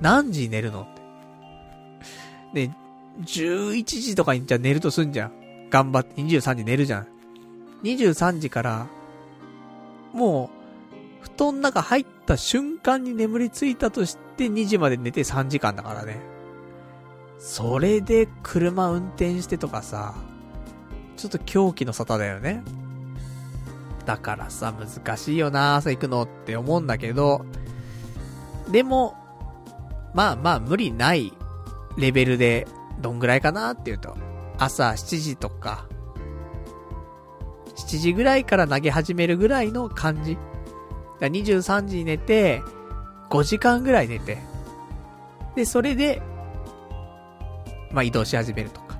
[0.00, 0.82] 何時寝るの？
[0.82, 0.94] っ
[2.54, 2.68] て。
[2.68, 2.72] で、
[3.22, 5.68] 11時とかにじゃ寝るとすんじゃん。
[5.70, 7.06] 頑張って23時寝るじゃん。
[7.82, 8.86] 23時から、
[10.12, 10.59] もう、
[11.46, 16.20] 団の中入った瞬間に眠りついたとして2時まで寝て3時間だからね。
[17.38, 20.14] それで車運転してとかさ、
[21.16, 22.62] ちょっと狂気の沙汰だよね。
[24.04, 27.46] だからさ、難しいよな、朝行くのって思うんだけど、
[28.70, 29.16] でも、
[30.14, 31.32] まあまあ無理ない
[31.96, 32.66] レベルで
[33.00, 34.16] どんぐらいかなっていうと、
[34.58, 35.86] 朝7時とか、
[37.76, 40.36] 7時ぐらいから投げ始めるぐらいの感じ。
[41.20, 42.62] だ23時に寝て、
[43.30, 44.38] 5時間ぐらい寝て、
[45.54, 46.22] で、それで、
[47.92, 48.98] まあ移動し始めるとか。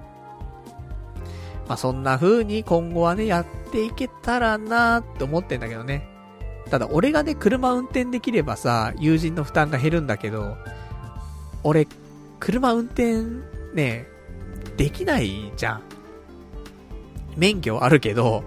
[1.69, 6.07] まあそんな風に今後はね、やっていけたらなーって思ってんだけどね。
[6.71, 10.57] ただ俺がね、車運転できればさ、友人の負担が減るんだけど、
[11.63, 11.87] 俺、
[12.39, 13.23] 車運転
[13.75, 14.07] ね、
[14.77, 15.83] できないじゃん。
[17.37, 18.45] 免許あるけど、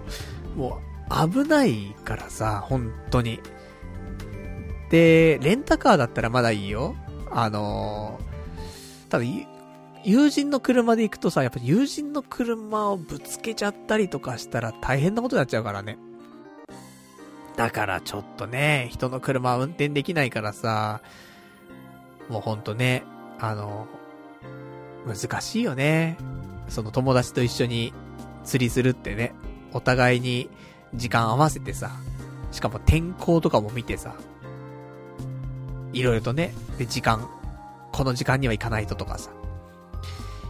[0.56, 0.80] も
[1.10, 3.40] う危ないからさ、本当に。
[4.90, 6.94] で、レンタカーだったらまだいいよ。
[7.30, 9.24] あのー、ただ、
[10.04, 15.98] 友人の車で行くとさ、やっぱ友人の車をぶつけちゃったりとかしたら大変なことになっちゃうからね。
[17.56, 21.00] だからちょっとね、人の車は運転できないからさ、
[22.28, 23.04] もうほんとね、
[23.38, 23.86] あの、
[25.06, 26.18] 難しいよね。
[26.68, 27.92] その友達と一緒に
[28.42, 29.34] 釣りするってね。
[29.72, 30.50] お互いに
[30.94, 31.90] 時間合わせてさ。
[32.52, 34.16] しかも天候とかも見てさ。
[35.94, 36.52] いろいろとね。
[36.78, 37.28] で、時間。
[37.92, 39.30] この時間には行かないととかさ。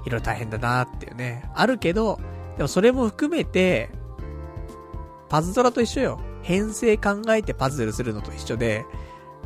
[0.04, 1.48] いろいろ大変だなーっていうね。
[1.54, 2.18] あるけど、
[2.56, 3.90] でもそれも含めて、
[5.28, 6.20] パズドラと一緒よ。
[6.42, 8.84] 編成考えてパズルするのと一緒で、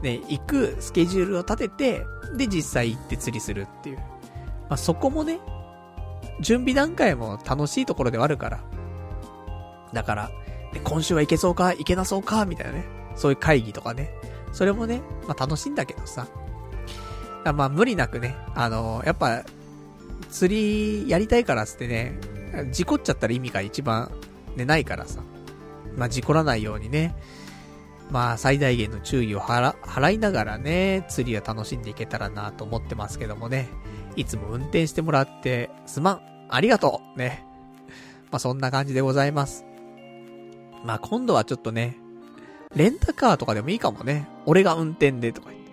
[0.03, 2.03] ね、行くスケジュールを立てて、
[2.37, 3.97] で実際行って釣りするっていう。
[3.97, 5.41] まあ、そこもね、
[6.41, 8.61] 準備段階も楽しいところではあるから。
[9.93, 10.31] だから、
[10.85, 12.85] 今週は行けそうか、行けなそうか、みたいなね。
[13.16, 14.11] そういう会議とかね。
[14.53, 16.27] それもね、まあ楽しいんだけどさ。
[17.45, 19.45] まあ無理なくね、あのー、やっぱ、
[20.31, 22.19] 釣りやりたいからつってね、
[22.73, 24.11] 事故っちゃったら意味が一番
[24.57, 25.20] ね、ないからさ。
[25.97, 27.16] まあ事故らないようにね、
[28.11, 33.69] まあ最大限の注意を払、払いながらね、釣りは楽しんでいけたらなと思ってますけどもね。
[34.16, 36.20] いつも運転してもらって、すまん。
[36.49, 37.19] ありがとう。
[37.19, 37.45] ね。
[38.31, 39.65] まあ、そんな感じでございます。
[40.85, 41.97] まあ、今度はちょっとね、
[42.74, 44.28] レンタカーとかでもいいかもね。
[44.47, 45.70] 俺が運転でとか言って。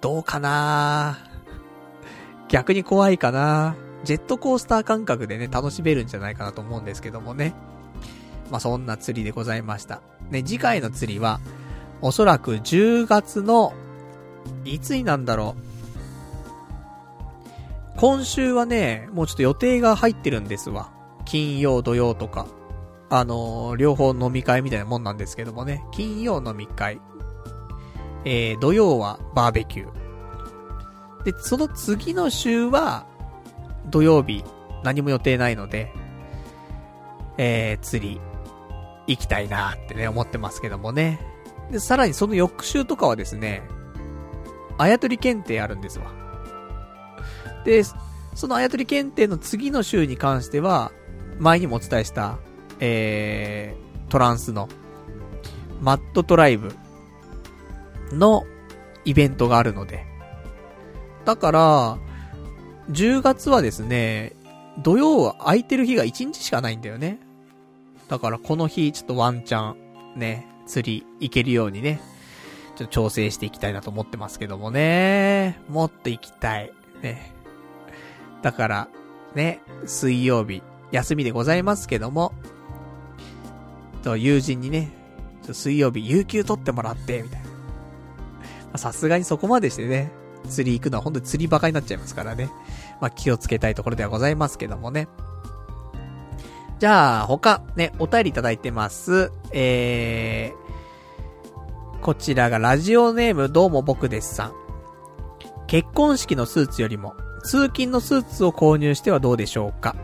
[0.00, 1.18] どうかな？
[2.48, 3.76] 逆に怖いかな？
[4.04, 7.54] ジェットコースター感覚でね、楽しめるんじゃないかなと思うんですけどもね。
[8.50, 10.02] まあ、そんな釣りでございました。
[10.30, 11.40] ね、次回の釣りは、
[12.00, 13.72] おそらく10月の、
[14.64, 15.62] いつになんだろう。
[17.96, 20.90] 今週はね、もうちょっと予定が入ってるんですわ。
[21.24, 22.46] 金曜、土曜とか。
[23.14, 25.84] あのー、両方飲み会みたいなもんなんですけどもね。
[25.92, 26.98] 金曜飲み会。
[28.24, 31.22] えー、土曜はバーベキュー。
[31.24, 33.06] で、その次の週は、
[33.90, 34.42] 土曜日、
[34.82, 35.92] 何も予定ないので、
[37.36, 38.20] えー、釣り、
[39.06, 41.20] 行きたいなってね、思ってますけどもね。
[41.70, 43.62] で、さらにその翌週とかはですね、
[44.78, 46.06] あやとり検定あるんですわ。
[47.66, 47.82] で、
[48.34, 50.92] そのあやとり検定の次の週に関しては、
[51.38, 52.38] 前にもお伝えした、
[52.84, 54.68] えー、トランスの、
[55.80, 56.74] マットトライブ
[58.10, 58.44] の
[59.04, 60.04] イベントがあるので。
[61.24, 61.98] だから、
[62.90, 64.32] 10月はですね、
[64.82, 67.20] 土曜は空いてる日が1日しかないんだよね。
[68.08, 72.00] だからこの日、ちょっとワンチャン、ね、釣り行けるようにね、
[72.74, 75.60] ちょっと調整していきたいなと思ってますけどもね。
[75.68, 76.72] もっと行きたい。
[77.00, 77.32] ね。
[78.42, 78.88] だから、
[79.36, 82.32] ね、水曜日、休みでございますけども、
[84.02, 84.90] と、友人にね、
[85.50, 87.42] 水曜日、有給取ってもらって、みたい
[88.72, 88.78] な。
[88.78, 90.12] さすがにそこまでしてね、
[90.48, 92.50] 釣り行くのは本当に釣りバカになっちゃいますからね。
[93.00, 95.08] まあ、気をつけたいところではございますけどもね。
[96.78, 99.30] じゃあ、他、ね、お便りいただいてます。
[99.52, 104.52] えー、こちらがラジオネームどうも僕ですさん。
[105.68, 107.14] 結婚式のスーツよりも、
[107.44, 109.96] 通勤のスーツを購入してはどうでしょうか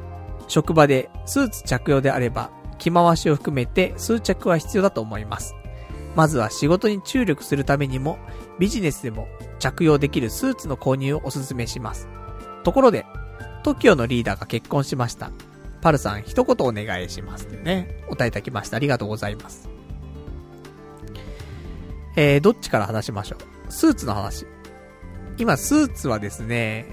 [0.47, 5.55] 職場でスーツ着用であれば、着回しを含めて数着は必要だと思います。
[6.17, 8.19] まずは仕事に注力するためにも、
[8.59, 9.29] ビジネスでも
[9.59, 12.09] 着用できるスーツの購入をお勧めします。
[12.65, 13.07] ところで、
[13.65, 15.31] TOKIO のリーダーが結婚しました。
[15.81, 18.77] パルさん一言お願いしますってね、お答えいただきました。
[18.77, 19.69] ありがとうございます。
[22.17, 23.37] えー、どっちから話しましょ
[23.69, 23.73] う？
[23.73, 24.45] スーツの話。
[25.37, 26.87] 今、スーツはですね、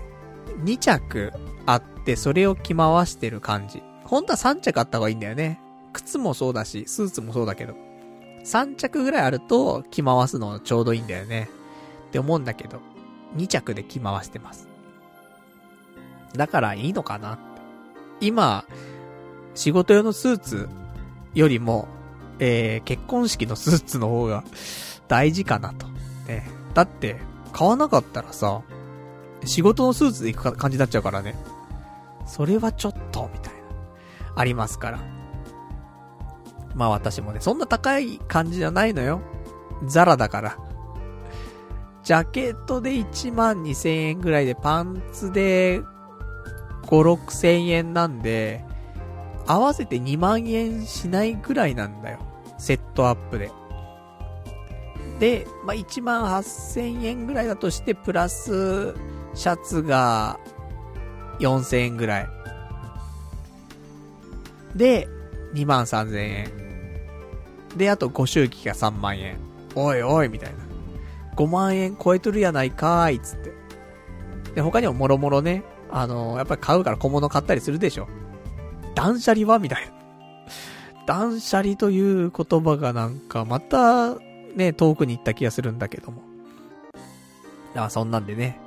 [0.64, 1.34] 2着
[1.66, 3.82] あって、それを着回してる感じ。
[4.04, 5.60] 本当は3着あった方がいいんだよね。
[5.96, 7.74] 靴もそうだし、スーツもそうだけど。
[8.44, 11.50] 3着ぐらいあると着回すのちょうどいいんだよね。
[12.10, 12.80] って思うんだけど、
[13.38, 14.68] 2着で着回してます。
[16.36, 17.40] だからいいのかな。
[18.20, 18.66] 今、
[19.56, 20.70] 仕事用のスーツ
[21.34, 21.88] よりも、
[22.40, 24.44] えー、結婚式のスーツの方が
[25.08, 25.88] 大事かなと。
[26.28, 26.48] ね。
[26.74, 27.18] だって、
[27.54, 28.62] 買わなかったらさ、
[29.46, 31.36] 仕事のスーツで行く感じになっちゃうからね。
[32.28, 33.60] それはちょっと、みたいな。
[34.36, 35.15] ありますから。
[36.76, 39.22] まあ私もね、そんな高い感じじゃないのよ。
[39.86, 40.58] ザラだから。
[42.04, 45.82] ジャケットで1万2千円ぐらいで、パンツで
[46.84, 48.64] 5、6千円なんで、
[49.48, 52.20] 合わせて2万円しないぐらいなんだよ。
[52.58, 53.52] セットアップで。
[55.20, 58.94] で、まあ、1万8千円ぐらいだとして、プラス、
[59.34, 60.40] シャツが、
[61.40, 62.30] 4000円ぐらい。
[64.76, 65.08] で、
[65.54, 66.65] 2万3000円。
[67.76, 69.38] で、あとご祝儀が3万円。
[69.76, 70.58] おいおい、みたいな。
[71.36, 73.54] 5万円超えとるやないかーい、つって。
[74.56, 78.08] で、他にももろもろね、あのー、やっぱり買うから小物買ったりするでしょ。
[78.96, 79.60] 断捨離は？
[79.60, 79.94] みたいな。
[81.06, 84.16] 断捨離という言葉がなんかまた、
[84.56, 86.22] ね、遠くに行った気がするんだけども。
[87.74, 88.58] だからそんなんでね、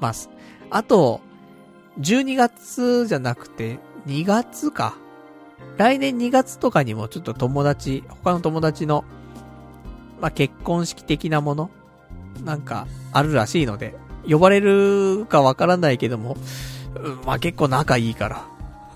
[0.00, 0.28] ます。
[0.70, 1.20] あと、
[2.00, 4.96] 12月じゃなくて、2月か。
[5.76, 9.04] 来年2月とかにもちょっと友達、他の友達の、
[10.20, 11.70] まあ、結婚式的なもの
[12.44, 13.94] なんか、あるらしいので、
[14.28, 16.36] 呼ばれるかわからないけども、
[17.24, 18.46] まあ、結構仲いいから、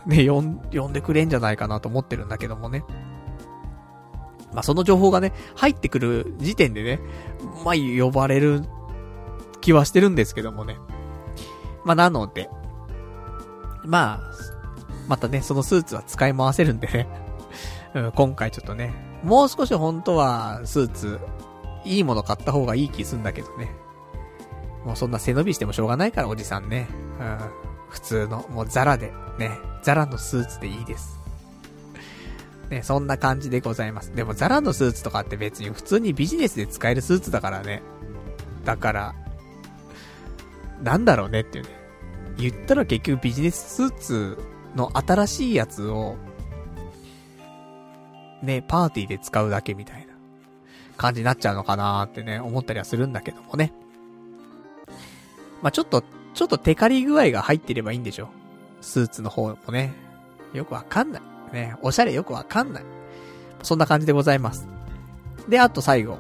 [0.07, 2.85] ね、呼ん、呼んでくれんじゃないかなと思ってるんだけどもね。
[4.53, 7.01] まあ、その情報がね、入ってくる時点でね、
[7.65, 8.63] まあ、呼ばれる
[9.61, 10.77] 気はしてるんですけどもね。
[11.85, 12.51] まあ、なので、
[13.85, 14.50] まあ、
[15.09, 17.09] またね、そのスーツは使い回せるんでね。
[17.95, 18.95] うん、今回ちょっとね、
[19.25, 21.19] もう少し本当はスーツ、
[21.85, 23.71] いいもの買った方がいい気すんだけどね。
[24.85, 26.89] もうそんな背伸びしてもしょうがないから、おじさんね。
[27.21, 27.39] うん、
[27.89, 31.19] 普通の、もうザラで、ね、ザラのスーツでいいです。
[32.71, 34.15] ね、そんな感じでございます。
[34.15, 37.83] でもザラのスーツとかって別に普通にビジネスで使えるスーツだからね。
[38.65, 39.15] だから、
[40.83, 41.71] なんだろうねっていうね。
[42.39, 44.39] 言ったら結局ビジネススーツ
[44.75, 46.17] の新しいやつを、
[48.43, 50.15] ね、パーティーで使うだけみたいな
[50.97, 53.73] 感じになっちゃうのかなーってね、思ったりはするんだけどもね。
[55.63, 56.03] まあ、ちょっと、
[56.35, 58.29] ちょっとテカリ具合が入ってればいいんでしょ。
[58.81, 59.93] スーツの方もね。
[60.55, 61.23] よくわかんない。
[61.53, 62.85] ね、おしゃれよくわかんない。
[63.63, 64.67] そんな感じでございます。
[65.49, 66.19] で、あと最後。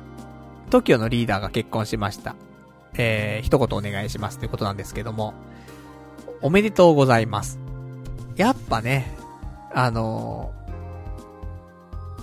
[0.71, 2.37] TOKIO のリーダーが結婚しました。
[2.95, 5.35] えー、一言お願いしますということなんですけども。
[6.43, 7.59] おめでとうございます。
[8.41, 9.15] やっぱね、
[9.75, 10.51] あの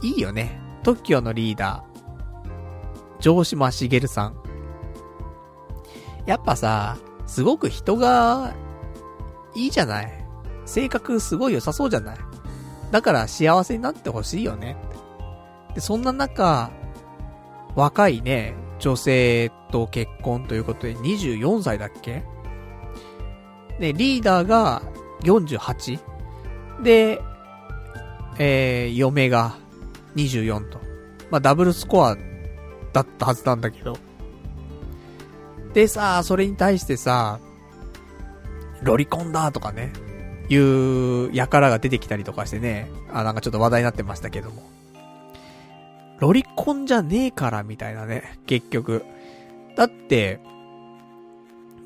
[0.02, 0.60] ー、いいよね。
[0.82, 4.36] TOKIO のリーダー、城島茂さん。
[6.26, 8.56] やっぱさ、すごく人が、
[9.54, 10.12] いいじゃない。
[10.66, 12.18] 性格すごい良さそうじゃない。
[12.90, 14.76] だから幸せになってほしいよね。
[15.76, 16.72] で、そんな中、
[17.76, 22.24] 若いね、女性と結婚ということで24歳だっけ？
[23.80, 24.82] で、リーダーが
[25.22, 26.00] 48?
[26.84, 27.22] で、
[28.40, 29.56] えー、嫁が
[30.16, 30.80] 24と。
[31.30, 32.18] まあ、ダブルスコア
[32.94, 33.98] だったはずなんだけど。
[35.74, 37.40] でさ、それに対してさ、
[38.82, 39.92] ロリコンだとかね、
[40.50, 44.64] いう輩が出てきたりとかしてね、あ、なんかちょっと話題になってましたけども。
[46.20, 49.06] ロリコンじゃねえからみたいなね、結局。
[49.76, 50.40] だって、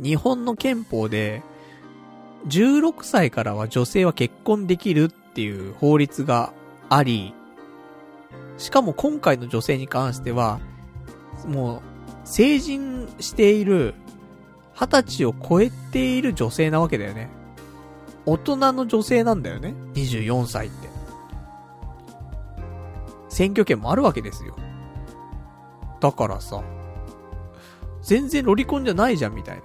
[0.01, 1.43] 日本の憲法で、
[2.47, 6.53] 16歳からは女性は結婚できるっていう法律が
[6.89, 7.33] あり、
[8.57, 10.59] しかも今回の女性に関しては、
[11.47, 11.81] もう、
[12.23, 13.95] 成人している、
[14.73, 17.29] 二十歳を超えている女性なわけだよね。
[18.25, 19.73] 大人の女性なんだよね。
[19.93, 20.89] 24歳って。
[23.29, 24.55] 選挙権もあるわけですよ。
[25.99, 26.63] だからさ、
[28.01, 29.63] 全然ロリコンじゃないじゃんみたいな。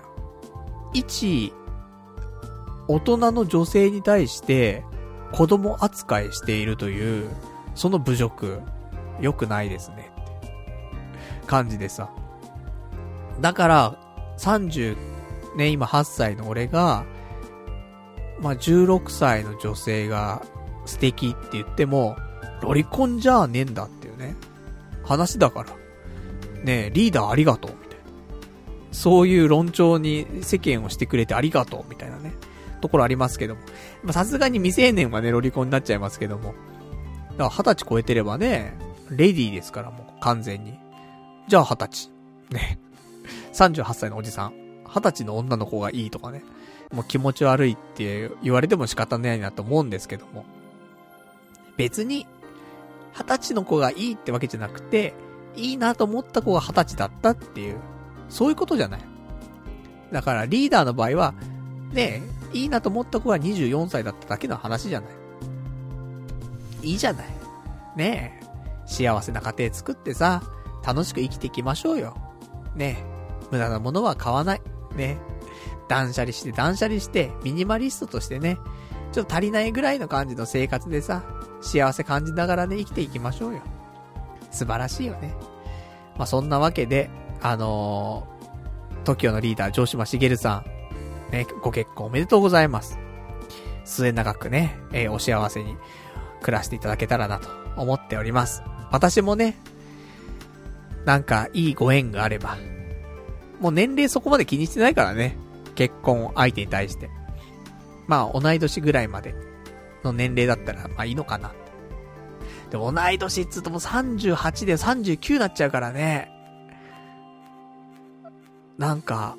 [0.93, 1.53] 一、
[2.89, 4.85] 大人の女性に対して
[5.33, 7.31] 子供扱いしているという、
[7.75, 8.61] その侮辱、
[9.21, 10.11] 良くないですね
[11.47, 12.11] 感じでさ。
[13.41, 13.99] だから、
[14.39, 14.97] 30、
[15.57, 17.05] ね、今8歳の俺が、
[18.41, 20.43] まあ、16歳の女性が
[20.85, 22.17] 素敵って言っても、
[22.63, 24.37] ロリコンじゃねえんだっていうね。
[25.05, 25.71] 話だから。
[26.65, 28.05] ねえ、リーダーありがとう、みたいな。
[28.93, 32.16] そういう論調に世間をしてくれてありがとう、みたいな。
[32.81, 33.61] ところありますけども。
[34.03, 36.55] ま、さすがに未成年はね、ロリコンになっちゃいますけども。
[37.37, 38.75] だから二十歳超えてればね、
[39.11, 40.79] レディーですからもう完全に。
[41.49, 42.11] じゃあ二十歳。
[42.51, 42.79] ね。
[43.53, 44.53] 38歳のおじさん。
[44.87, 46.43] 二十歳の女の子がいいとかね。
[46.93, 50.45] もう気持ち悪いって言われても仕方ないなと思うんですけども。
[51.77, 52.27] 別に、
[53.13, 55.15] 二十歳の子がいいってわけじゃなくて、
[55.57, 57.77] いいなと思った子が二十歳だったっていう、
[58.29, 59.01] そういうことじゃない。
[60.13, 61.35] だからリーダーの場合は、
[61.93, 65.11] ね、いいなと思った子が24歳だっただけの話じゃない。
[66.83, 67.27] いいじゃない。
[67.97, 68.47] ねえ、
[68.87, 70.43] 幸せな家庭作ってさ、
[70.87, 72.17] 楽しく生きていきましょうよ。
[72.75, 74.63] ねえ、無駄なものは買わない。
[74.95, 75.37] ねえ、
[75.89, 78.59] 断捨離して断捨離して、ミニマリストとしてね、
[79.13, 81.23] ちょっと足りないぐらいの感じの生活でさ、
[81.61, 83.63] 幸せ感じながらね、生きていきましょうよ。
[84.51, 85.35] 素晴らしいよね。
[86.17, 87.11] まあ、そんなわけで、
[87.43, 90.65] あのー、TOKIO のリーダー、城島茂さん、
[91.31, 92.99] ね、ご結婚おめでとうございます。
[93.85, 95.77] 末永くね、えー、お幸せに
[96.43, 98.63] 暮らしていただけたらなと思っております。
[98.91, 99.57] 私もね、
[101.05, 102.57] なんかいいご縁があれば、
[103.61, 105.37] もう年齢そこまで気にしてないからね、
[105.75, 107.11] 結婚相手に対して。
[108.07, 109.35] まあ、同い年ぐらいまで
[110.05, 111.53] の年齢だったら、まあいいのかな。
[112.71, 116.31] でも同い年っつうともう38で39になっちゃうからね。
[118.79, 119.37] なんか、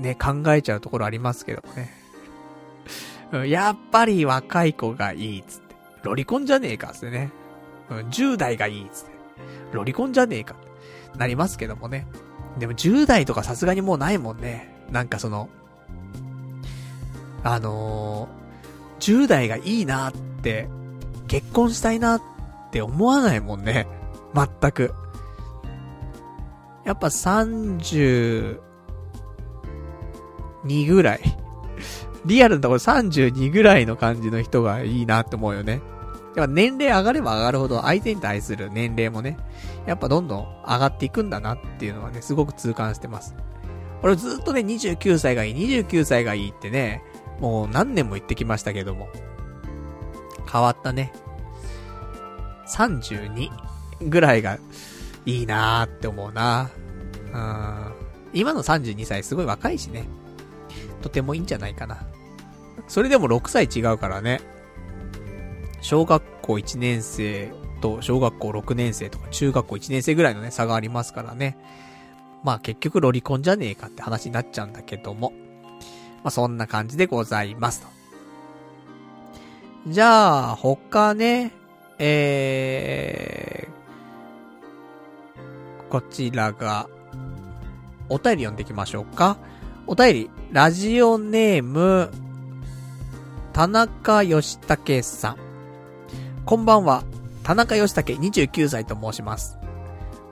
[0.00, 1.92] ね、考えちゃうところありますけどもね。
[3.32, 5.76] うんやっぱり若い子がいいっつって。
[6.02, 7.30] ロリコンじゃねえかっつってね。
[7.90, 9.10] うん10代がいいっつって。
[9.72, 10.56] ロリコンじゃねえか。
[11.16, 12.06] なりますけどもね。
[12.58, 14.74] でも10代とかさすがにもうないもんね。
[14.90, 15.48] なんかその、
[17.44, 20.12] あのー、10代がいいなっ
[20.42, 20.68] て、
[21.28, 22.22] 結婚したいなっ
[22.72, 23.86] て思わないもんね。
[24.34, 24.92] 全く。
[26.84, 28.60] やっぱ30
[30.64, 31.20] 32ぐらい。
[32.26, 35.80] リアルなところ32ぐらいの感じの人がいいなって思うよね。
[36.36, 39.36] やっぱ年齢上がれば上がるほど相手に対する年齢もね、
[39.86, 43.34] やっぱどんどん上がっていくんだなっていうのはね、すごく痛感してます。
[44.02, 47.02] 俺ずっとね、29歳がいい、29歳がいいってね、
[47.40, 49.08] もう何年も言ってきましたけども。
[50.50, 51.12] 変わったね。
[52.66, 53.50] 32
[54.08, 54.58] ぐらいが
[55.26, 56.70] いいなーって思うな
[57.32, 57.92] うん。
[58.32, 60.04] 今の32歳すごい若いしね。
[61.00, 61.98] とてもいいんじゃないかな。
[62.88, 64.40] それでも6歳違うからね。
[65.80, 71.56] 小学校1年生と小学校6年生とか中学校1年生ぐらいのね、差がありますからね。
[72.42, 75.32] まあ結局ロリコンじゃねえかって話になっちゃうんだけども。
[76.22, 77.88] まあそんな感じでございますと。
[79.86, 81.52] じゃあ、他ね、
[81.98, 86.86] えー、こちらが、
[88.10, 89.38] お便り読んでいきましょうか。
[89.86, 92.10] お便り、ラジオネーム、
[93.52, 95.36] 田中義武さん。
[96.44, 97.02] こんばんは、
[97.42, 99.58] 田中義武29歳と申します。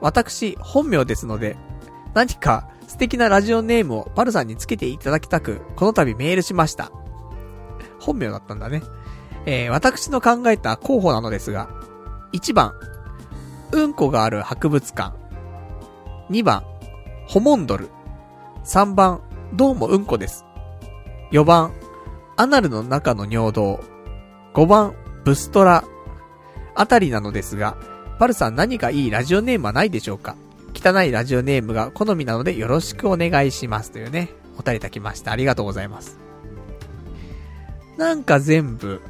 [0.01, 1.57] 私、本名ですので、
[2.13, 6.91] 何か素敵なラジオネームをパルさんにつけていただきたく、この度メールしました。
[7.99, 8.81] 本名だったんだね。
[9.45, 11.69] えー、私の考えた候補なのですが、
[12.33, 12.73] 1番、
[13.71, 15.13] うんこがある博物館。
[16.29, 16.63] 2番、
[17.27, 17.89] ホモンドル。
[18.63, 19.21] 3番、
[19.53, 20.45] どうもうんこです。
[21.31, 21.73] 4番、
[22.37, 23.79] アナルの中の尿道。
[24.53, 24.93] 5番、
[25.25, 25.83] ブストラ。
[26.75, 27.75] あたりなのですが、
[28.19, 30.35] パルさん何かいいラジオネームはないでしょうか？
[30.75, 35.31] 汚いラジオネームが好みなのでよろしくお願いしますというね、お便りたきました。
[35.31, 36.19] ありがとうございます。
[37.97, 39.01] なんか全部、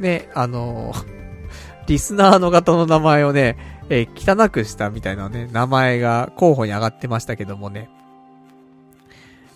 [0.00, 1.06] ね、あのー、
[1.86, 3.56] リスナーの方の名前をね、
[3.90, 7.88] えー、汚くしたみたいなね、名前が候補に上がってましたけどもね。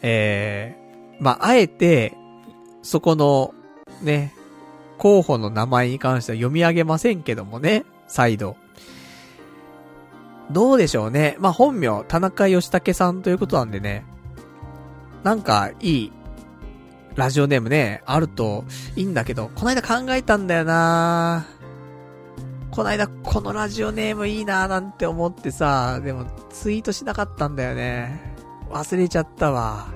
[0.08, 2.16] えー、まあ、あえて、
[2.82, 3.52] そこの、
[4.02, 4.32] ね、
[4.98, 8.56] 候補の名前に関しては読み上げませんけどもね、再度。
[10.52, 11.36] どうでしょうね。
[11.40, 14.04] まあ、本名、田中義武さんということなんでね。
[15.24, 16.12] なんか、いい、
[17.16, 18.64] ラジオネームね、あると
[18.94, 21.46] いいんだけど、この間考えたんだよな
[22.70, 28.36] この間このラジオネームいいななんて思ってさ、でもツイートしなかったんだよね。
[28.70, 29.95] 忘れちゃったわ。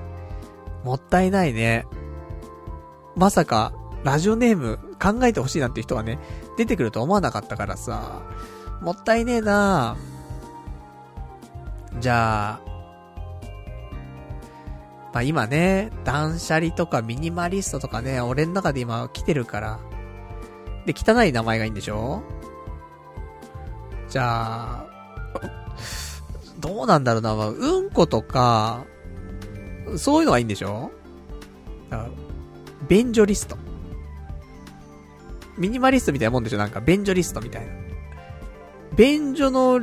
[0.83, 1.85] もったいないね。
[3.15, 6.19] まさか、ラジオネーム考えてほしいなんて人がね、
[6.57, 8.21] 出てくると思わなかったからさ、
[8.81, 9.95] もったいねえな
[11.99, 12.61] じゃあ、
[15.13, 19.79] まあ今ね、断捨離とかミニマリストとかね、俺の中で今来てるから。
[20.85, 22.23] で、汚い名前がいいんでしょ？
[24.09, 24.85] じゃあ、
[26.59, 28.85] どうなんだろうな、うんことか、
[29.97, 30.91] そういうのがいいんでしょ？
[32.87, 33.57] 便所リスト。
[35.57, 36.57] ミニマリストみたいなもんでしょ？
[36.57, 37.73] なんか、便所リストみたいな。
[38.95, 39.81] 便所の、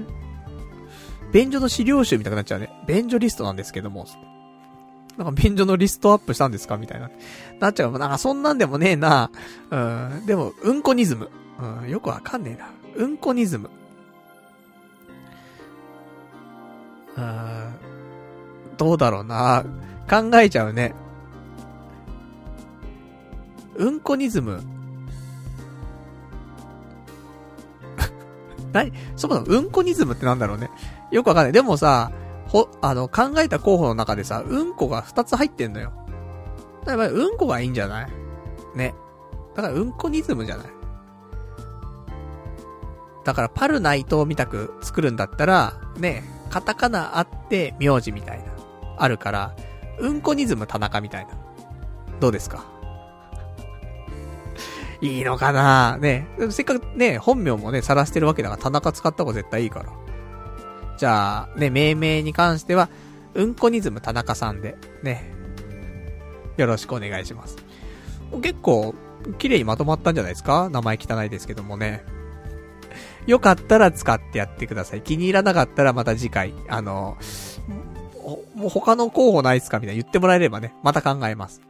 [1.32, 2.70] 便所の資料集みたいになっちゃうね。
[2.86, 4.06] 便所リストなんですけども。
[5.16, 6.76] なんか便所のリストアップしたんですか？
[6.76, 7.10] みたいな。
[7.60, 7.98] なっちゃう。
[7.98, 9.30] なんかそんなんでもねえな。
[9.70, 10.26] うん。
[10.26, 11.30] でも、うんこニズム。
[11.82, 11.90] うん。
[11.90, 12.70] よくわかんねえな。
[12.96, 13.70] うんこニズム。
[17.16, 17.74] うん。
[18.78, 19.64] どうだろうな。
[20.08, 20.94] 考えちゃうね。
[23.76, 24.62] うんこニズム。
[28.72, 30.70] 何そもそもうんこニズムってなんだろうね。
[31.10, 31.52] よくわかんない。
[31.52, 32.10] でもさ、
[32.48, 35.92] ほ、あの、考えた候補の中でさ、うんこが2つ入ってんのよ。
[36.84, 38.08] だからうんこがいいんじゃない？
[38.74, 38.94] ね。
[39.54, 40.66] だからうんこニズムじゃない？
[43.24, 48.44] だからパルナイトをみたく作るんだったら、ね、カタカナあって名字みたいな、
[48.98, 49.54] あるから、
[49.98, 51.32] うんこニズム田中みたいな。
[52.20, 52.64] どうですか？
[55.00, 55.96] いいのかな？
[55.98, 56.26] ね。
[56.50, 59.86] せっかくね、本名もね、晒してるわけだから田中使った方が絶対いいから。
[60.96, 62.88] じゃあ、ね、命名に関しては、
[63.34, 65.32] うんこニズム田中さんで、ね。
[66.56, 67.56] よろしくお願いします。
[68.42, 68.94] 結構、
[69.38, 70.68] 綺麗にまとまったんじゃないですか？
[70.70, 72.04] 名前汚いですけどもね。
[73.26, 75.02] よかったら使ってやってください。
[75.02, 77.16] 気に入らなかったらまた次回、あの、
[78.54, 79.78] もう他の候補ないっすか？
[79.78, 81.60] みたいな言ってもらえればね、また考えます。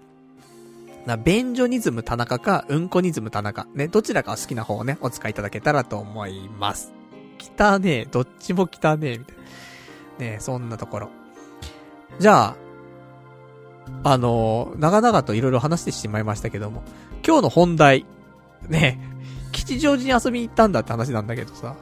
[1.07, 3.67] な、便所ニズム田中か、うんこニズム田中。
[3.75, 6.93] ね、どちらか好きな方をね、お使いいただけたらと思います。
[7.39, 8.05] 汚ねえ。
[8.05, 9.19] どっちも汚ねえ。
[9.19, 9.43] みたいな。
[10.19, 11.09] ねえ、そんなところ。
[12.19, 12.57] じゃあ、
[14.03, 16.83] あのー、長々といろいろ話してしまいましたけども、
[17.27, 18.05] 今日の本題、
[18.69, 19.01] ね、
[19.53, 21.75] 吉祥寺に遊びに行ったんだって話なんだけどさ、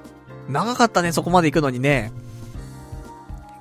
[0.48, 2.12] 長かったね、そこまで行くのにね。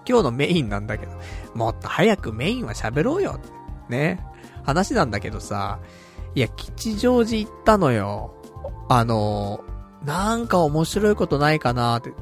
[0.08, 1.12] 今日のメインなんだけど、
[1.54, 3.40] もっと早くメインは喋ろうよ。
[3.90, 4.24] ね。
[4.64, 5.80] 話なんだけどさ、
[6.34, 8.34] いや、吉祥寺行ったのよ。
[8.90, 9.64] あの、
[10.04, 12.14] なんか面白いことないかなって。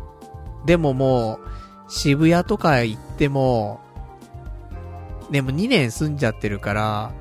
[0.65, 3.81] でももう、渋谷とか行っても、
[5.29, 7.11] でも2年住んじゃってるから、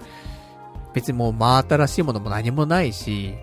[0.93, 3.35] 別にもう真新しいものも何もないし、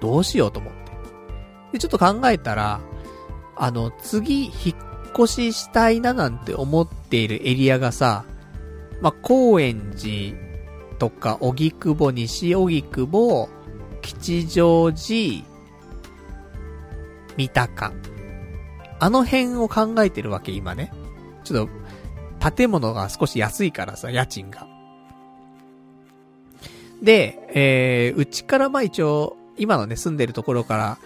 [0.00, 0.92] どうしようと思って。
[1.72, 2.80] で、ちょっと考えたら、
[3.56, 8.24] あの、次、引っ越ししたいななんて思っているエリアがさ、
[9.00, 10.36] まあ、高円寺
[10.98, 13.48] とか、荻窪、西荻窪、
[14.02, 15.44] 吉祥寺、
[17.36, 17.92] 三鷹。
[18.98, 20.92] あの辺を考えてるわけ、今ね。
[21.44, 21.68] ちょっ
[22.40, 24.66] と、建物が少し安いからさ、家賃が。
[27.02, 30.98] で、えー、うちからま一応、今のね、住んでるところから、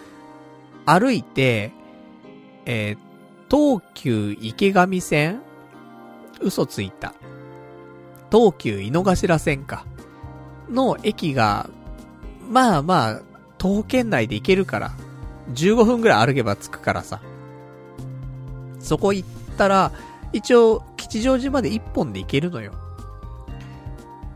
[0.85, 1.71] 歩いて、
[2.65, 3.10] えー
[3.51, 5.41] 東急池上線？
[6.39, 7.13] 嘘ついた。
[8.31, 9.85] 東急井の頭線か。
[10.69, 11.69] の駅が、
[12.49, 13.21] まあまあ、
[13.57, 14.91] 徒歩圏内で行けるから、
[15.49, 17.19] 15分ぐらい歩けば着くからさ。
[18.79, 19.91] そこ行ったら、
[20.31, 22.71] 一応、吉祥寺まで1本で行けるのよ。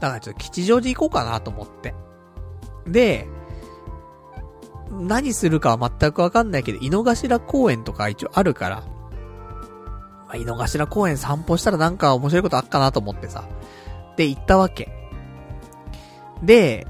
[0.02, 1.96] だからちょっと吉祥寺行こうかなと思って。
[2.86, 3.30] で、
[4.92, 8.84] 何するかは全くわかんないけど、井の頭公園とか一応あるから、
[10.36, 13.48] 井の頭公園散歩したらなんか面白いことあっかなと思ってさ。
[14.18, 14.90] で、行ったわけ。
[16.44, 16.88] で、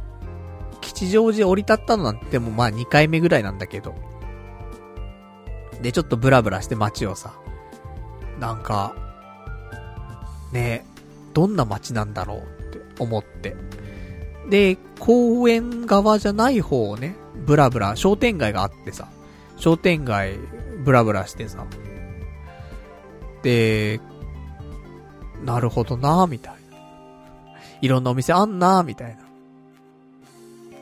[0.82, 3.96] 吉祥寺降り立ったのなんてもまあ2回目ぐらいなんだけど。
[5.82, 7.34] で、ちょっとブラブラして街をさ。
[8.40, 8.96] なんか、
[10.52, 10.86] ね
[11.34, 13.56] どんな街なんだろうって思って。
[14.50, 17.16] で、公園側じゃない方をね、
[17.46, 19.08] ブラブラ、商店街があってさ。
[19.58, 20.38] 商店街、
[20.84, 21.66] ブラブラしてさ。
[23.46, 24.02] で、
[25.44, 26.60] なるほどなみたいな。
[27.80, 29.22] いろんなお店あんなみたいな。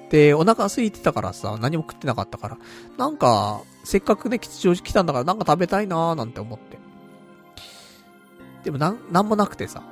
[0.10, 2.58] で、お腹空いてたからさ、何も食ってなかったから、
[2.98, 6.78] なんか、せっかくね、吉祥寺来たんだからなんか食べたいなーなんて思って。
[8.64, 9.84] でもなん、なんもなくてさ、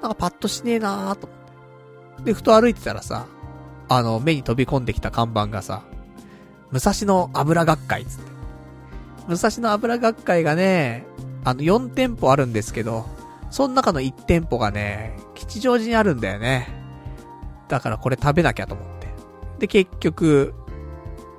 [0.00, 2.24] なんかパッとしねえなーと思って。
[2.24, 3.26] で、ふと歩いてたらさ、
[3.90, 5.82] あの、目に飛び込んできた看板がさ、
[6.70, 8.32] 武蔵野油学会つって。
[9.28, 11.04] 武蔵野油学会がね、
[11.44, 13.06] あの、4店舗あるんですけど、
[13.50, 16.68] その中の1店舗がね、吉祥寺にあるんだよね。
[17.68, 19.08] だからこれ食べなきゃと思って。
[19.58, 20.54] で、結局、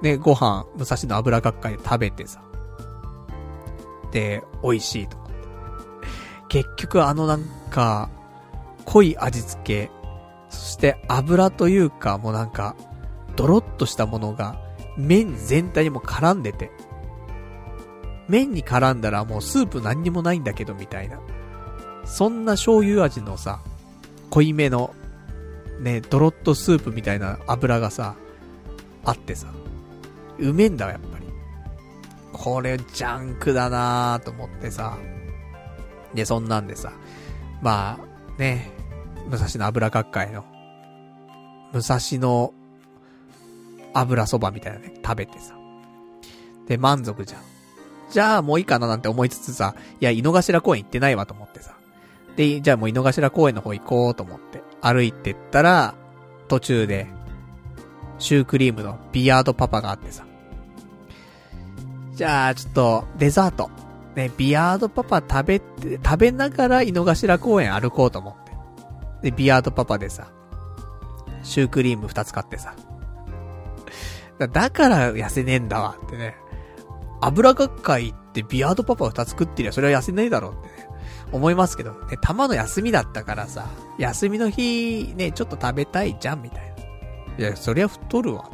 [0.02, 2.42] ね、ご飯、武蔵野油学会で食べてさ。
[4.12, 5.18] で、美味しいと。
[6.50, 8.10] 結局あのなんか、
[8.86, 9.92] 濃い味付け、
[10.50, 12.76] そして油というか、もうなんか、
[13.36, 14.60] ドロッとしたものが、
[14.98, 16.72] 麺全体にも絡んでて。
[18.28, 21.20] 麺に絡んだらもうスープ何にもないんだけど、みたいな。
[22.06, 23.62] そんな醤油味のさ、
[24.30, 24.94] 濃いめの、
[25.80, 28.16] ね、ドロッとスープみたいな油がさ、
[29.06, 29.48] あってさ、
[30.40, 31.26] うめんだわ、やっぱり。
[32.32, 34.98] これ、ジャンクだなーと思ってさ。
[36.14, 36.92] で、そんなんでさ、
[37.62, 38.72] まあ、ね、
[39.30, 40.46] 武蔵野油学会の、
[41.72, 42.54] 武蔵野
[43.94, 45.56] 油そばみたいなね、食べてさ。
[46.68, 47.53] で、満足じゃん。
[48.14, 51.74] じゃあもういいかななんて思いつつさ、いや、井の頭公園行ってないわと思ってさ。
[52.36, 55.96] で、じゃあもう井の頭公園の方行こうと思って、歩いてったら、
[56.48, 57.08] 途中で、
[58.20, 60.26] シュークリームのビアードパパがあってさ。
[62.14, 63.72] じゃあ、ちょっと、デザート。
[64.16, 68.46] ね、ビアードパパ食べて、食べながら井の頭公園歩こうと思っ
[69.24, 69.32] て。
[69.32, 70.28] で、ビアードパパでさ、
[71.42, 72.76] シュークリーム二つ買ってさ。
[74.38, 76.43] だから痩せねえんだわってね。
[77.22, 80.94] 油学会ってビアードパパ二つ食ってりゃそれは痩せねえだろうってね。
[81.32, 83.68] 思いますけど、ね、たまの休みだったからさ、
[83.98, 86.74] 休みの日、ね、ちょっと食べたいじゃんみたい
[87.38, 87.46] な。
[87.46, 88.50] いや、そりゃ太るわ。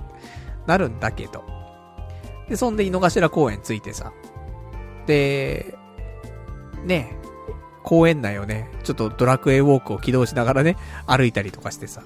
[0.66, 1.44] なるんだけど。
[2.48, 4.14] で、そんで井の頭公園着いてさ。
[5.06, 5.78] で、
[6.86, 7.18] ね、
[7.84, 12.02] 公園内をね、ちょっとドラクエウォークを起動しながらね、歩いたりとかしてさ。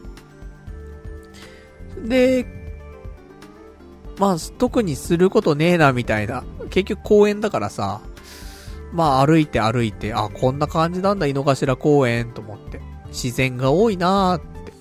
[2.03, 2.62] で、
[4.18, 6.44] まあ、特にすることねえな、みたいな。
[6.69, 8.02] 結局公園だからさ、
[8.94, 12.80] まあ歩いて歩いて、あ、こんな感じなんだ、井の頭公園と思って。
[13.07, 14.73] 自然が多いなーって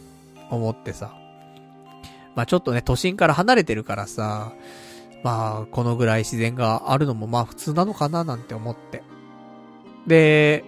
[0.51, 1.15] 思ってさ。
[2.35, 4.53] まあちょっとね、都心から離れてるからさ、
[5.23, 9.03] まあこのぐらい自然があるのもまあ普通なのかななんて思って。
[10.07, 10.65] で、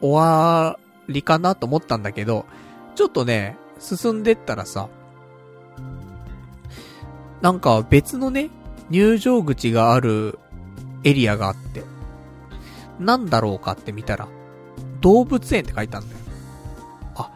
[0.00, 0.78] 終わ
[1.08, 2.46] りかなと思ったんだけど、
[2.94, 4.88] ちょっとね、進んでったらさ、
[7.44, 8.48] なんか別のね、
[8.88, 10.38] 入場口がある
[11.02, 11.84] エリアがあって、
[12.98, 14.28] なんだろうかって見たら、
[15.02, 16.20] 動物園って書いてあるんだよ。
[17.16, 17.30] あ、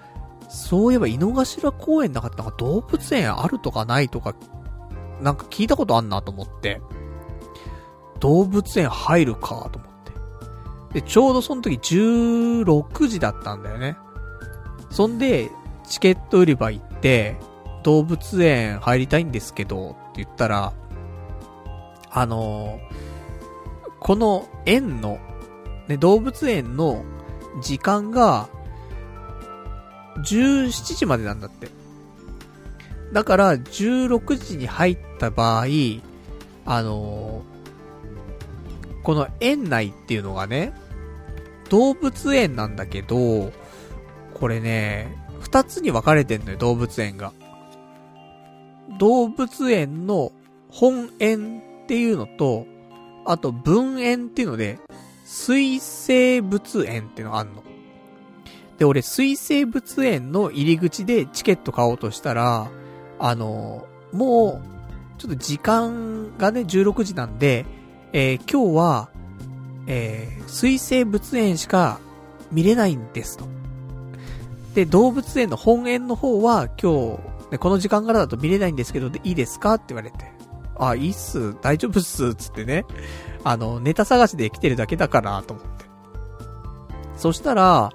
[0.49, 4.35] そういえば井の頭公園の中ってなんか動物園あるとかないとか、
[5.21, 6.81] なんか聞いたことあんなと思って、
[8.19, 9.91] 動物園入るかと思っ
[10.91, 11.03] て。
[11.03, 13.99] で、ちょうどその時16時だったんだよね。
[14.89, 15.51] そんで、
[15.87, 17.37] チケット売り場行って、
[17.83, 20.73] 動物園入りたいんですけど、って言ったら、
[22.11, 23.09] あのー
[24.01, 25.19] この園の、
[25.89, 27.05] ね、動物園の
[27.61, 28.49] 時間が、
[30.19, 31.69] 17時までなんだって。
[33.13, 35.65] だから、16時に入った場合、
[36.65, 37.59] あのー
[39.03, 40.75] この園内っていうのがね、
[41.71, 43.53] 動物園なんだけど、
[44.35, 47.33] これね、二つに分かれてんのよ、動物園が。
[48.99, 50.33] 動物園の
[50.71, 52.67] 本園っていうのと、
[53.25, 54.79] あと分園っていうので、
[55.25, 57.63] 水生物園っていうのがあんの。
[58.79, 62.71] で、俺、水生物園の入り口でチケット買おうとしたら、
[63.19, 67.67] あの、もう、ちょっと時間がね、16時なんで、
[68.13, 69.11] えー、今日は、
[69.87, 71.99] えー、水生物園しか
[72.53, 73.47] 見れないんですと。
[74.75, 80.33] で、動物園の本園の方は今日、ね、この時間からだと見れないんですけど、で、いいですかって言われて。
[80.79, 82.85] あ、いいっす、大丈夫っす、つってね。
[83.45, 85.85] あの、ネタ探しで来てるだけだから、と思って。
[87.17, 87.91] そしたら、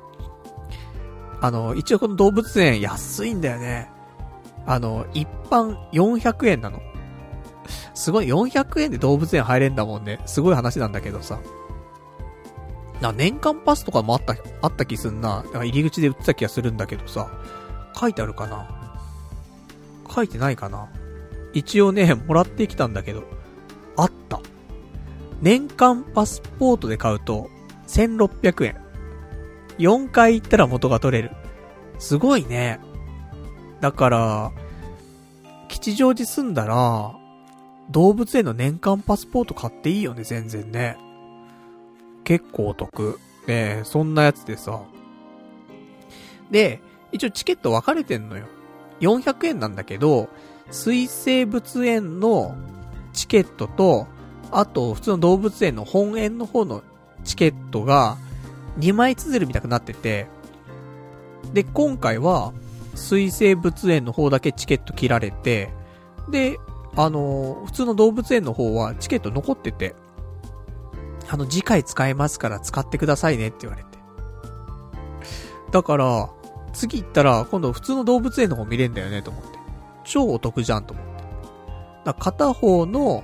[1.42, 3.90] あの、一応この動物園安いんだよね。
[4.66, 6.82] あの、一般400円なの。
[7.94, 10.20] すごい、400円で動物園入れんだもんね。
[10.26, 11.40] すごい話なんだけどさ。
[13.02, 15.44] な、年間パスとかもあった、あった気すんな。
[15.54, 17.30] 入り口で売ってた気がするんだけどさ。
[17.96, 18.83] 書いてあるかな
[20.14, 20.90] 書いてないかな
[21.54, 23.24] 一応ね、もらってきたんだけど。
[23.96, 24.40] あった。
[25.42, 27.50] 年間パスポートで買うと、
[27.88, 28.78] 1600円。
[29.78, 31.32] 4回行ったら元が取れる。
[32.00, 32.80] すごいね。
[33.82, 34.52] だから、
[35.68, 37.14] 吉祥寺住んだら、
[37.90, 40.98] 動物園の年間パスポート買っていいよね、全然ね。
[42.24, 43.20] 結構お得。
[43.48, 44.82] ねそんなやつでさ。
[46.50, 46.82] で、
[47.12, 48.46] 一応チケット分かれてんのよ。
[49.00, 50.30] 400円なんだけど、
[50.72, 52.56] 水生物園の
[53.14, 54.08] チケットと、
[54.52, 56.84] あと、普通の動物園の本園の方の
[57.24, 58.18] チケットが、
[58.80, 60.28] 2枚綴るみたくなってて、
[61.54, 62.54] で、今回は、
[62.96, 65.72] 水生物園の方だけチケット切られて、
[66.30, 66.58] で、
[66.96, 69.96] あのー、普通の動物園の方はチケット残ってて、
[71.30, 73.90] あの、次回使えますから使ってくださいねって言われて。
[75.72, 76.30] だから、
[76.74, 79.60] 次行ったら、今度普通の動物園の方見れんだよねと思って。
[80.04, 81.24] 超お得じゃんと思って。
[82.06, 83.24] だ片方の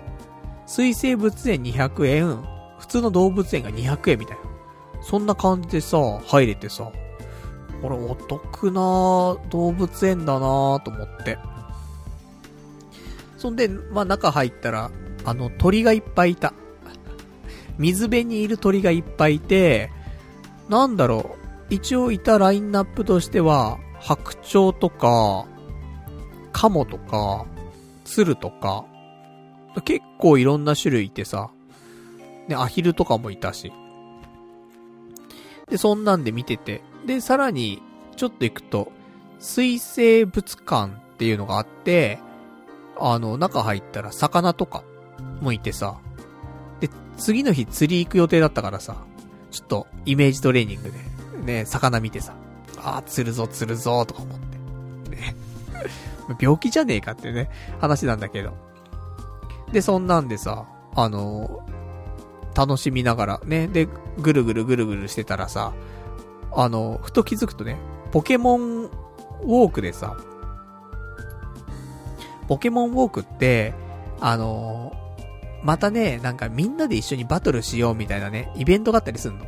[0.66, 2.44] 水生物園200円、
[2.78, 4.44] 普通の動物園が200円みたいな。
[5.02, 6.92] そんな感じでさ、入れてさ、
[7.82, 11.38] これお得な動物園だなと思って。
[13.38, 14.92] そんで、まあ中入ったら、
[15.26, 16.54] あの鳥がいっぱいいた。
[17.78, 19.90] 水辺にいる鳥がいっぱいいて、
[20.68, 21.39] なんだろう、
[21.70, 25.46] 一応いたラインナップとしては、白鳥とか、
[26.52, 27.46] カモとか、
[28.06, 28.86] 鶴とか、
[29.86, 31.52] 結構いろんな種類いてさ、
[32.48, 33.72] ね、アヒルとかもいたし。
[35.70, 36.82] で、そんなんで見てて。
[37.06, 37.82] で、さらに、
[38.16, 38.92] ちょっと行くと、
[39.40, 42.20] 水生物館っていうのがあって、
[43.00, 44.84] あの、中入ったら魚とか
[45.42, 46.00] もいてさ。
[46.80, 49.06] で、次の日釣り行く予定だったからさ、
[49.52, 50.98] ちょっとイメージトレーニングで、
[51.40, 52.36] ね、魚見てさ、
[52.78, 55.16] ああ、釣るぞ釣るぞとか思って。
[55.16, 55.36] ね。
[56.40, 57.50] 病気じゃねえかってね、
[57.80, 58.54] 話なんだけど。
[59.72, 61.62] で、そんなんでさ、あの
[62.56, 63.88] 楽しみながら、ね、で、
[64.18, 65.74] ぐるぐるぐるぐるしてたらさ、
[66.52, 67.78] あの、ふと気づくとね、
[68.12, 70.18] ポケモンウォークでさ、
[72.48, 73.74] ポケモンウォークって、
[74.20, 74.92] あの
[75.64, 79.46] またね、なんかみんなで一緒にバトルしようみたいなね、イベントがあったりすんの。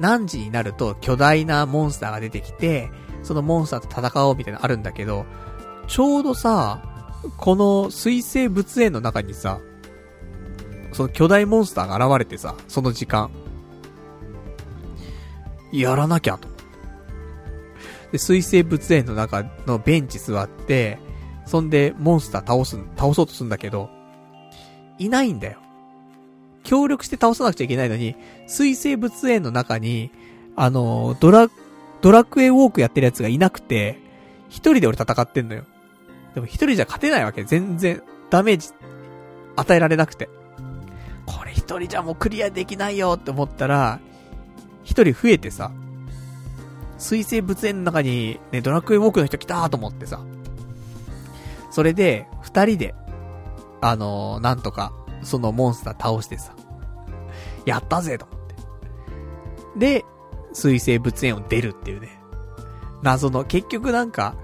[0.00, 2.90] 何時になると巨大なモンスターが出てきて、
[3.22, 5.26] そのモンスターと戦おうみたいなのあるんだけど、
[5.86, 6.82] ちょうどさ、
[7.36, 9.60] この水生物園の中にさ、
[10.92, 13.30] その巨大モンスターが現れてさ、その時間。
[15.70, 16.48] やらなきゃと。
[18.10, 20.98] で、水生物園の中のベンチ座って、
[21.44, 23.90] そんでモンスター倒す、倒そうとするんだけど、
[24.98, 25.58] いないんだよ。
[26.70, 28.14] 協力して倒さなくちゃいけないのに、
[28.46, 30.12] 水生物園の中に、
[30.54, 31.48] あの、ドラ、
[32.00, 33.98] ドラクエウォークやってるやつがいなくて、
[34.48, 35.64] 一人で俺戦ってんのよ。
[36.36, 37.42] でも一人じゃ勝てないわけ。
[37.42, 38.68] 全然、ダメージ、
[39.56, 40.28] 与えられなくて。
[41.26, 43.98] これ一人じゃもうクリアできないよって思ったら、
[44.84, 45.72] 一人増えてさ、
[46.98, 50.20] 水生物園の中にね、ドラクエウォークの人来たと思ってさ、
[51.72, 52.94] それで、二人で、
[53.80, 54.92] あのー、なんとか、
[55.24, 56.54] そのモンスター倒してさ、
[57.64, 58.54] やったぜと思って。
[59.78, 60.04] で、
[60.52, 62.20] 水生物園を出るっていうね。
[63.02, 64.34] 謎の、結局なんか、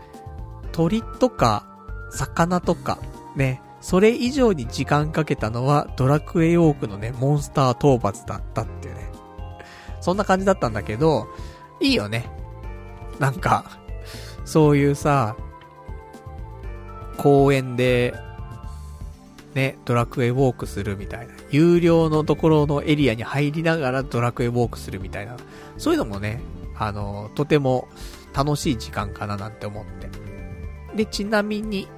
[0.72, 1.66] 鳥とか、
[2.10, 2.98] 魚とか、
[3.34, 9.10] ね、それ以上に時間かけたのは、ドラクエウォークのね、モンスター討伐だったっていうね。
[10.00, 11.28] そんな感じだったんだけど、
[11.80, 12.30] いいよね。
[13.18, 13.64] なんか、
[14.44, 15.36] そういうさ、
[17.18, 18.14] 公園で、
[19.54, 21.35] ね、ドラクエウォークするみたいな。
[21.50, 25.36] 有料のところのエリアに入りながらドラクエウォークするみたいな。
[25.78, 26.40] そういうのもね、
[26.76, 27.88] あの、とても
[28.34, 30.08] 楽しい時間かななんて思って。
[30.96, 31.88] で、ちなみに、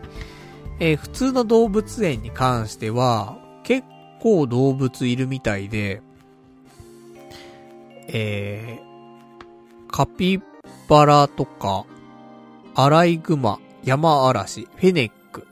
[0.81, 3.87] えー、普通の動物園に関しては、結
[4.21, 6.03] 構動物いるみたいで、
[8.09, 10.41] えー、カピ
[10.89, 11.85] バラとか、
[12.75, 15.47] アライグマ、ヤマアラシ、フェネック。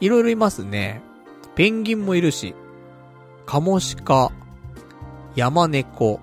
[0.00, 1.02] いろいろいますね。
[1.54, 2.54] ペンギンもいるし、
[3.50, 4.30] カモシカ、
[5.34, 6.20] ヤマネコ、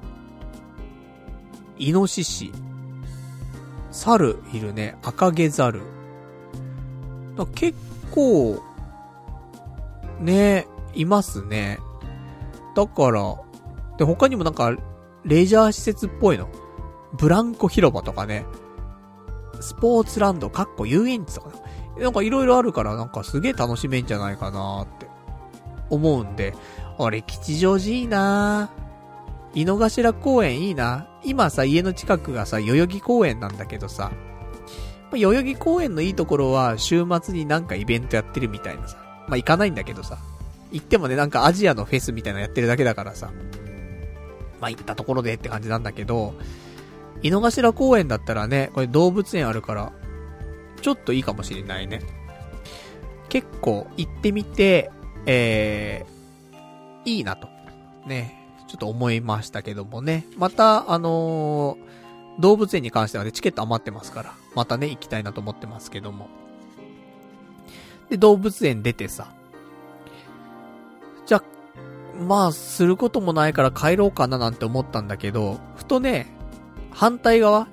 [1.78, 2.54] イノシシ、
[3.92, 5.82] 猿いるね、赤毛猿。
[7.54, 7.78] 結
[8.12, 8.64] 構、
[10.22, 11.80] ね、いますね。
[12.78, 13.36] だから、
[13.98, 14.78] で、他にもなんか、
[15.26, 16.48] レジャー施設っぽいの。
[17.20, 18.46] ブランコ広場とかね。
[19.60, 21.50] スポーツランド、かっこ遊園地とか
[21.98, 22.04] な。
[22.04, 25.08] なんかいろいろあるから、なんかすげえ楽しめんじゃないかなって
[25.90, 26.56] 思うんで、
[26.98, 28.70] 俺吉祥寺いいな
[29.54, 34.12] 井の頭公園いいな今さ、家の近くがさ、代々木公園なんだけどさ、
[35.12, 38.98] 代々木公園のいいところは、週末になんかイベントやってるみたいなさ。
[39.28, 40.18] まあ、行かないんだけどさ。
[40.72, 43.32] 行ってもね、なんかアジアのフェスみたいなのやってるだけだからさ。
[44.60, 46.34] まあ、行ったところでって感じなんだけど、
[47.22, 49.94] 井の頭公園だったらね、これ動物園あるから、
[50.82, 52.02] ちょっといいかもしれないね。
[53.30, 54.92] 結構行ってみて、
[55.26, 56.17] えー、
[57.08, 57.48] いいなと。
[58.06, 58.36] ね。
[58.68, 60.26] ちょっと思いましたけどもね。
[60.38, 66.28] また、あのー、動物園に関してはね、チケット余ってますから、またね、行きたいなと思ってますけども。
[68.10, 69.28] で、動物園出てさ。
[71.26, 71.42] じゃ、
[72.28, 76.28] まあ、することもないから帰ろうかななんて思ったんだけど、ふとね、
[76.92, 77.68] 反対側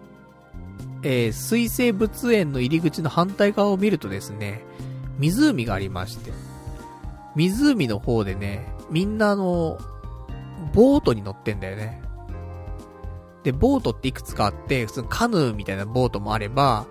[1.02, 4.62] えー、水生物園の入り口の反対側を見るとですね、
[5.18, 6.32] 湖がありまして、
[7.36, 9.78] 湖の方でね、みんなあの、
[10.72, 12.02] ボートに乗ってんだよね。
[13.42, 16.86] で、ボートっていくつかあって、普通カヌーみたいなボートもあれば、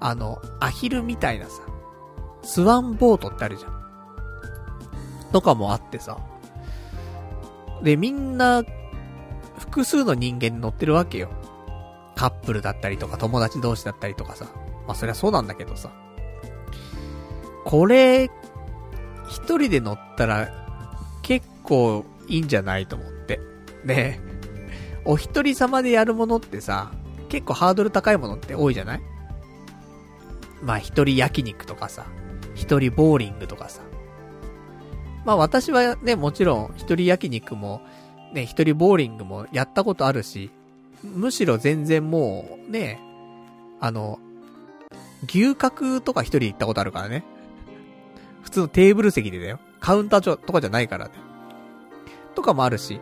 [0.00, 1.62] あの、アヒルみたいなさ、
[2.42, 3.78] スワンボートってあるじゃん。
[5.32, 6.18] とかもあってさ。
[7.82, 8.62] で、みんな、
[9.58, 11.28] 複数の人間に乗ってるわけよ。
[12.16, 14.46] カップルだったりとか、友達同士だったりとかさ。
[14.86, 15.90] まあ、そりゃそうなんだけどさ。
[17.64, 18.30] これ、
[19.28, 20.67] 一人で乗ったら、
[21.68, 23.40] 構いいんじゃないと思って。
[23.84, 24.20] ね
[25.04, 26.92] お一人様でやるものってさ、
[27.28, 29.00] 結構ハードル高いものって多いじゃない？
[30.62, 32.06] まあ一人焼肉とかさ、
[32.54, 33.82] 一人ボーリングとかさ。
[35.24, 37.80] まあ私はね、もちろん一人焼肉も、
[38.32, 40.50] ね、一人ボーリングもやったことあるし、
[41.02, 43.00] むしろ全然もう、ね、
[43.80, 44.18] あの、
[45.26, 47.24] 牛角とか一人行ったことあるからね。
[48.42, 49.58] 普通のテーブル席でだよ。
[49.80, 51.12] カウンターとかじゃないからね。
[52.38, 53.00] とかもあるし、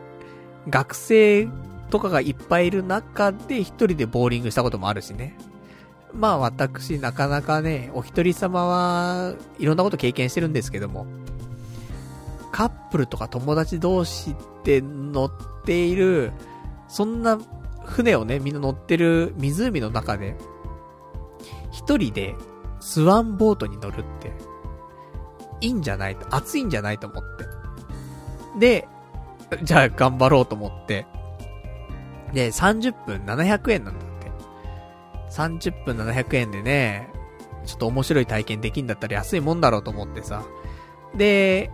[0.67, 1.47] 学生
[1.91, 5.37] とかがいっぱいいる中で一人でボーリングしたこともあるしね。
[6.15, 11.07] まあ私なかなかね、お一人様はいろんなこと経験してるんですけども、
[12.51, 14.35] カップルとか友達同士
[14.65, 15.31] で乗っ
[15.67, 16.33] ている、
[16.89, 17.39] そんな
[17.85, 20.35] 船をね、みんな乗ってる湖の中で、
[21.73, 22.35] 一人で
[22.81, 24.33] スワンボートに乗るって、
[25.61, 27.45] いいんじゃないと、暑いんじゃないと思って。
[28.59, 28.89] で、
[29.63, 31.07] じゃあ頑張ろうと思って。
[32.33, 34.31] で、30分700円なんだって。
[35.31, 37.09] 30分700円でね、
[37.65, 40.45] ちょっと面白い体験できんだったら安いもんだろうと思ってさ。
[41.15, 41.71] で、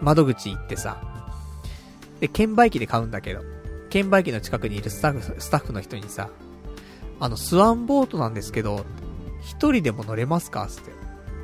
[0.00, 1.00] 窓口行ってさ。
[2.20, 3.40] で、券売機で買うんだけど。
[3.90, 6.28] 券売機の近くにいるスタッフ、スタッフの人にさ、
[7.20, 8.84] あの、スワンボートなんですけど、
[9.40, 10.66] 一人でも乗れますか？
[10.66, 10.90] つって。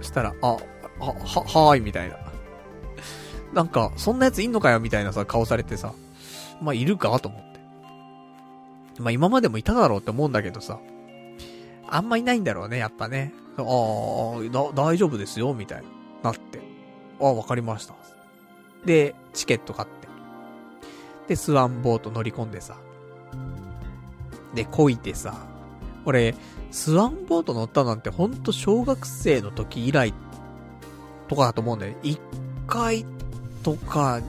[0.00, 0.58] そしたら、あ、は、
[0.98, 2.16] はーい、みたいな。
[3.52, 5.92] なんか、そんなやついんのかよみたいなさ、顔されてさ。
[6.60, 7.60] まあ、いるかと思って。
[9.00, 10.78] まあ、今までもいただろうって思うんだけどさ。
[11.88, 13.32] あんまいないんだろうね、やっぱね。
[13.58, 13.64] ああ、
[14.74, 15.82] 大丈夫ですよ、みたい
[16.22, 16.30] な。
[16.30, 16.60] なって。
[17.20, 17.94] ああ、わかりました。
[18.84, 20.08] で、チケット買って。
[21.28, 22.76] で、スワンボート乗り込んでさ。
[24.54, 25.34] で、こいてさ。
[26.04, 26.34] 俺、
[26.70, 30.14] スワンボート乗ったなんてほんと小学生の時以来
[31.28, 31.94] とかだと思うんだよ。
[32.02, 32.20] 一
[32.66, 33.04] 回
[33.62, 34.20] とか、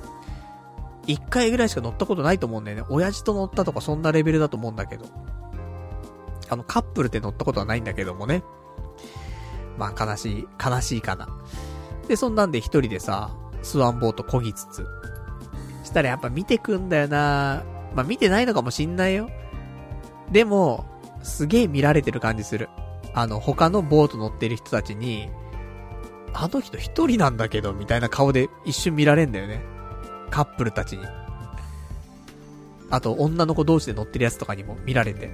[1.07, 2.83] 一回ぐらいしか乗ったことないと思うんだよね。
[2.89, 5.05] 親父と乗ったとかそんなレベルだと思うんだけど。
[6.49, 8.43] あの、カップルで乗ったことはないんだけどもね。
[9.77, 11.29] まあ、悲しい、悲しいかな。
[12.07, 13.31] で、そんなんで一人でさ、
[13.63, 14.85] スワンボート漕ぎつつ。
[15.83, 17.63] したらやっぱ見てくんだよな
[17.95, 19.29] まあ、見てないのかもしんないよ。
[20.31, 20.85] でも、
[21.23, 22.69] すげえ見られてる感じする。
[23.13, 25.29] あの、他のボート乗ってる人たちに、
[26.33, 29.61] あの人一人なんだけど、みたいな顔で一瞬見られんだよね。
[30.29, 31.05] カップルたちに。
[32.89, 35.29] あと、女の子同士で乗ってるやつとかにも見られて。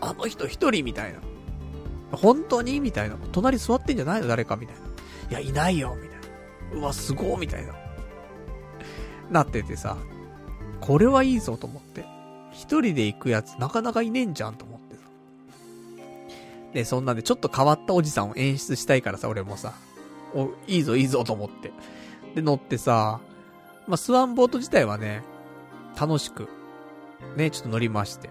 [0.00, 1.20] あの人一人みたいな。
[2.12, 3.16] 本当にみたいな。
[3.32, 4.28] 隣座ってんじゃないの？
[4.28, 4.82] 誰かみたいな。
[5.30, 6.20] いや、いないよみたい
[6.72, 6.80] な。
[6.80, 7.74] うわ、すごーみたいな。
[9.30, 9.96] なっててさ、
[10.80, 12.04] これはいいぞと思って。
[12.52, 15.00] 一人で行くやつなかなかいねえんじゃんと思ってさ。
[16.72, 19.72] で、そんなんでちょっと変わったおじさんを演出したいからさ、俺もさ。
[20.36, 21.72] お、いいぞいいぞと思って。
[22.34, 23.20] で、乗ってさ、
[23.88, 25.22] まあ、スワンボート自体はね、
[25.98, 26.48] 楽しく、
[27.36, 28.30] ね、ちょっと乗りまして。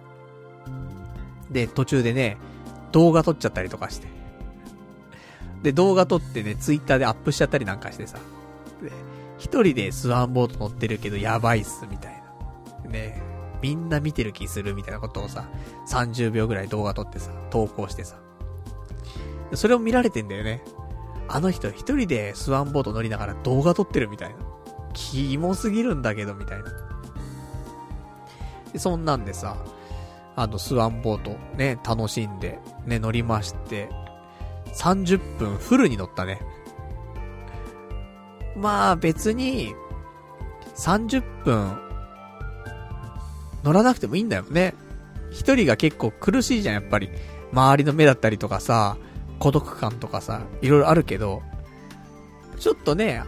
[1.49, 2.37] で、途中でね、
[2.91, 4.07] 動画撮っちゃったりとかして。
[5.63, 8.19] で、動画撮ってね、ツイッターでアップしちゃったりなんかしてさ。
[8.81, 8.91] で、
[9.37, 12.23] 一人でスワンボート乗ってるけどやばいっす、みたい
[12.83, 12.89] な。
[12.91, 13.21] ね、
[13.61, 15.49] みんな見てる気するみたいなことをさ、
[15.89, 18.17] 30秒ぐらい動画撮ってさ、投稿してさ。
[19.53, 20.61] それを見られてんだよね。
[21.27, 24.35] あの人一人でスワンボート乗りながら動画撮ってるみたいな。
[24.95, 26.71] キモすぎるんだけど、みたいな。
[28.77, 29.57] そんなんでさ、
[30.35, 33.89] あの、スワンボートね、楽しんで、ね、乗りまして、
[34.73, 36.41] 30分フルに乗ったね。
[38.55, 39.75] まあ別に、
[40.75, 41.77] 30分、
[43.63, 44.73] 乗らなくてもいいんだよね。
[45.31, 47.09] 一人が結構苦しいじゃん、やっぱり。
[47.51, 48.97] 周りの目だったりとかさ、
[49.39, 51.41] 孤独感とかさ、いろいろあるけど、
[52.59, 53.23] ちょっとね、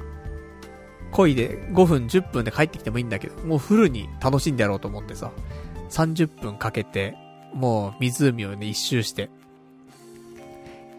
[1.11, 5.31] 恋で5分10分で帰ってきてもいいんだけど、もうフルに楽しんでやろうと思ってさ、
[5.89, 7.15] 30分かけて、
[7.53, 9.29] もう湖をね、一周して、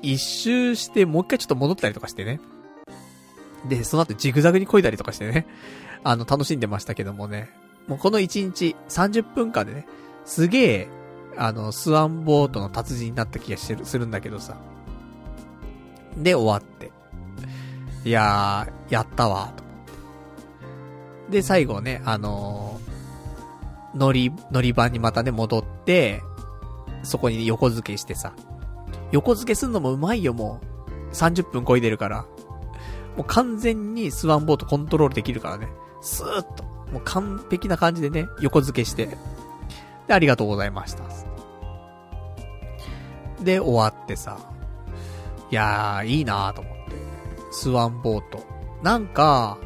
[0.03, 2.41] 一周して、もう一回ちょっと戻ったりとかしてね。
[3.69, 5.47] で、その後ジグザグに漕いだりとかしてね。
[6.05, 7.51] あの、楽しんでましたけどもね。
[7.89, 9.87] もうこの1日30分間でね、
[10.25, 10.89] すげえ、
[11.37, 14.57] あの、スワンボートの達人になった気がしてる、するんだけどさ。
[16.17, 16.91] で、終わって。
[18.05, 19.65] いやー、やったわ、と。
[21.31, 26.23] で、最後ね、あのー、乗り、乗り場にまたね、戻って、
[27.03, 28.33] そこに横付けしてさ。
[29.13, 30.61] 横付けすんのもうまいよ、も
[31.11, 31.15] う。
[31.15, 32.25] 30分超えてるから。
[33.17, 35.69] もう完全にスワンボートコントロールできるからね。
[36.01, 36.65] スーッと。
[36.93, 39.07] もう完璧な感じでね、横付けして。
[40.07, 41.05] で、ありがとうございました。
[43.43, 44.39] で、終わってさ。
[45.51, 46.97] いやー、いいなーと思って。
[47.51, 48.45] スワンボート。
[48.83, 49.59] なんか、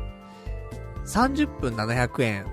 [1.06, 2.46] 30分700円。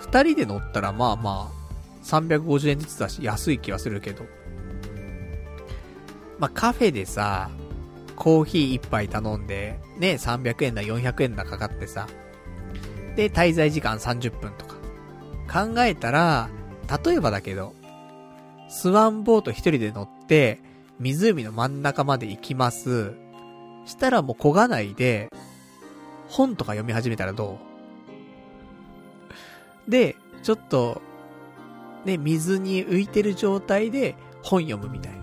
[0.00, 1.64] 二人で乗ったらまあまあ、
[2.04, 4.24] 350円ずつだし、安い気はするけど。
[6.38, 7.50] まあ、カフェでさ、
[8.16, 12.06] コーヒー一杯頼んで、ね、300円だ、400円だかかってさ。
[13.16, 14.74] で、滞在時間30分とか。
[15.50, 16.48] 考えたら、
[17.04, 17.74] 例えばだけど、
[18.68, 20.60] スワンボート一人で乗って、
[21.04, 23.12] 湖の真ん中まで行きます。
[23.84, 25.28] したらもう漕がないで、
[26.28, 27.58] 本とか読み始めたらど
[29.86, 29.90] う？
[29.90, 31.02] で、ちょっと、
[32.06, 35.18] ね、水に浮いてる状態で本読むみたいな。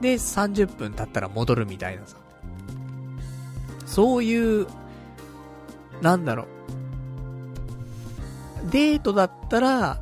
[0.00, 2.16] で、30分経ったら戻るみたいなさ。
[3.86, 4.68] そういう、
[6.00, 6.46] なんだろう。
[8.70, 10.00] デートだったら、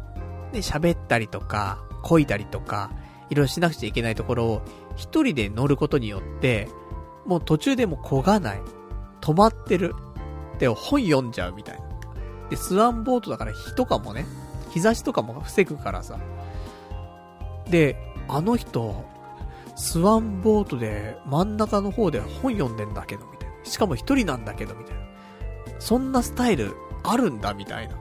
[0.52, 2.90] ね、喋ったりとか、漕いだりとか、
[3.30, 4.62] いろいろしなくちゃいけないところを、
[4.96, 6.68] 一人で乗ることによって、
[7.26, 8.62] もう途中でも漕がない。
[9.20, 9.94] 止まってる。
[10.58, 11.82] で、本読んじゃうみたいな。
[12.50, 14.26] で、スワンボートだから火とかもね、
[14.70, 16.18] 日差しとかも防ぐからさ。
[17.68, 17.96] で、
[18.28, 19.04] あの人、
[19.76, 23.64] スワンボートで真ん中の方で本読んでんだけど、みたいな。
[23.64, 25.02] しかも一人なんだけど、みたいな。
[25.78, 26.74] そんなスタイル
[27.04, 27.96] あるんだ、みたいな。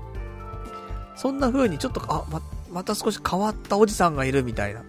[1.15, 2.41] そんな風にちょっと、あ、ま、
[2.71, 4.83] また少し変わったおじさんがいるみたいな。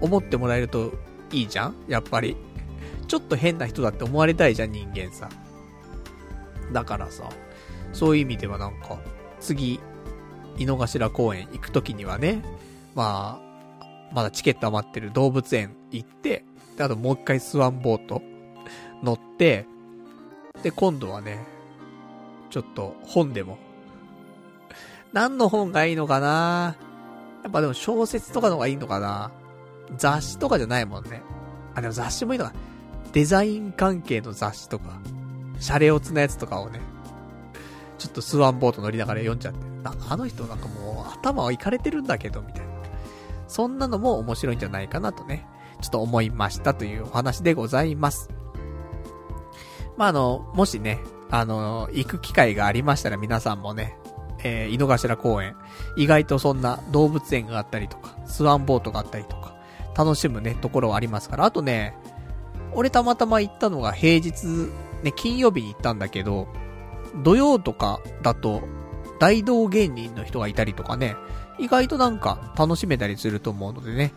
[0.00, 0.92] 思ってもらえると
[1.32, 1.74] いいじゃん？
[1.88, 2.36] やっぱり。
[3.06, 5.30] ちょっと変な人だって思われたいじゃん、人間さ。
[6.72, 7.30] だからさ、
[7.94, 8.98] そういう意味ではなんか、
[9.40, 9.80] 次、
[10.58, 12.44] 井の頭公園行くときにはね、
[12.94, 13.40] ま
[13.80, 16.44] あ、まだチケット余ってる動物園行って、
[16.76, 18.20] で、あともう一回スワンボート
[19.02, 19.64] 乗って、
[20.62, 21.46] で、今度はね、
[22.50, 23.56] ちょっと本でも。
[25.14, 26.76] 何の本がいいのかな？
[27.42, 29.30] やっぱでも小説とかの方がいいのかな？
[29.96, 31.22] 雑誌とかじゃないもんね。
[31.74, 32.52] あ、でも雑誌もいいのか。
[33.12, 35.00] デザイン関係の雑誌とか、
[35.58, 36.80] シャレオツなやつとかをね、
[37.98, 39.66] ちょっとスワンボート乗りながら読んじゃって。
[39.82, 42.68] なんかあの人なんかもう頭はいかれてるんだけど、みたいな。
[43.48, 45.46] そんなのも面白いんじゃないかなとね、
[45.80, 48.28] ちょっと思いましたというお話でございます。
[49.96, 51.00] まあ、あの、もしね、
[51.30, 53.96] あの、行く機会がありましたら皆さんもね、
[54.44, 55.56] えー、井の頭公園、
[55.96, 59.56] 意外とそんな動物園があったりとか、スワンボートがあったりとか、
[59.98, 61.96] 楽しむね、ところはありますから、あとね、
[62.72, 64.46] 俺たまたま行ったのが平日、
[65.02, 66.46] ね、金曜日に行ったんだけど、
[67.24, 68.62] 土曜とかだと、
[69.18, 71.16] 大道芸人の人がいたりとかね、
[71.58, 74.12] 意外となんか楽しめたりすると思うのでね、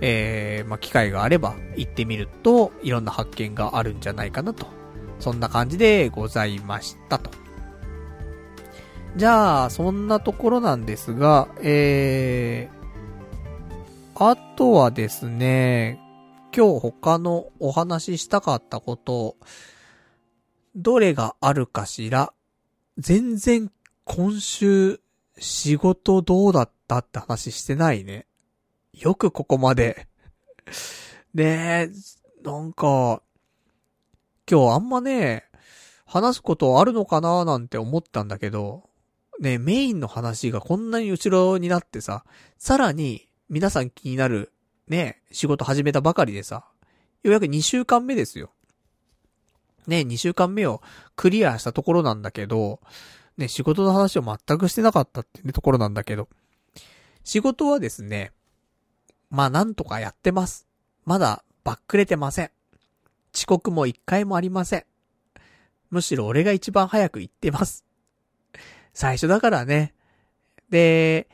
[0.00, 4.66] えー、まあ、機会があれば行ってみると、いろんな発見があるんじゃないかなと。
[5.18, 7.30] そんな感じでございましたと。
[9.16, 12.75] じゃあ、そんなところなんですが、えー、
[14.18, 16.00] あとはですね、
[16.56, 19.36] 今日他のお話ししたかったこと、
[20.74, 22.32] どれがあるかしら。
[22.96, 23.70] 全然
[24.04, 25.00] 今週
[25.36, 28.24] 仕事どうだったって話してないね。
[28.94, 30.08] よくここまで
[31.34, 31.90] ねえ、
[32.42, 33.20] なんか、
[34.50, 35.44] 今日あんまね、
[36.06, 38.88] 話すことあるのかななんて思ったんだけど、
[39.40, 42.24] ねメインの話がこんなに後ろになってさ、
[42.56, 44.52] さらに皆さん気になる、
[44.88, 46.64] ね仕事始めたばかりでさ、
[47.22, 48.50] ようやく2週間目ですよ。
[49.86, 50.82] ね2週間目を
[51.14, 52.80] クリアしたところなんだけど、
[53.36, 56.28] ね、仕事の話を全くしてなかったっていうところなんだけど、
[57.22, 58.32] 仕事はですね、
[59.30, 60.66] まあなんとかやってます。
[61.04, 62.50] まだばっくれてません。
[63.34, 64.84] 遅刻も一回もありません。
[65.90, 67.84] むしろ俺が一番早く行ってます。
[68.92, 69.94] 最初だからね。
[70.70, 71.28] で、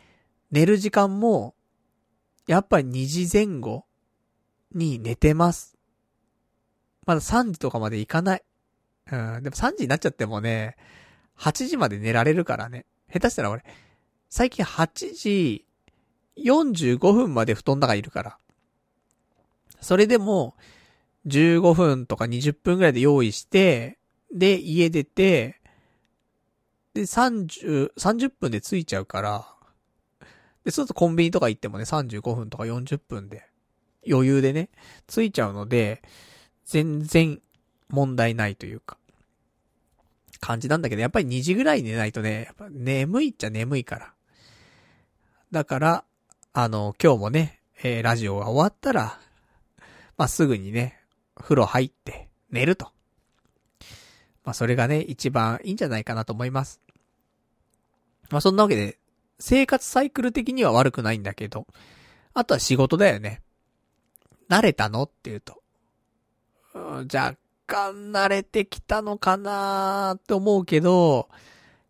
[0.51, 1.55] 寝る時間も、
[2.47, 3.85] やっぱり2時前後
[4.75, 5.77] に寝てます。
[7.07, 8.43] まだ3時とかまで行かない。
[9.11, 10.77] うん、でも3時になっちゃってもね、
[11.39, 12.87] 8時まで寝られるからね。
[13.13, 13.65] 下手したら俺、
[14.31, 15.67] 最近8時
[16.37, 18.39] 45分まで布団の中にいるから。
[19.81, 20.57] それでも、
[21.27, 23.99] 15分とか20分ぐらいで用意して、
[24.33, 25.61] で、家出て、
[26.95, 29.47] で、30、30分で着いちゃうから、
[30.65, 33.47] で、そうするとコンビニとか行ってもね、35分とか40分で、
[34.09, 34.69] 余裕でね、
[35.07, 36.03] 着いちゃうので、
[36.65, 37.41] 全然
[37.89, 38.97] 問題ないというか、
[40.41, 44.13] 感じなんだけど、やっぱり2時ぐらい寝ないとね、やっぱ眠いっちゃ眠いから。
[45.51, 46.05] だから、
[46.53, 49.19] あの、今日もね、えー、ラジオが終わったら、
[50.17, 50.99] まあ、すぐにね、
[51.37, 52.91] 風呂入って、寝ると。
[54.45, 56.81] まあ、それがね、一番いいんじゃないかなと思います。
[58.31, 58.99] まあ、そんなわけで、
[59.43, 61.67] 生活サイクル的には悪くないんだけど、
[62.33, 63.43] あとは仕事だよね。
[64.49, 65.61] 慣れたのっていうと。
[66.73, 67.37] 若
[67.67, 71.29] 干慣れてきたのかなーって思うけど、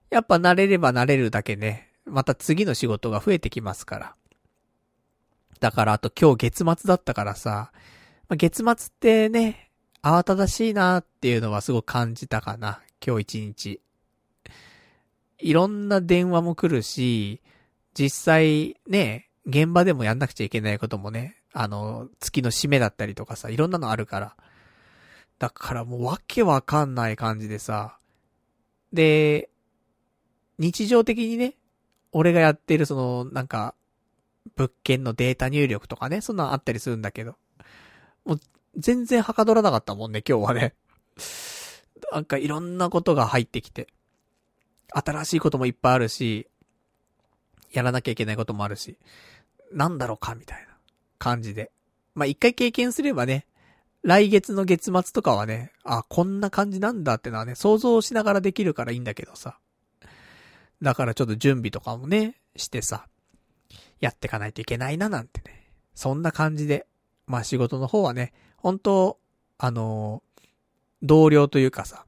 [0.09, 4.15] やっぱ慣れれば慣れるだけね、また次の仕事が増えてきますから。
[5.61, 7.71] だからあと今日月末だったからさ、
[8.31, 9.71] ま、月末ってね、
[10.03, 12.81] 慌ただしいなーっていうのはすごく感じたかな。
[13.07, 13.81] 今日一日。
[15.39, 17.42] いろんな電話も来るし、
[17.95, 24.37] 実際ね、現場でもやんなくちゃいけないこともね、あの、月の締めだったりとかさ、いろんなのあるから。
[25.39, 27.99] だからもうわけわかんない感じでさ。
[28.93, 29.51] で、
[30.59, 31.55] 日常的にね、
[32.13, 33.75] 俺がやってるその、なんか、
[34.57, 37.37] 物件のデータ入力とかね、そんなのあったりするんだけど。
[38.25, 38.41] もう、
[38.77, 40.75] 全然はかどらなかったもんね、今日はね。
[42.13, 43.89] なんかいろんなことが入ってきて。
[44.95, 46.49] 新しいこともいっぱいあるし、
[47.73, 48.99] やらなきゃいけないこともあるし、
[49.73, 50.69] なんだろうか、みたいな
[51.19, 51.71] 感じで。
[52.15, 53.47] まあ、一回経験すればね、
[54.03, 59.59] 来月の月末とかはね、あ、こんな感じなんだってのはね、想像しながらできるからいいんだけどさ。
[60.83, 63.07] だからちょっと準備とかもね、してさ、
[64.01, 65.71] やってかないといけないななんてね。
[65.95, 66.87] そんな感じで、
[67.27, 69.19] まあ仕事の方はね、本当
[69.59, 70.49] あのー、
[71.03, 72.05] 同僚というかさ、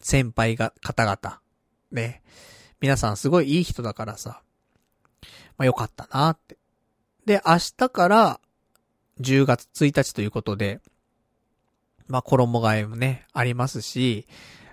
[0.00, 1.40] 先輩が、方々、
[1.92, 2.22] ね、
[2.84, 4.42] 皆さんすごいいい人だからさ、
[5.56, 6.58] まあよかったなって。
[7.24, 8.40] で、明日から、
[9.22, 10.82] 10月1日ということで、
[12.08, 14.26] まあ、衣替えもね、ありますし、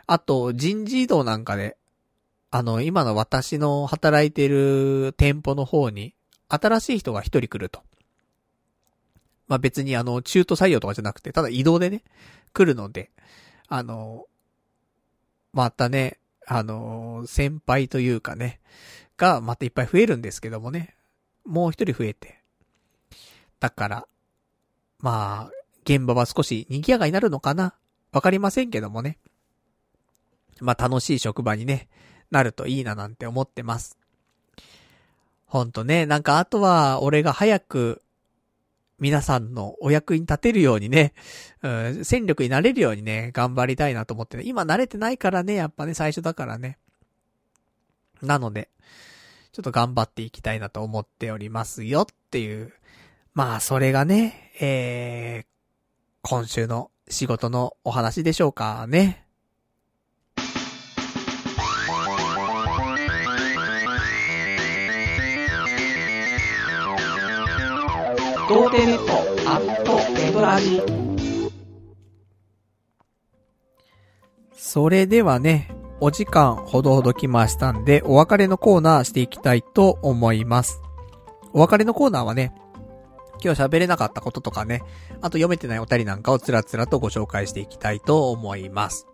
[0.07, 1.77] あと、人事異動なんかで、
[2.49, 6.13] あの、今の私の働いてる店舗の方に、
[6.49, 7.81] 新しい人が一人来ると。
[9.47, 12.03] まあ、別にあの、中途採用とかじゃなくて、ただ移動でね、
[12.51, 13.09] 来るので、
[13.69, 14.25] あの、
[15.53, 16.17] またね、
[16.53, 18.59] あの、先輩というかね、
[19.15, 20.97] がまたいっぱい増えるんですけどもね、
[21.45, 22.41] もう一人増えて。
[23.61, 24.07] だから、
[24.99, 25.51] まあ、
[25.85, 27.73] 現場は少し賑やかになるのかな
[28.11, 29.17] わかりませんけどもね。
[30.59, 31.87] まあ楽しい職場にね、
[32.31, 33.97] なるといいななんて思ってます。
[35.45, 38.01] ほんとね、なんかあとは俺が早く
[39.01, 41.13] 皆さんのお役に立てるようにね、
[41.61, 44.43] うん、戦力になれるようにね、頑張りたいなと思ってね。
[44.45, 46.77] 今慣れてないからね、やっぱね、最初だからね。
[48.21, 48.69] なので、
[49.51, 52.71] ちょっと頑張っていきたいなと思っておりますよっていう
[53.33, 55.45] まあ、それがね、えー、
[56.21, 59.25] 今週の仕事のお話でしょうかね。
[68.51, 69.13] 童貞ネット
[69.49, 70.81] アットネトラジ
[74.53, 80.81] それではね、お時間ほどほど来ましたんで、お別れのコーナーしていきたいと思います。
[81.53, 82.53] お別れのコーナーはね、
[83.41, 84.81] 今日喋れなかったこととかね、
[85.21, 89.07] あと読めてないお便りなんかをつらつらとご紹介していきたいと思います。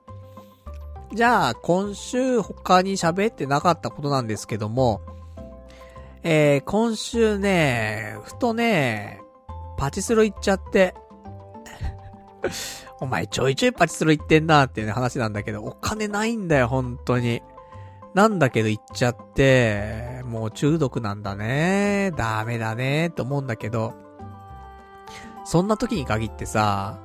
[1.14, 5.02] じゃあ、今週他に喋ってなかったことなんですけども、
[6.24, 9.22] えー、今週ね、ふとね、
[9.78, 10.96] パチスロ行っちゃって、
[13.00, 17.42] お前ちょいちょいパチスロ行ってんなっていうね話なんだけど、お金ないんだよ、本当に。
[18.14, 22.12] なんだけど行っちゃって、もう中毒なんだね。
[22.18, 23.94] ダメだね、って思うんだけど、
[25.46, 27.00] そんな時に限ってさ、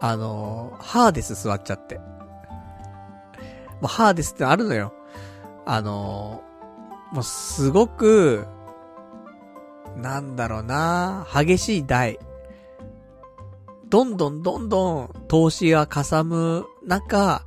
[0.00, 1.98] あの、ハーデス座っちゃって。
[1.98, 4.92] もうハーデスってあるのよ。
[5.66, 6.42] あの、
[7.12, 8.46] もうすごく、
[10.00, 12.18] なんだろうな、激しい台。
[13.88, 17.44] どんどんどんどん投資がかさむ中、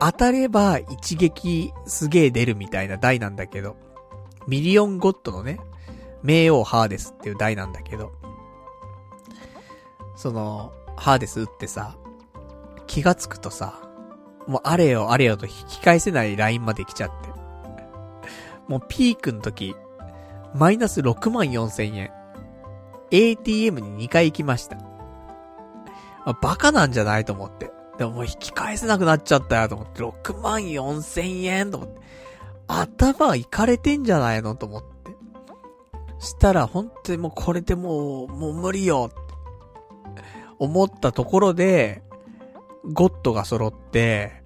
[0.00, 3.76] 当たれば一撃すげえ出るみたいな台なんだけど、
[4.48, 5.60] ミリオンゴッドのね、
[6.22, 8.12] 名王ハーデスっていう台なんだけど、
[10.16, 11.96] その、ハーデス打ってさ、
[12.86, 13.80] 気がつくとさ、
[14.46, 17.30] もうあれよあれよと引き返せないラインまで来ちゃって。
[18.68, 19.76] もうピークの時、
[20.54, 22.10] マイナス6万4千円。
[23.10, 24.78] ATM に2回行きました。
[26.24, 27.70] あバカなんじゃないと思って。
[27.98, 32.00] でももう引き返せなくなっちゃったよと思って、6万4千円と思って。
[32.68, 34.92] 頭いかれてんじゃないのと思って。
[36.18, 39.10] したら本当にもうこれでもう、もう無理よ
[40.58, 42.02] 思ったところで、
[42.84, 44.42] ゴッドが揃って、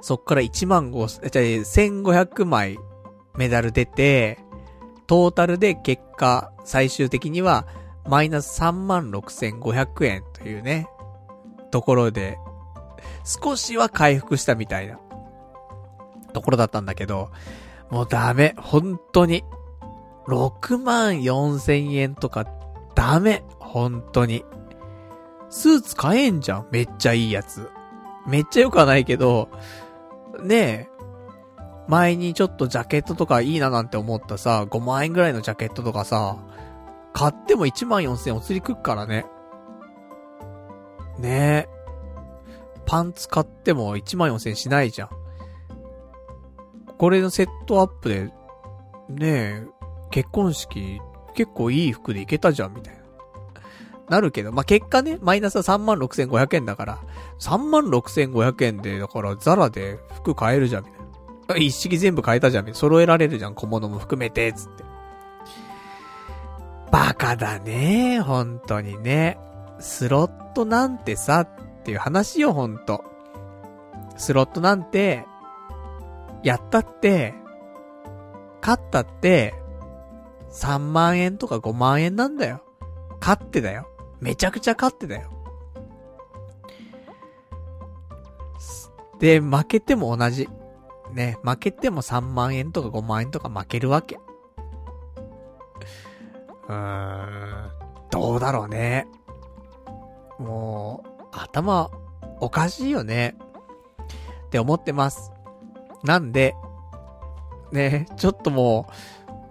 [0.00, 2.78] そっから1万5、じゃ1500枚
[3.36, 4.38] メダル出て、
[5.08, 7.66] トータルで結果、最終的には、
[8.06, 10.86] マイナス36,500円というね、
[11.70, 12.38] ところで、
[13.24, 15.00] 少しは回復したみたいな、
[16.34, 17.30] ところだったんだけど、
[17.90, 19.44] もうダメ、本当に。
[20.26, 22.46] 6万4千円とか、
[22.94, 24.44] ダメ、本当に。
[25.48, 27.70] スーツ買えんじゃん、めっちゃいいやつ。
[28.26, 29.48] めっちゃ良くはないけど、
[30.42, 30.97] ねえ、
[31.88, 36.36] 前にちょっとジャケットとかいいななんて思ったさ、5万円ぐらいのジャケットとかさ、
[37.14, 39.26] 買っても1万4千円お釣り食っからね。
[41.18, 41.68] ねえ。
[42.86, 45.08] パンツ買っても1万4千円しないじゃん。
[46.98, 48.32] これのセットアップで、
[49.08, 49.66] ねえ、
[50.10, 51.00] 結婚式、
[51.34, 53.00] 結構いい服でいけたじゃん、みたいな。
[54.10, 56.98] なるけど、まあ、結果ね、マイナスは36,500円だから、
[57.40, 60.97] 36,500円で、だからザラで服買えるじゃん、みたいな。
[61.56, 62.74] 一式全部変えたじゃん。
[62.74, 63.54] 揃えられるじゃん。
[63.54, 64.84] 小物も含めて、つって。
[66.90, 68.20] バカだね。
[68.20, 69.38] 本当にね。
[69.78, 73.04] スロットなんてさ、っていう話よ、ほんと。
[74.16, 75.24] スロットなんて、
[76.42, 77.34] やったって、
[78.60, 79.54] 勝ったって、
[80.50, 82.62] 3万円とか5万円なんだよ。
[83.20, 83.88] 勝ってだよ。
[84.20, 85.30] めちゃくちゃ勝ってだよ。
[89.18, 90.48] で、負けても同じ。
[91.18, 94.20] ね、負けても3万円とか5万円とか負けるわけ。
[96.68, 97.70] うーん、
[98.08, 99.08] どうだろうね。
[100.38, 101.90] もう、頭、
[102.40, 103.36] おかしいよね。
[104.46, 105.32] って思ってます。
[106.04, 106.54] なんで、
[107.72, 108.88] ね、ちょっとも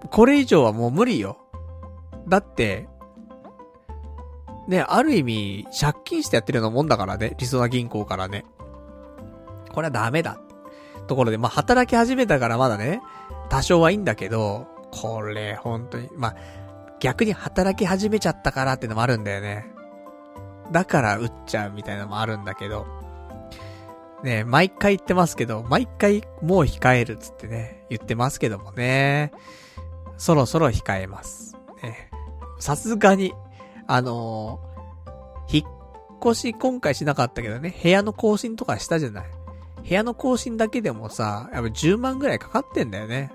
[0.06, 1.38] う、これ以上はもう無理よ。
[2.30, 2.88] だって、
[4.69, 8.45] ね、ある意味、借金してやってるようなもんだからね、リソナ銀行からね。
[9.73, 10.39] これはダメだ。
[11.08, 13.02] ところで、まあ、働き始めたからまだね、
[13.50, 16.36] 多少はいいんだけど、これ、本当に、まあ、
[17.00, 19.68] 逆に働き始めちゃったからってのもあるんだよね。
[20.72, 22.86] だから打っちゃうみたいなのもあるんだけど、
[24.24, 29.32] ね毎回言ってますけど、毎回もう控えるっつってね、言ってますけどもね、
[30.18, 31.56] そろそろ控えます。
[31.84, 32.10] ね。
[32.60, 33.34] さすがに、
[33.86, 39.26] あのー、引っ越し今回しなかったけどね、部屋の更新とかしたじゃない。
[39.88, 43.32] 部屋の更新だけでもさ、やっぱ10万ぐらいかかってんだよね。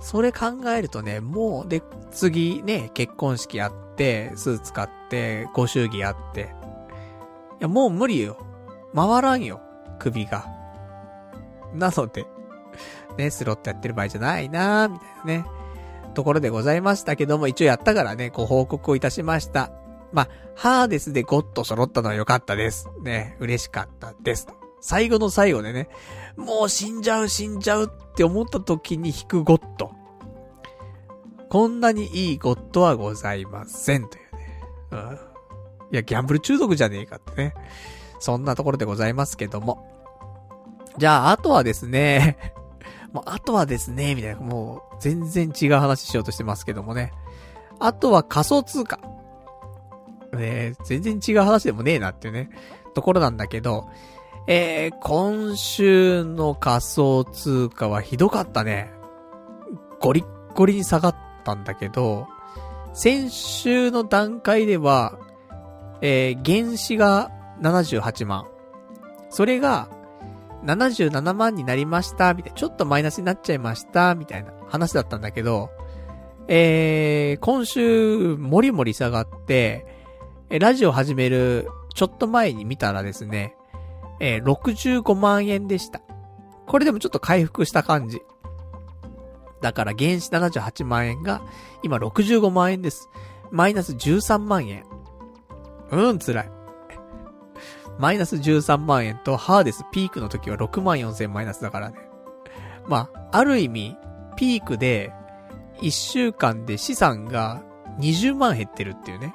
[0.00, 1.82] それ考えるとね、もう、で、
[2.12, 6.54] 次ね、結婚式やって、スーツ買って、ご祝儀やって。
[7.60, 8.38] いや、もう無理よ。
[8.94, 9.60] 回らんよ。
[9.98, 10.46] 首が。
[11.74, 12.24] なので、
[13.18, 15.46] ね、スロットやってる場合じゃないなーみたいなね。
[16.14, 19.70] ところでございましたけども、一応やったからね、ご報告をいたしました。
[20.12, 22.88] まあ、ハーデスでゴッド揃ったのは良かったです。
[23.02, 24.46] ね、嬉しかったです。
[24.80, 25.88] 最後の最後でね、
[26.36, 29.92] もう死んじゃう死んじゃうって思った時に引くゴッド。
[31.48, 34.08] こんなにいいゴッドはございません。
[34.08, 34.60] というね。
[34.90, 35.18] うん。
[35.92, 37.54] いや、ギャンブル中毒じゃねえかってね。
[38.18, 39.92] そんなところでございますけども。
[40.98, 42.36] じゃあ、あとはですね、
[43.12, 47.12] もう、あとはですね、みたいな、もう、全然違う話しようとしてますけどもね。
[47.78, 48.98] あとは仮想通貨。
[50.32, 52.50] ね全然違う話でもねえなっていうね、
[52.94, 53.88] ところなんだけど、
[54.48, 58.92] えー、今週の仮想通貨はひどかったね。
[60.00, 62.28] ゴリッゴリに下がったんだけど、
[62.94, 65.18] 先週の段階では、
[66.00, 68.46] えー、原子が78万。
[69.30, 69.90] それが、
[70.64, 72.58] 77万になりました、みたいな。
[72.58, 75.70] ちょっとマイナスになっちゃいました、みたいな話だったんだけど、
[76.48, 79.86] えー、今週、もりもり下がって、
[80.48, 83.56] ラジオ始める、ちょっと前に見たらですね、
[84.20, 86.00] えー、65万円でした。
[86.66, 88.20] これでもちょっと回復した感じ。
[89.60, 91.42] だから原資78万円が、
[91.82, 93.08] 今65万円です。
[93.50, 94.84] マイナス13万円。
[95.90, 96.50] うん、辛い。
[97.98, 101.96] マイナス13万円と、ハーデスピークの時は6万4千マイナスだからね。
[102.86, 103.96] まあ、ある意味、
[104.36, 105.12] ピークで、
[105.80, 107.62] 1週間で資産が
[107.98, 109.34] 20万減ってるっていうね。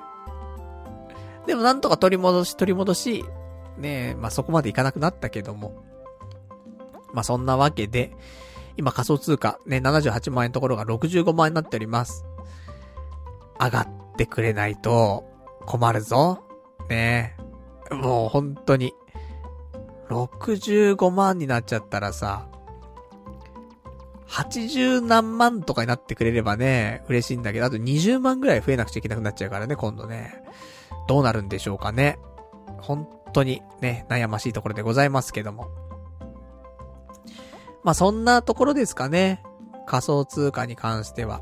[1.45, 3.26] でもなんとか取り戻し、取り戻し、
[3.77, 5.84] ねえまあそこまでいかなくなったけども。
[7.14, 8.11] まあそんなわけで、
[8.77, 12.26] 今仮想通貨、ね、78万円のところが65万円になっております。
[13.60, 15.26] 上がってくれないと
[15.65, 16.43] 困るぞ。
[16.89, 17.35] ね
[17.91, 18.93] もう本当に。
[20.10, 22.48] 65万になっちゃったらさ、
[24.27, 30.43] 80何万とかになってくれればね、嬉しいんだけど、あと20万ぐらい増えなくちゃいけなくなっちゃうからね、今度ね。
[31.07, 32.18] どうなるんでしょうかね。
[32.81, 35.70] 本当にね、悩ましいところでございますけども。
[37.84, 39.41] まあ、そんなところですかね。
[39.88, 41.41] 仮想通貨に関しては。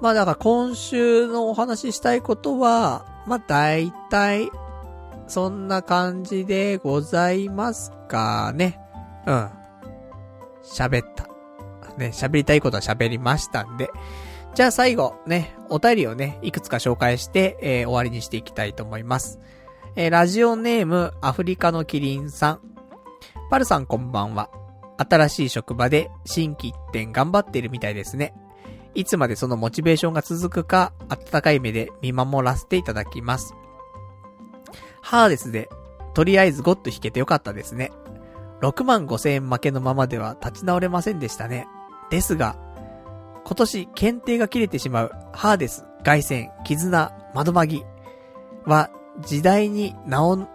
[0.00, 4.50] まあ、だから今週のお話ししたいことは、まあ、大体、
[5.26, 8.78] そんな感じでございますかね。
[9.26, 9.50] うん。
[10.62, 11.28] 喋った。
[11.96, 13.90] ね、喋りたいことは喋りましたんで。
[14.54, 19.38] じゃあ最後、ね、お便りをね、いくつか紹介して、えー、終わりにしていきたいと思います。
[19.98, 22.60] えー、ラジオネーム、アフリカのキリンさん。
[23.48, 24.50] パルさんこんばんは。
[24.98, 28.34] 新しい職場で新規一点頑張っているみたいですね。
[28.94, 33.54] いつまでそのモチベーションが続くか、温かい目で見守らせていただきます。
[35.00, 35.70] ハーデスで、
[36.12, 37.90] とりあえずゴッと弾けてよかったですね。
[38.60, 41.68] 6万5千円負けのままでは立ち直れませんでしたね。
[42.10, 42.58] ですが、
[43.46, 47.82] 今年検定が切れてしまうハーデス、外線、絆、窓マギ
[48.66, 48.90] は
[49.20, 50.46] 時代に名を、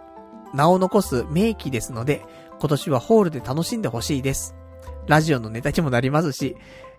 [0.54, 2.24] 名を残す名機ですので、
[2.60, 4.54] 今年はホールで楽しんでほしいです。
[5.06, 6.56] ラジオのネタにもなりますし、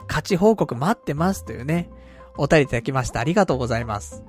[0.08, 1.90] 勝ち報告待ってますというね、
[2.38, 3.20] お便りいただきました。
[3.20, 4.24] ありがとうございます。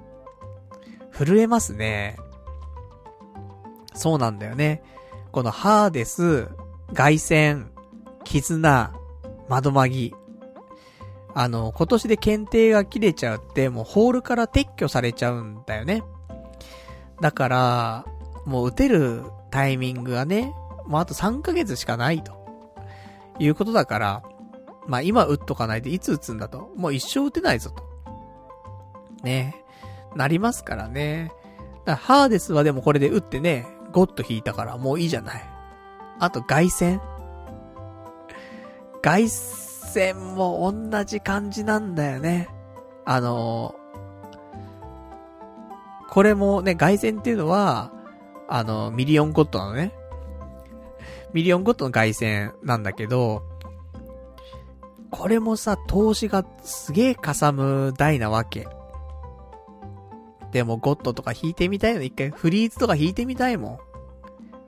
[1.11, 2.17] 震えますね。
[3.95, 4.83] そうなんだよね。
[5.33, 6.49] このハーデス、
[6.93, 7.73] 外線、
[8.25, 8.93] 絆、
[9.49, 10.15] 窓マギ。
[11.35, 16.03] あの、今年で検定が切れちゃうって、もうホールから撤去されちゃうんだよね。
[17.25, 18.05] だから、
[18.45, 20.53] もう打てるタイミングがね、
[20.85, 22.35] もうあと3ヶ月しかないと。
[23.39, 24.23] いうことだから、
[24.87, 26.71] まあ今打っとかないでいつ打つんだと。
[26.77, 27.83] もう一生打てないぞと。
[29.23, 29.57] ね
[30.15, 31.33] なりますからね。
[31.87, 35.43] だからハーデスはでもこれで打ってね、ゴッと引いたからもういいじゃない。
[36.19, 37.01] あと外線
[39.01, 42.51] 外線も同じ感じなんだよね。
[43.07, 43.75] あの、
[46.11, 47.93] これもね、外線っていうのは、
[48.49, 49.93] あの、ミリオンゴットなのね。
[51.33, 53.43] ミリオンゴットの外線なんだけど、
[55.11, 58.69] これもさ、投資がすげえかさむ台なわけ。
[60.53, 63.79] でもゴッドとか引いてみたいの一回フリーズとか引いてみたいもん。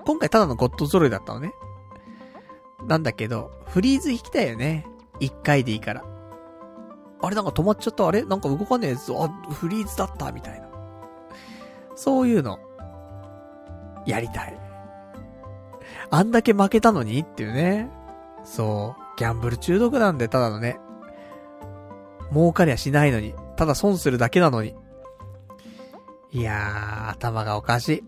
[0.04, 1.52] 今回ただのゴッド揃いだったのね。
[2.86, 4.86] なんだけど、フリーズ引きたいよね。
[5.20, 6.04] 一回でいいから。
[7.20, 8.06] あれなんか止まっちゃった。
[8.06, 9.24] あれなんか動かねえぞ。
[9.24, 10.32] あ、フリーズだった。
[10.32, 10.65] みたいな。
[11.96, 12.60] そういうの、
[14.06, 14.60] やりたい。
[16.10, 17.90] あんだけ負けたのにっていうね。
[18.44, 19.18] そう。
[19.18, 20.78] ギャンブル中毒なんで、ただのね。
[22.30, 23.34] 儲かりゃしないのに。
[23.56, 24.74] ただ損するだけなのに。
[26.30, 28.04] いやー、頭がおかしい。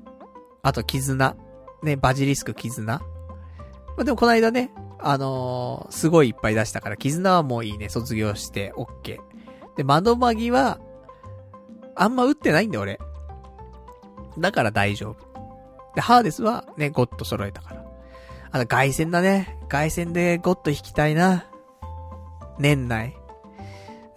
[0.62, 1.36] あと、絆。
[1.82, 2.98] ね、バジリスク絆。
[2.98, 3.02] ま
[3.98, 4.70] あ、でもこの間ね、
[5.00, 9.76] あのー、すごいいっぱい出したから、絆はもういいね、卒業して、オッケー。
[9.76, 10.78] で、窓マギは、
[11.94, 12.98] あんま打ってないんだよ、俺。
[14.38, 15.28] だから大丈夫。
[15.94, 17.84] で、ハーデスはね、ゴッド揃えたから。
[18.50, 19.58] あの、外戦だね。
[19.68, 21.46] 外戦でゴッド引きたいな。
[22.58, 23.14] 年内。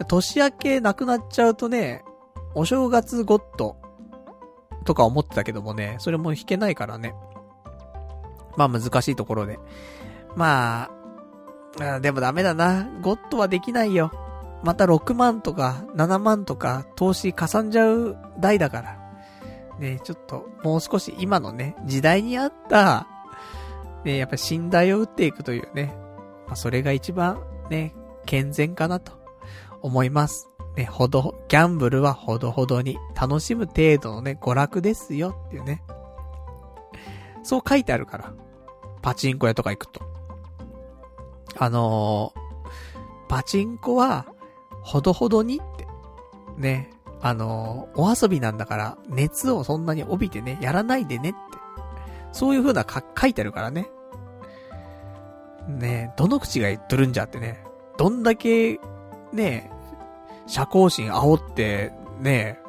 [0.07, 2.03] 年明けなくなっちゃうとね、
[2.55, 3.77] お正月ゴッド
[4.83, 7.13] とか思ってたけどもね、それも弾けないからね。
[8.57, 9.59] まあ難しいところで。
[10.35, 10.89] ま
[11.79, 12.89] あ、あでもダメだな。
[13.01, 14.11] ゴッドはできないよ。
[14.63, 19.00] また6万とか7万とか投資かさんじゃう代だから。
[19.81, 23.07] ね、ちょっともう少し今のね、時代に合った、
[24.05, 25.95] ね、やっぱ信頼を打っていくというね。
[26.45, 27.95] まあそれが一番ね、
[28.27, 29.13] 健全かなと
[29.81, 30.49] 思います。
[30.77, 35.83] ね、ほど、ギャンブルはほどほどに楽しむ程度のね、娯楽ですよっていうね。
[37.43, 38.33] そう書いてあるから。
[39.01, 40.01] パチンコ屋とか行くと。
[41.57, 44.27] あのー、パチンコは、
[44.83, 45.87] ほどほどにって。
[46.55, 46.91] ね。
[47.21, 51.37] あの、お遊びなんだから、熱をそんなに帯びてね、やらないでねって。
[52.31, 53.89] そういう風なか、書いてあるからね。
[55.67, 57.63] ねどの口が言っとるんじゃってね。
[57.97, 58.79] どんだけ、
[59.31, 59.71] ね
[60.47, 62.59] 社交心煽って、ね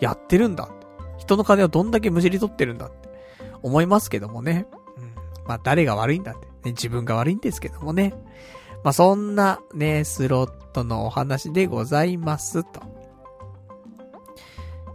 [0.00, 0.68] やってるんだ。
[1.18, 3.10] 人の金をどんだけむしり取ってるんだって
[3.62, 4.66] 思いますけどもね。
[4.96, 5.12] うん。
[5.46, 6.46] まあ、誰が悪いんだって。
[6.46, 8.14] ね、自分が悪いんですけどもね。
[8.84, 12.80] まあ、そんなね、スロットのお話でございますと。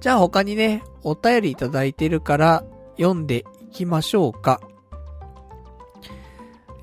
[0.04, 2.66] じゃあ他にね、お便りいただいてるから
[2.98, 4.60] 読んでいきましょうか。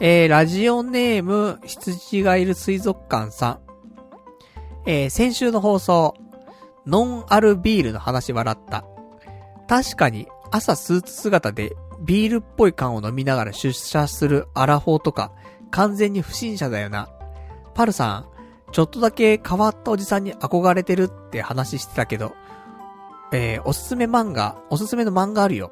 [0.00, 3.60] えー、ラジオネーム、羊がいる水族館さん。
[4.86, 6.14] えー、先週の放送、
[6.86, 8.86] ノンアルビールの話笑った。
[9.68, 15.30] 確かに朝スーツ姿でビールっぽい缶を飲みながら出社するアラフォーとか、
[15.70, 17.10] 完全に不審者だよな。
[17.74, 18.26] パルさん、
[18.72, 22.32] ちょっとだけ変わったおじさんに憧れてるって話してたけど、
[23.32, 25.70] えー、おすすめ漫画、おすすめの漫画あるよ。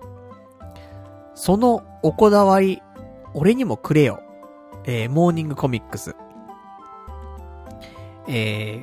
[1.35, 2.83] そのおこだわり、
[3.35, 4.23] 俺にもくれよ。
[4.85, 6.15] えー、モーニングコミックス。
[8.27, 8.83] え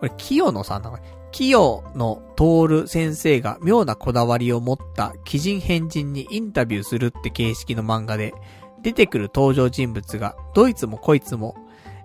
[0.00, 8.34] これ、清野さんだから、清野徹先生が妙なこだわりを持った鬼人変人にインタビューするって形式の漫画で、
[8.82, 11.56] 出てくる登場人物が、どいつもこいつも、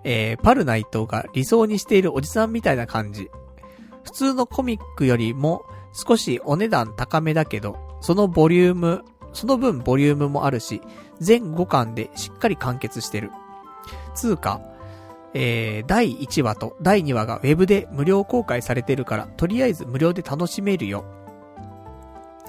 [0.03, 3.29] えー、パルナイトが理想にしているおじさんみたいな感じ。
[4.03, 9.03] 普通のコミックよりも少しお値段高めだけど、そのボリューム、
[9.33, 10.81] その分ボリュームもあるし、
[11.19, 13.31] 全5巻でしっかり完結してる。
[14.13, 14.61] つうか、
[15.33, 21.05] えー、第1話と第2話がウェブで無料公開されてるから、とりあえず無料で楽しめるよ。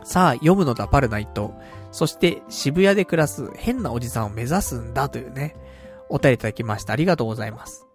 [0.05, 1.55] さあ、読むのだパルナイト。
[1.93, 5.57] そして渋谷で暮らす変なおじさんを目指すんだというね、
[6.09, 6.93] お便りいただきました。
[6.93, 7.87] ありがとうございます。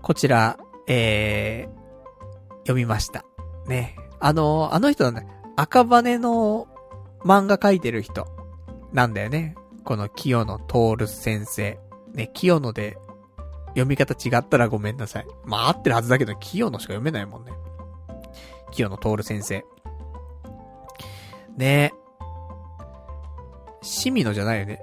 [0.00, 3.24] こちら、えー、読みました。
[3.66, 3.96] ね。
[4.20, 5.26] あのあの人はね、
[5.56, 6.68] 赤羽の
[7.20, 8.26] 漫画描いてる人
[8.92, 9.54] なんだよね。
[9.84, 11.78] この清野徹先生。
[12.14, 12.98] ね、清野で
[13.68, 15.26] 読み方違ったらごめんなさい。
[15.44, 17.52] まあ合ってるはずだけど、清野しか読めないもんね。
[18.70, 19.64] 清野徹先生。
[21.56, 22.02] ねえ。
[23.82, 24.82] しみのじゃないよね。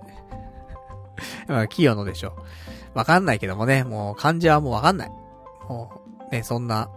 [1.47, 2.33] まあ、清野でしょ。
[2.93, 5.09] わかんないけどもね、もう漢字はもうわかんない。
[5.67, 6.89] もう、ね、そんな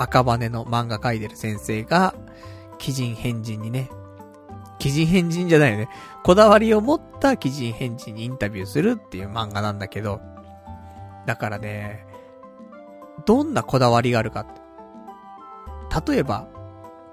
[0.00, 2.14] 赤羽の漫画描いてる先生が、
[2.82, 3.90] 鬼人変人にね、
[4.80, 5.90] 鬼人変人じゃないよね。
[6.24, 10.22] こだわりを持った鬼人変人にインタビューするっていう漫画なんだけど、
[11.26, 12.06] だからね、
[13.26, 14.46] どんなこだわりがあるか。
[16.06, 16.48] 例えば、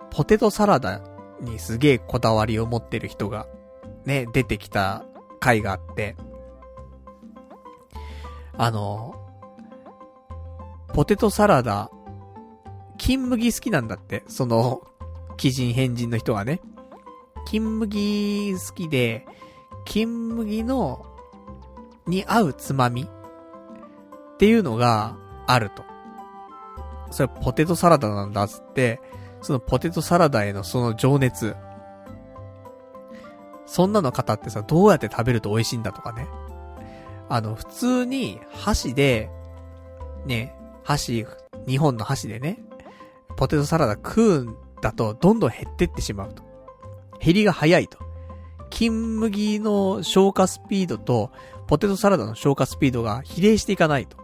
[0.09, 1.01] ポテトサラダ
[1.41, 3.48] にすげえこだわりを持ってる人が、
[4.06, 5.03] ね、出てきた
[5.41, 6.16] 回があって、
[8.57, 9.14] あの、
[10.93, 11.91] ポテトサラダ、
[12.98, 14.82] 金麦好きなんだって、その、
[15.40, 16.61] 鬼人変人の人はね。
[17.45, 19.26] 金麦好きで、
[19.85, 21.06] 金麦の、
[22.08, 25.84] に合うつまみっていうのがあると。
[27.11, 29.00] それポテトサラダなんだっつって、
[29.42, 31.56] そのポテトサラダへのその情熱。
[33.66, 36.27] そんなの方ってさ、どうやって食べると美味しいんだとかね。
[37.30, 39.30] あの、普通に箸で、
[40.26, 41.26] ね、箸、
[41.67, 42.64] 日本の箸でね、
[43.38, 46.43] ポテトサラダ食うんだとどんどん減ってってしまうと。
[47.19, 47.99] 減りが早いと。
[48.69, 51.32] 金麦の消化スピードと、
[51.67, 54.17] ポテトサラダの消化スピードが比例していかないと。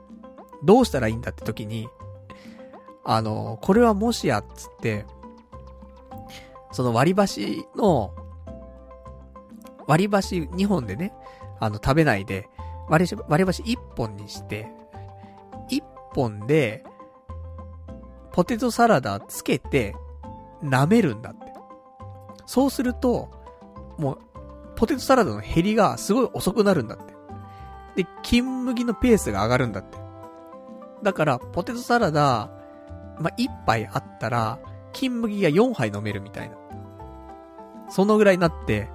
[0.63, 1.87] どうしたらいいんだって時に、
[3.05, 5.05] あの、これはもしやっつって、
[6.71, 8.13] その割り箸の、
[9.87, 11.13] 割り箸2本でね、
[11.59, 12.49] あの、食べないで、
[12.89, 14.67] 割り箸1本にして、
[15.69, 15.83] 1
[16.13, 16.83] 本で、
[18.33, 19.95] ポテトサラダつけて、
[20.63, 21.53] 舐めるんだって。
[22.45, 23.29] そうすると、
[23.97, 24.19] もう、
[24.75, 27.13] ポテトサラダの減りがすごい遅くなるんだって。
[28.03, 29.97] で、金麦のペースが上がるんだって。
[31.03, 32.49] だから、ポテトサラダ、
[33.19, 34.59] まあ、1杯あったら、
[34.93, 36.57] 金麦が4杯飲めるみたいな。
[37.89, 38.89] そのぐらいになって、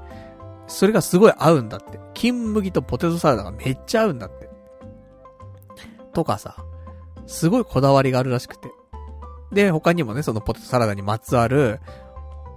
[0.66, 2.00] それがすごい合うんだって。
[2.12, 4.50] 金麦とポテトサラダがめっちゃ合うんだって。
[6.12, 6.56] とかさ、
[7.28, 8.68] すごいこだわりがあるらしくて。
[9.52, 11.80] で、他にもね、そのポテトサラダにまつわる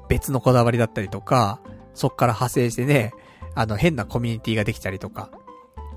[0.10, 1.62] 別のこだわりだったりとか、
[1.94, 3.14] そっから派生してね、
[3.56, 5.30] あの変なコミュニティができたりとか。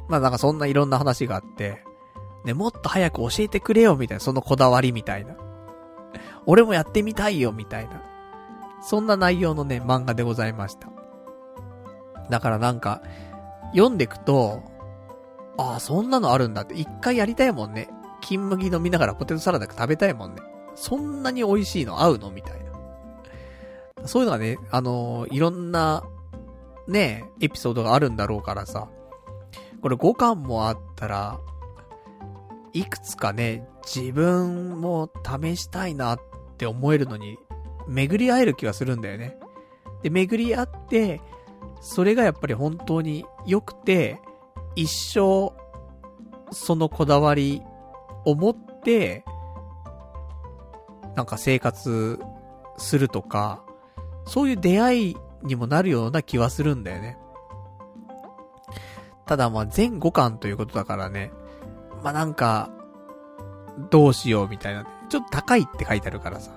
[0.08, 1.82] まあなんかそんないろんな話があって、
[2.44, 5.34] ね、もっと早く教えてくれよみたいな、そのこだわりみたいな。
[6.46, 8.02] 俺もやってみたいよみたいな。
[8.82, 10.88] そんな内容のね、漫画でございました。
[12.28, 13.02] だからなんか、
[13.72, 14.62] 読んでくと、
[15.56, 17.88] ああ、そんなのあるんだって、一回やりたいもんね。
[18.20, 20.42] 金麦飲みながらポテトサラダ食べたいもんね。
[20.74, 22.02] そんなに美味しいの？
[22.02, 22.30] 合うの？
[22.30, 24.06] みたいな。
[24.06, 26.04] そういうのがね、あのー、いろんな、
[26.86, 28.88] ね、エピソードがあるんだろうからさ。
[29.80, 31.38] これ5巻もあったら、
[32.72, 35.10] いくつかね、自分も
[35.42, 36.20] 試したいなっ
[36.56, 37.38] て思えるのに、
[37.86, 39.36] 巡り合える気がするんだよね。
[40.02, 41.20] で、巡り合って、
[41.82, 44.20] それがやっぱり本当に良くて、
[44.74, 45.52] 一生、
[46.50, 47.62] そのこだわり
[48.24, 49.24] を持って、
[51.14, 52.18] なんか生活
[52.76, 53.64] するとか、
[54.26, 57.18] そういう出会いにもなるような気はするんだよね。
[59.26, 61.32] ただまあ全5巻ということだからね、
[62.02, 62.70] まあなんか、
[63.90, 64.86] どうしようみたいな。
[65.08, 66.52] ちょっと高いって書いてあるからさ。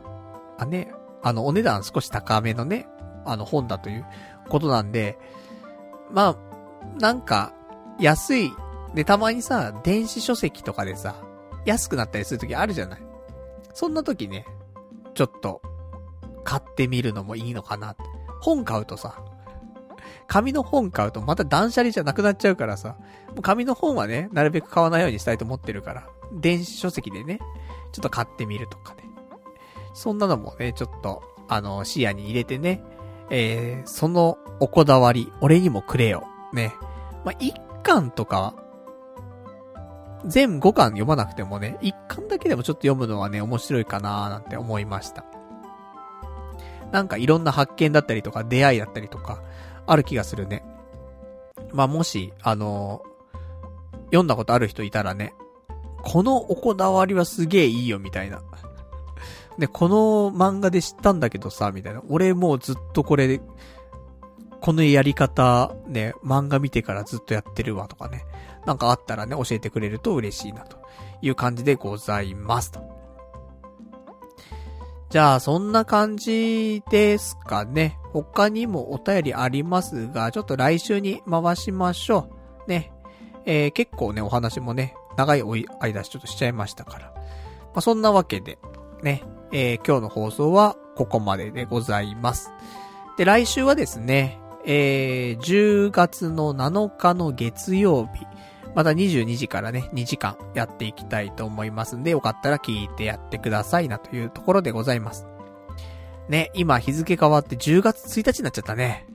[0.58, 0.92] あね、
[1.24, 2.88] あのお値段少し高めのね、
[3.26, 4.06] あの本だという
[4.50, 5.18] ことなんで、
[6.12, 7.54] まあ、なんか、
[8.00, 8.54] 安い。
[8.94, 11.16] で、たまにさ、電子書籍とかでさ、
[11.66, 13.07] 安くなったりするときあるじゃない。
[13.78, 14.48] そんなときね、
[15.14, 15.62] ちょっと、
[16.44, 17.96] 買ってみるのもいいのかな。
[18.42, 19.24] 本買うとさ、
[20.26, 22.98] 紙の本買うとまた断捨離じゃなくなっちゃうからさ、
[23.28, 27.38] もう紙の本はね、なるべく買わないようにしたいと思ってるから、電子書籍でね、
[27.92, 29.04] ちょっと買ってみるとかね。
[29.94, 32.82] そんなのもね、ちょっと、あの、視野に入れてね、
[33.30, 36.24] えー、そのおこだわり、俺にもくれよ。
[36.52, 36.74] ね。
[37.24, 38.56] まあ、一巻とか、
[40.26, 45.26] 全5巻読まなくてもね、一巻だけでもちょっと読むのはね、面白いかなーなんて思いました。
[46.92, 49.42] なんかいろんな発見だったりとか、出会いだったりとか、
[49.86, 50.64] ある気がするね。
[51.74, 55.34] まあ、もし、あのー、読んだことある人いたらね、
[56.04, 58.42] このおこだわりはすげえいいよ、みたいな。
[59.60, 62.02] で、この漫画で知ったんだけどさ、みたいな。
[62.10, 63.42] 俺もうずっとこれ、
[64.62, 68.26] このやり方、ね、漫画見てからずっとやってるわとかね。
[68.68, 70.78] なんかあったらね、教えてくれると嬉しいな、と
[71.22, 72.82] いう感じでございますと。
[75.10, 77.98] じゃあ、そんな感じですかね。
[78.12, 82.30] 他にもお便りありますが、ちょっと来週に回しましょ
[82.68, 82.70] う。
[82.70, 82.92] ね。
[83.46, 85.44] えー、結構ね、お話もね、長い
[85.80, 87.14] 間ちょっとしちゃいましたから。
[87.16, 87.22] ま
[87.76, 88.60] あ、そんなわけで、
[89.02, 89.24] ね、
[89.54, 92.52] えー、今日の放送はここまででございます。
[93.18, 98.26] で、来週はですね、えー、10月の7日の月曜日、
[98.78, 105.26] また22時からね、2時間やっていきたいと思いますんで、よかったら聞いてやってくださいなというところでございます。
[106.30, 109.08] ね、今日付変わって10月1日になっちゃったね。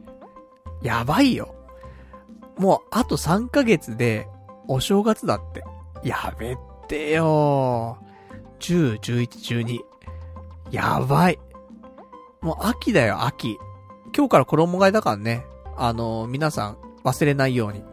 [0.83, 1.55] やばいよ。
[2.59, 4.27] もうあと3ヶ月で
[4.67, 5.63] お正月だって。
[6.03, 6.57] やめ
[6.89, 7.99] てよ
[8.59, 9.79] 10、11、12。
[10.73, 11.39] やばい。
[12.41, 13.57] もう秋だよ、秋。
[14.13, 15.47] 今日から衣替えだからね。
[15.77, 17.92] あのー、皆さん忘れないように。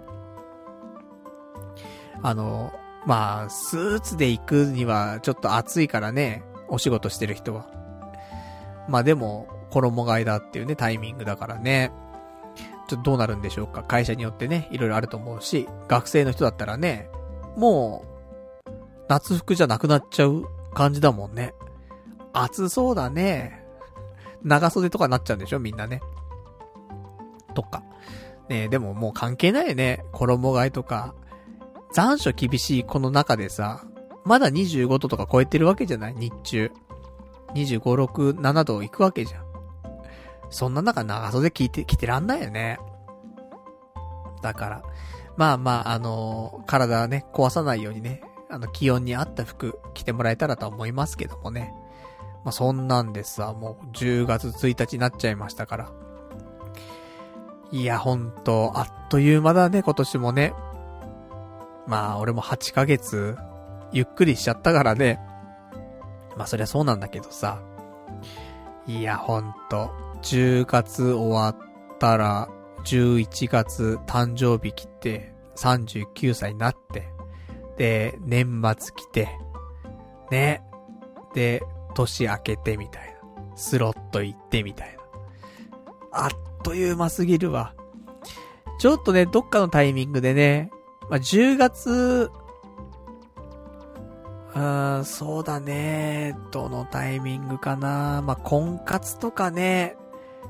[2.21, 2.73] あの、
[3.05, 6.43] まあ、スーツで行くにはちょっと暑いからね。
[6.67, 7.67] お仕事してる人は。
[8.87, 11.91] まあでも、衣替えだっていうね、タイミングだからね。
[12.87, 13.83] ちょっとどうなるんでしょうか。
[13.83, 17.09] 会社によってね、いろいろあると思うし、学生の人だったらね、
[17.55, 18.05] も
[18.65, 18.71] う、
[19.07, 21.53] 夏服じゃなくなっちゃう感じだもんね。
[22.33, 23.63] 暑そうだね。
[24.43, 26.01] 長袖とかになっちゃうんでしょみんなね。
[27.53, 27.83] とか。
[28.47, 30.03] ねでももう関係ないよね。
[30.11, 31.13] 衣替えとか。
[31.91, 33.83] 残暑厳しいこの中でさ、
[34.25, 36.15] まだ25度とか超えてるわけじゃない？
[36.15, 36.71] 日中。
[37.55, 39.43] 25、6、7度行くわけじゃん。
[40.51, 42.79] そんな中長袖着て、着てらんないよね。
[44.41, 44.83] だから、
[45.35, 51.73] まあまあ、あのー、体ね、壊さないようにね、あの、気温に合った服着てもらえたらと思いますけどもね。
[52.43, 55.91] まあ、そんなんでさ、もう10月1日になっちゃいましたから。
[57.71, 60.53] いや、ほんと、あっという間だね、今年もね。
[61.89, 63.35] まあ、俺も8ヶ月、
[63.91, 65.19] ゆっくりしちゃったからね。
[66.37, 67.61] まあ、そりゃそうなんだけどさ。
[68.85, 69.89] いや、ほんと、
[70.21, 71.57] 10月終わっ
[71.97, 72.47] たら、
[72.85, 77.09] 11月誕生日来て、39歳になって、
[77.77, 79.29] で、年末来て、
[80.29, 80.61] ね。
[81.33, 81.63] で、
[81.95, 83.55] 年明けてみたいな。
[83.55, 84.99] スロット行ってみたいな。
[86.11, 86.29] あっ
[86.63, 87.73] という間すぎるわ。
[88.79, 90.69] ちょっとね、どっかのタイミングでね、
[91.09, 92.31] まあ、10月、
[94.53, 96.37] うーん、そうだね。
[96.51, 98.21] どのタイミングかな。
[98.21, 99.95] まあ、婚活とかね、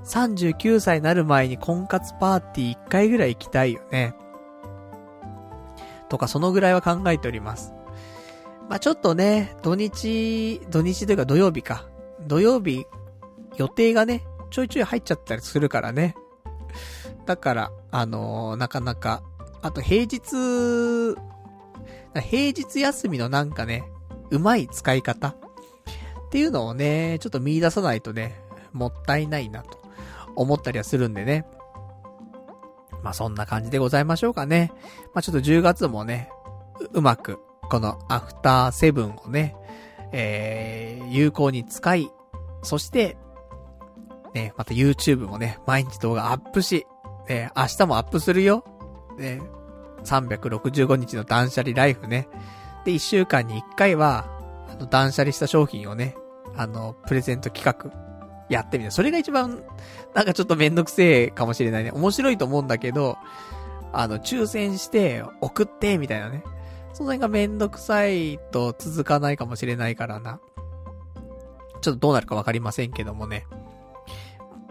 [0.05, 4.15] 39歳になる前に婚活パーティー1回ぐらい行きたいよね。
[6.07, 7.73] とか、そのぐらいは考えております。
[8.69, 11.85] まあ、ちょっとね、土日、土日というか土曜日か。
[12.27, 12.85] 土曜日、
[13.57, 16.15] 予定がね、ちょいちょい入っちゃったりするからね。
[17.25, 19.23] だから、あのー、なかなか、
[19.61, 21.15] あと平日、
[22.13, 23.83] 平日休みのなんかね、
[24.31, 25.35] うまい使い方っ
[26.31, 28.39] ていうのをね、ちょっと見出さないとね、
[28.71, 29.79] もったいないなと
[30.35, 31.45] 思ったりはするんでね。
[33.03, 34.71] まあそんな感じでございましょうかね。
[35.13, 36.29] まあちょっと10月もね、
[36.93, 37.39] うまく、
[37.69, 39.55] このアフターセブンをね、
[40.11, 42.11] えー、有効に使い、
[42.63, 43.17] そして、
[44.33, 46.85] ね、また YouTube もね、毎日動画アップし、
[47.27, 48.63] ね、明日もアップするよ。
[49.19, 49.41] ね、
[50.03, 52.27] 365日の断捨離ライフね。
[52.85, 54.25] で、1週間に1回は、
[54.71, 56.15] あの、断捨離した商品をね、
[56.55, 57.91] あの、プレゼント企画、
[58.49, 58.91] やってみた。
[58.91, 59.63] それが一番、
[60.15, 61.91] なんかちょっとめんどくせえかもしれないね。
[61.91, 63.17] 面白いと思うんだけど、
[63.93, 66.43] あの、抽選して、送って、みたいなね。
[66.93, 70.39] その辺がめんどくさいと続かないかもしれないからな。
[71.81, 73.45] ちょっとどうなるかわかりませんけどもね。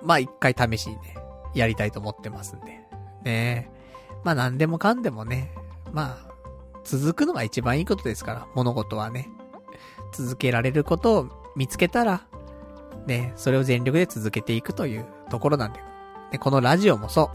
[0.02, 1.14] まあ一回試しにね、
[1.54, 2.66] やりたいと思ってますんで。
[2.66, 3.77] ねえ
[4.24, 5.52] まあ何でもかんでもね、
[5.92, 6.28] まあ、
[6.84, 9.28] 続くのが一番いいことですから、物事はね。
[10.12, 12.26] 続けられることを見つけたら、
[13.06, 15.80] ね、それを全力で続けていくというところなんで。
[16.32, 17.30] で、このラジオもそ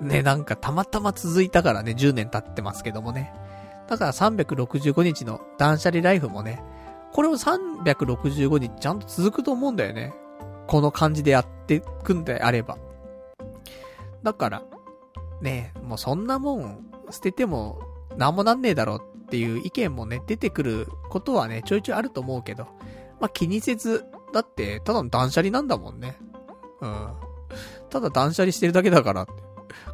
[0.00, 0.04] う。
[0.04, 3.32] ね、なんかたまたま続いたからね、10年経ってますけどもね。
[3.88, 6.62] だから365日の断捨離ライフもね、
[7.12, 10.14] これも365日ちゃんと続くと思うんだよね。
[10.66, 12.76] この感じでやっていくんであれば。
[14.22, 14.62] だから、
[15.40, 17.80] ね、もうそんなもん捨てても
[18.16, 22.64] なんもなんねえだろうっていう意見もね、出てくることはね、ちょいちょいあると思うけど、
[23.20, 26.16] まあ、気にせず、だって、ただの断捨離なんだもんね。
[26.80, 27.08] うん。
[27.90, 29.26] ただ断捨離してるだけだから。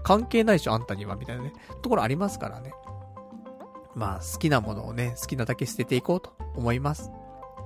[0.03, 1.53] 関係ないでしょ、あんたには、みたいなね。
[1.83, 2.73] ところありますからね。
[3.95, 7.11] まあ、好きなものをね、好きなだけ捨てていこうと思います。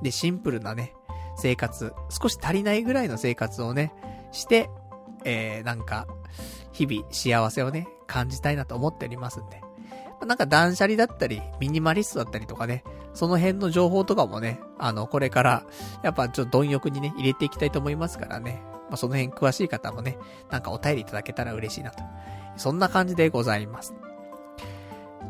[0.03, 0.95] で、シンプルなね、
[1.37, 3.93] 生活、少し足りないぐらいの生活をね、
[4.33, 4.71] して、
[5.25, 6.07] えー、なんか、
[6.87, 9.61] 日々幸せをね、感じたいなと思っておりますんで。
[10.27, 12.85] なんか断捨離だったり、ミニマリストだったりとかね、
[13.15, 15.65] その辺の情報とかもね、あの、これから、
[16.03, 18.63] やっぱちょっと貪欲にね、入れていきたいと思いますからね。
[18.89, 20.19] まあ、その辺詳しい方もね、
[20.51, 22.03] なんかお便りいただけたら嬉しいなと。
[22.57, 23.95] そんな感じでございます。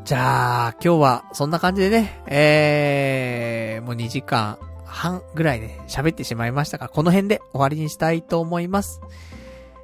[0.04, 9.00] じゃあ、今日はそんな感じでね、えー、もう2時間半ぐらいね、喋ってしまいましたが、この辺で終わりにしたいと思います。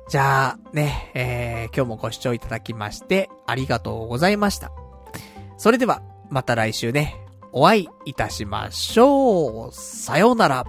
[0.09, 4.71] じゃあ、ね、えー、今日もご視聴いただきまして、ありがとうございました。
[5.57, 7.17] それでは、また来週ね、
[7.53, 9.73] お会いいたしましょう。
[9.73, 10.65] さようなら。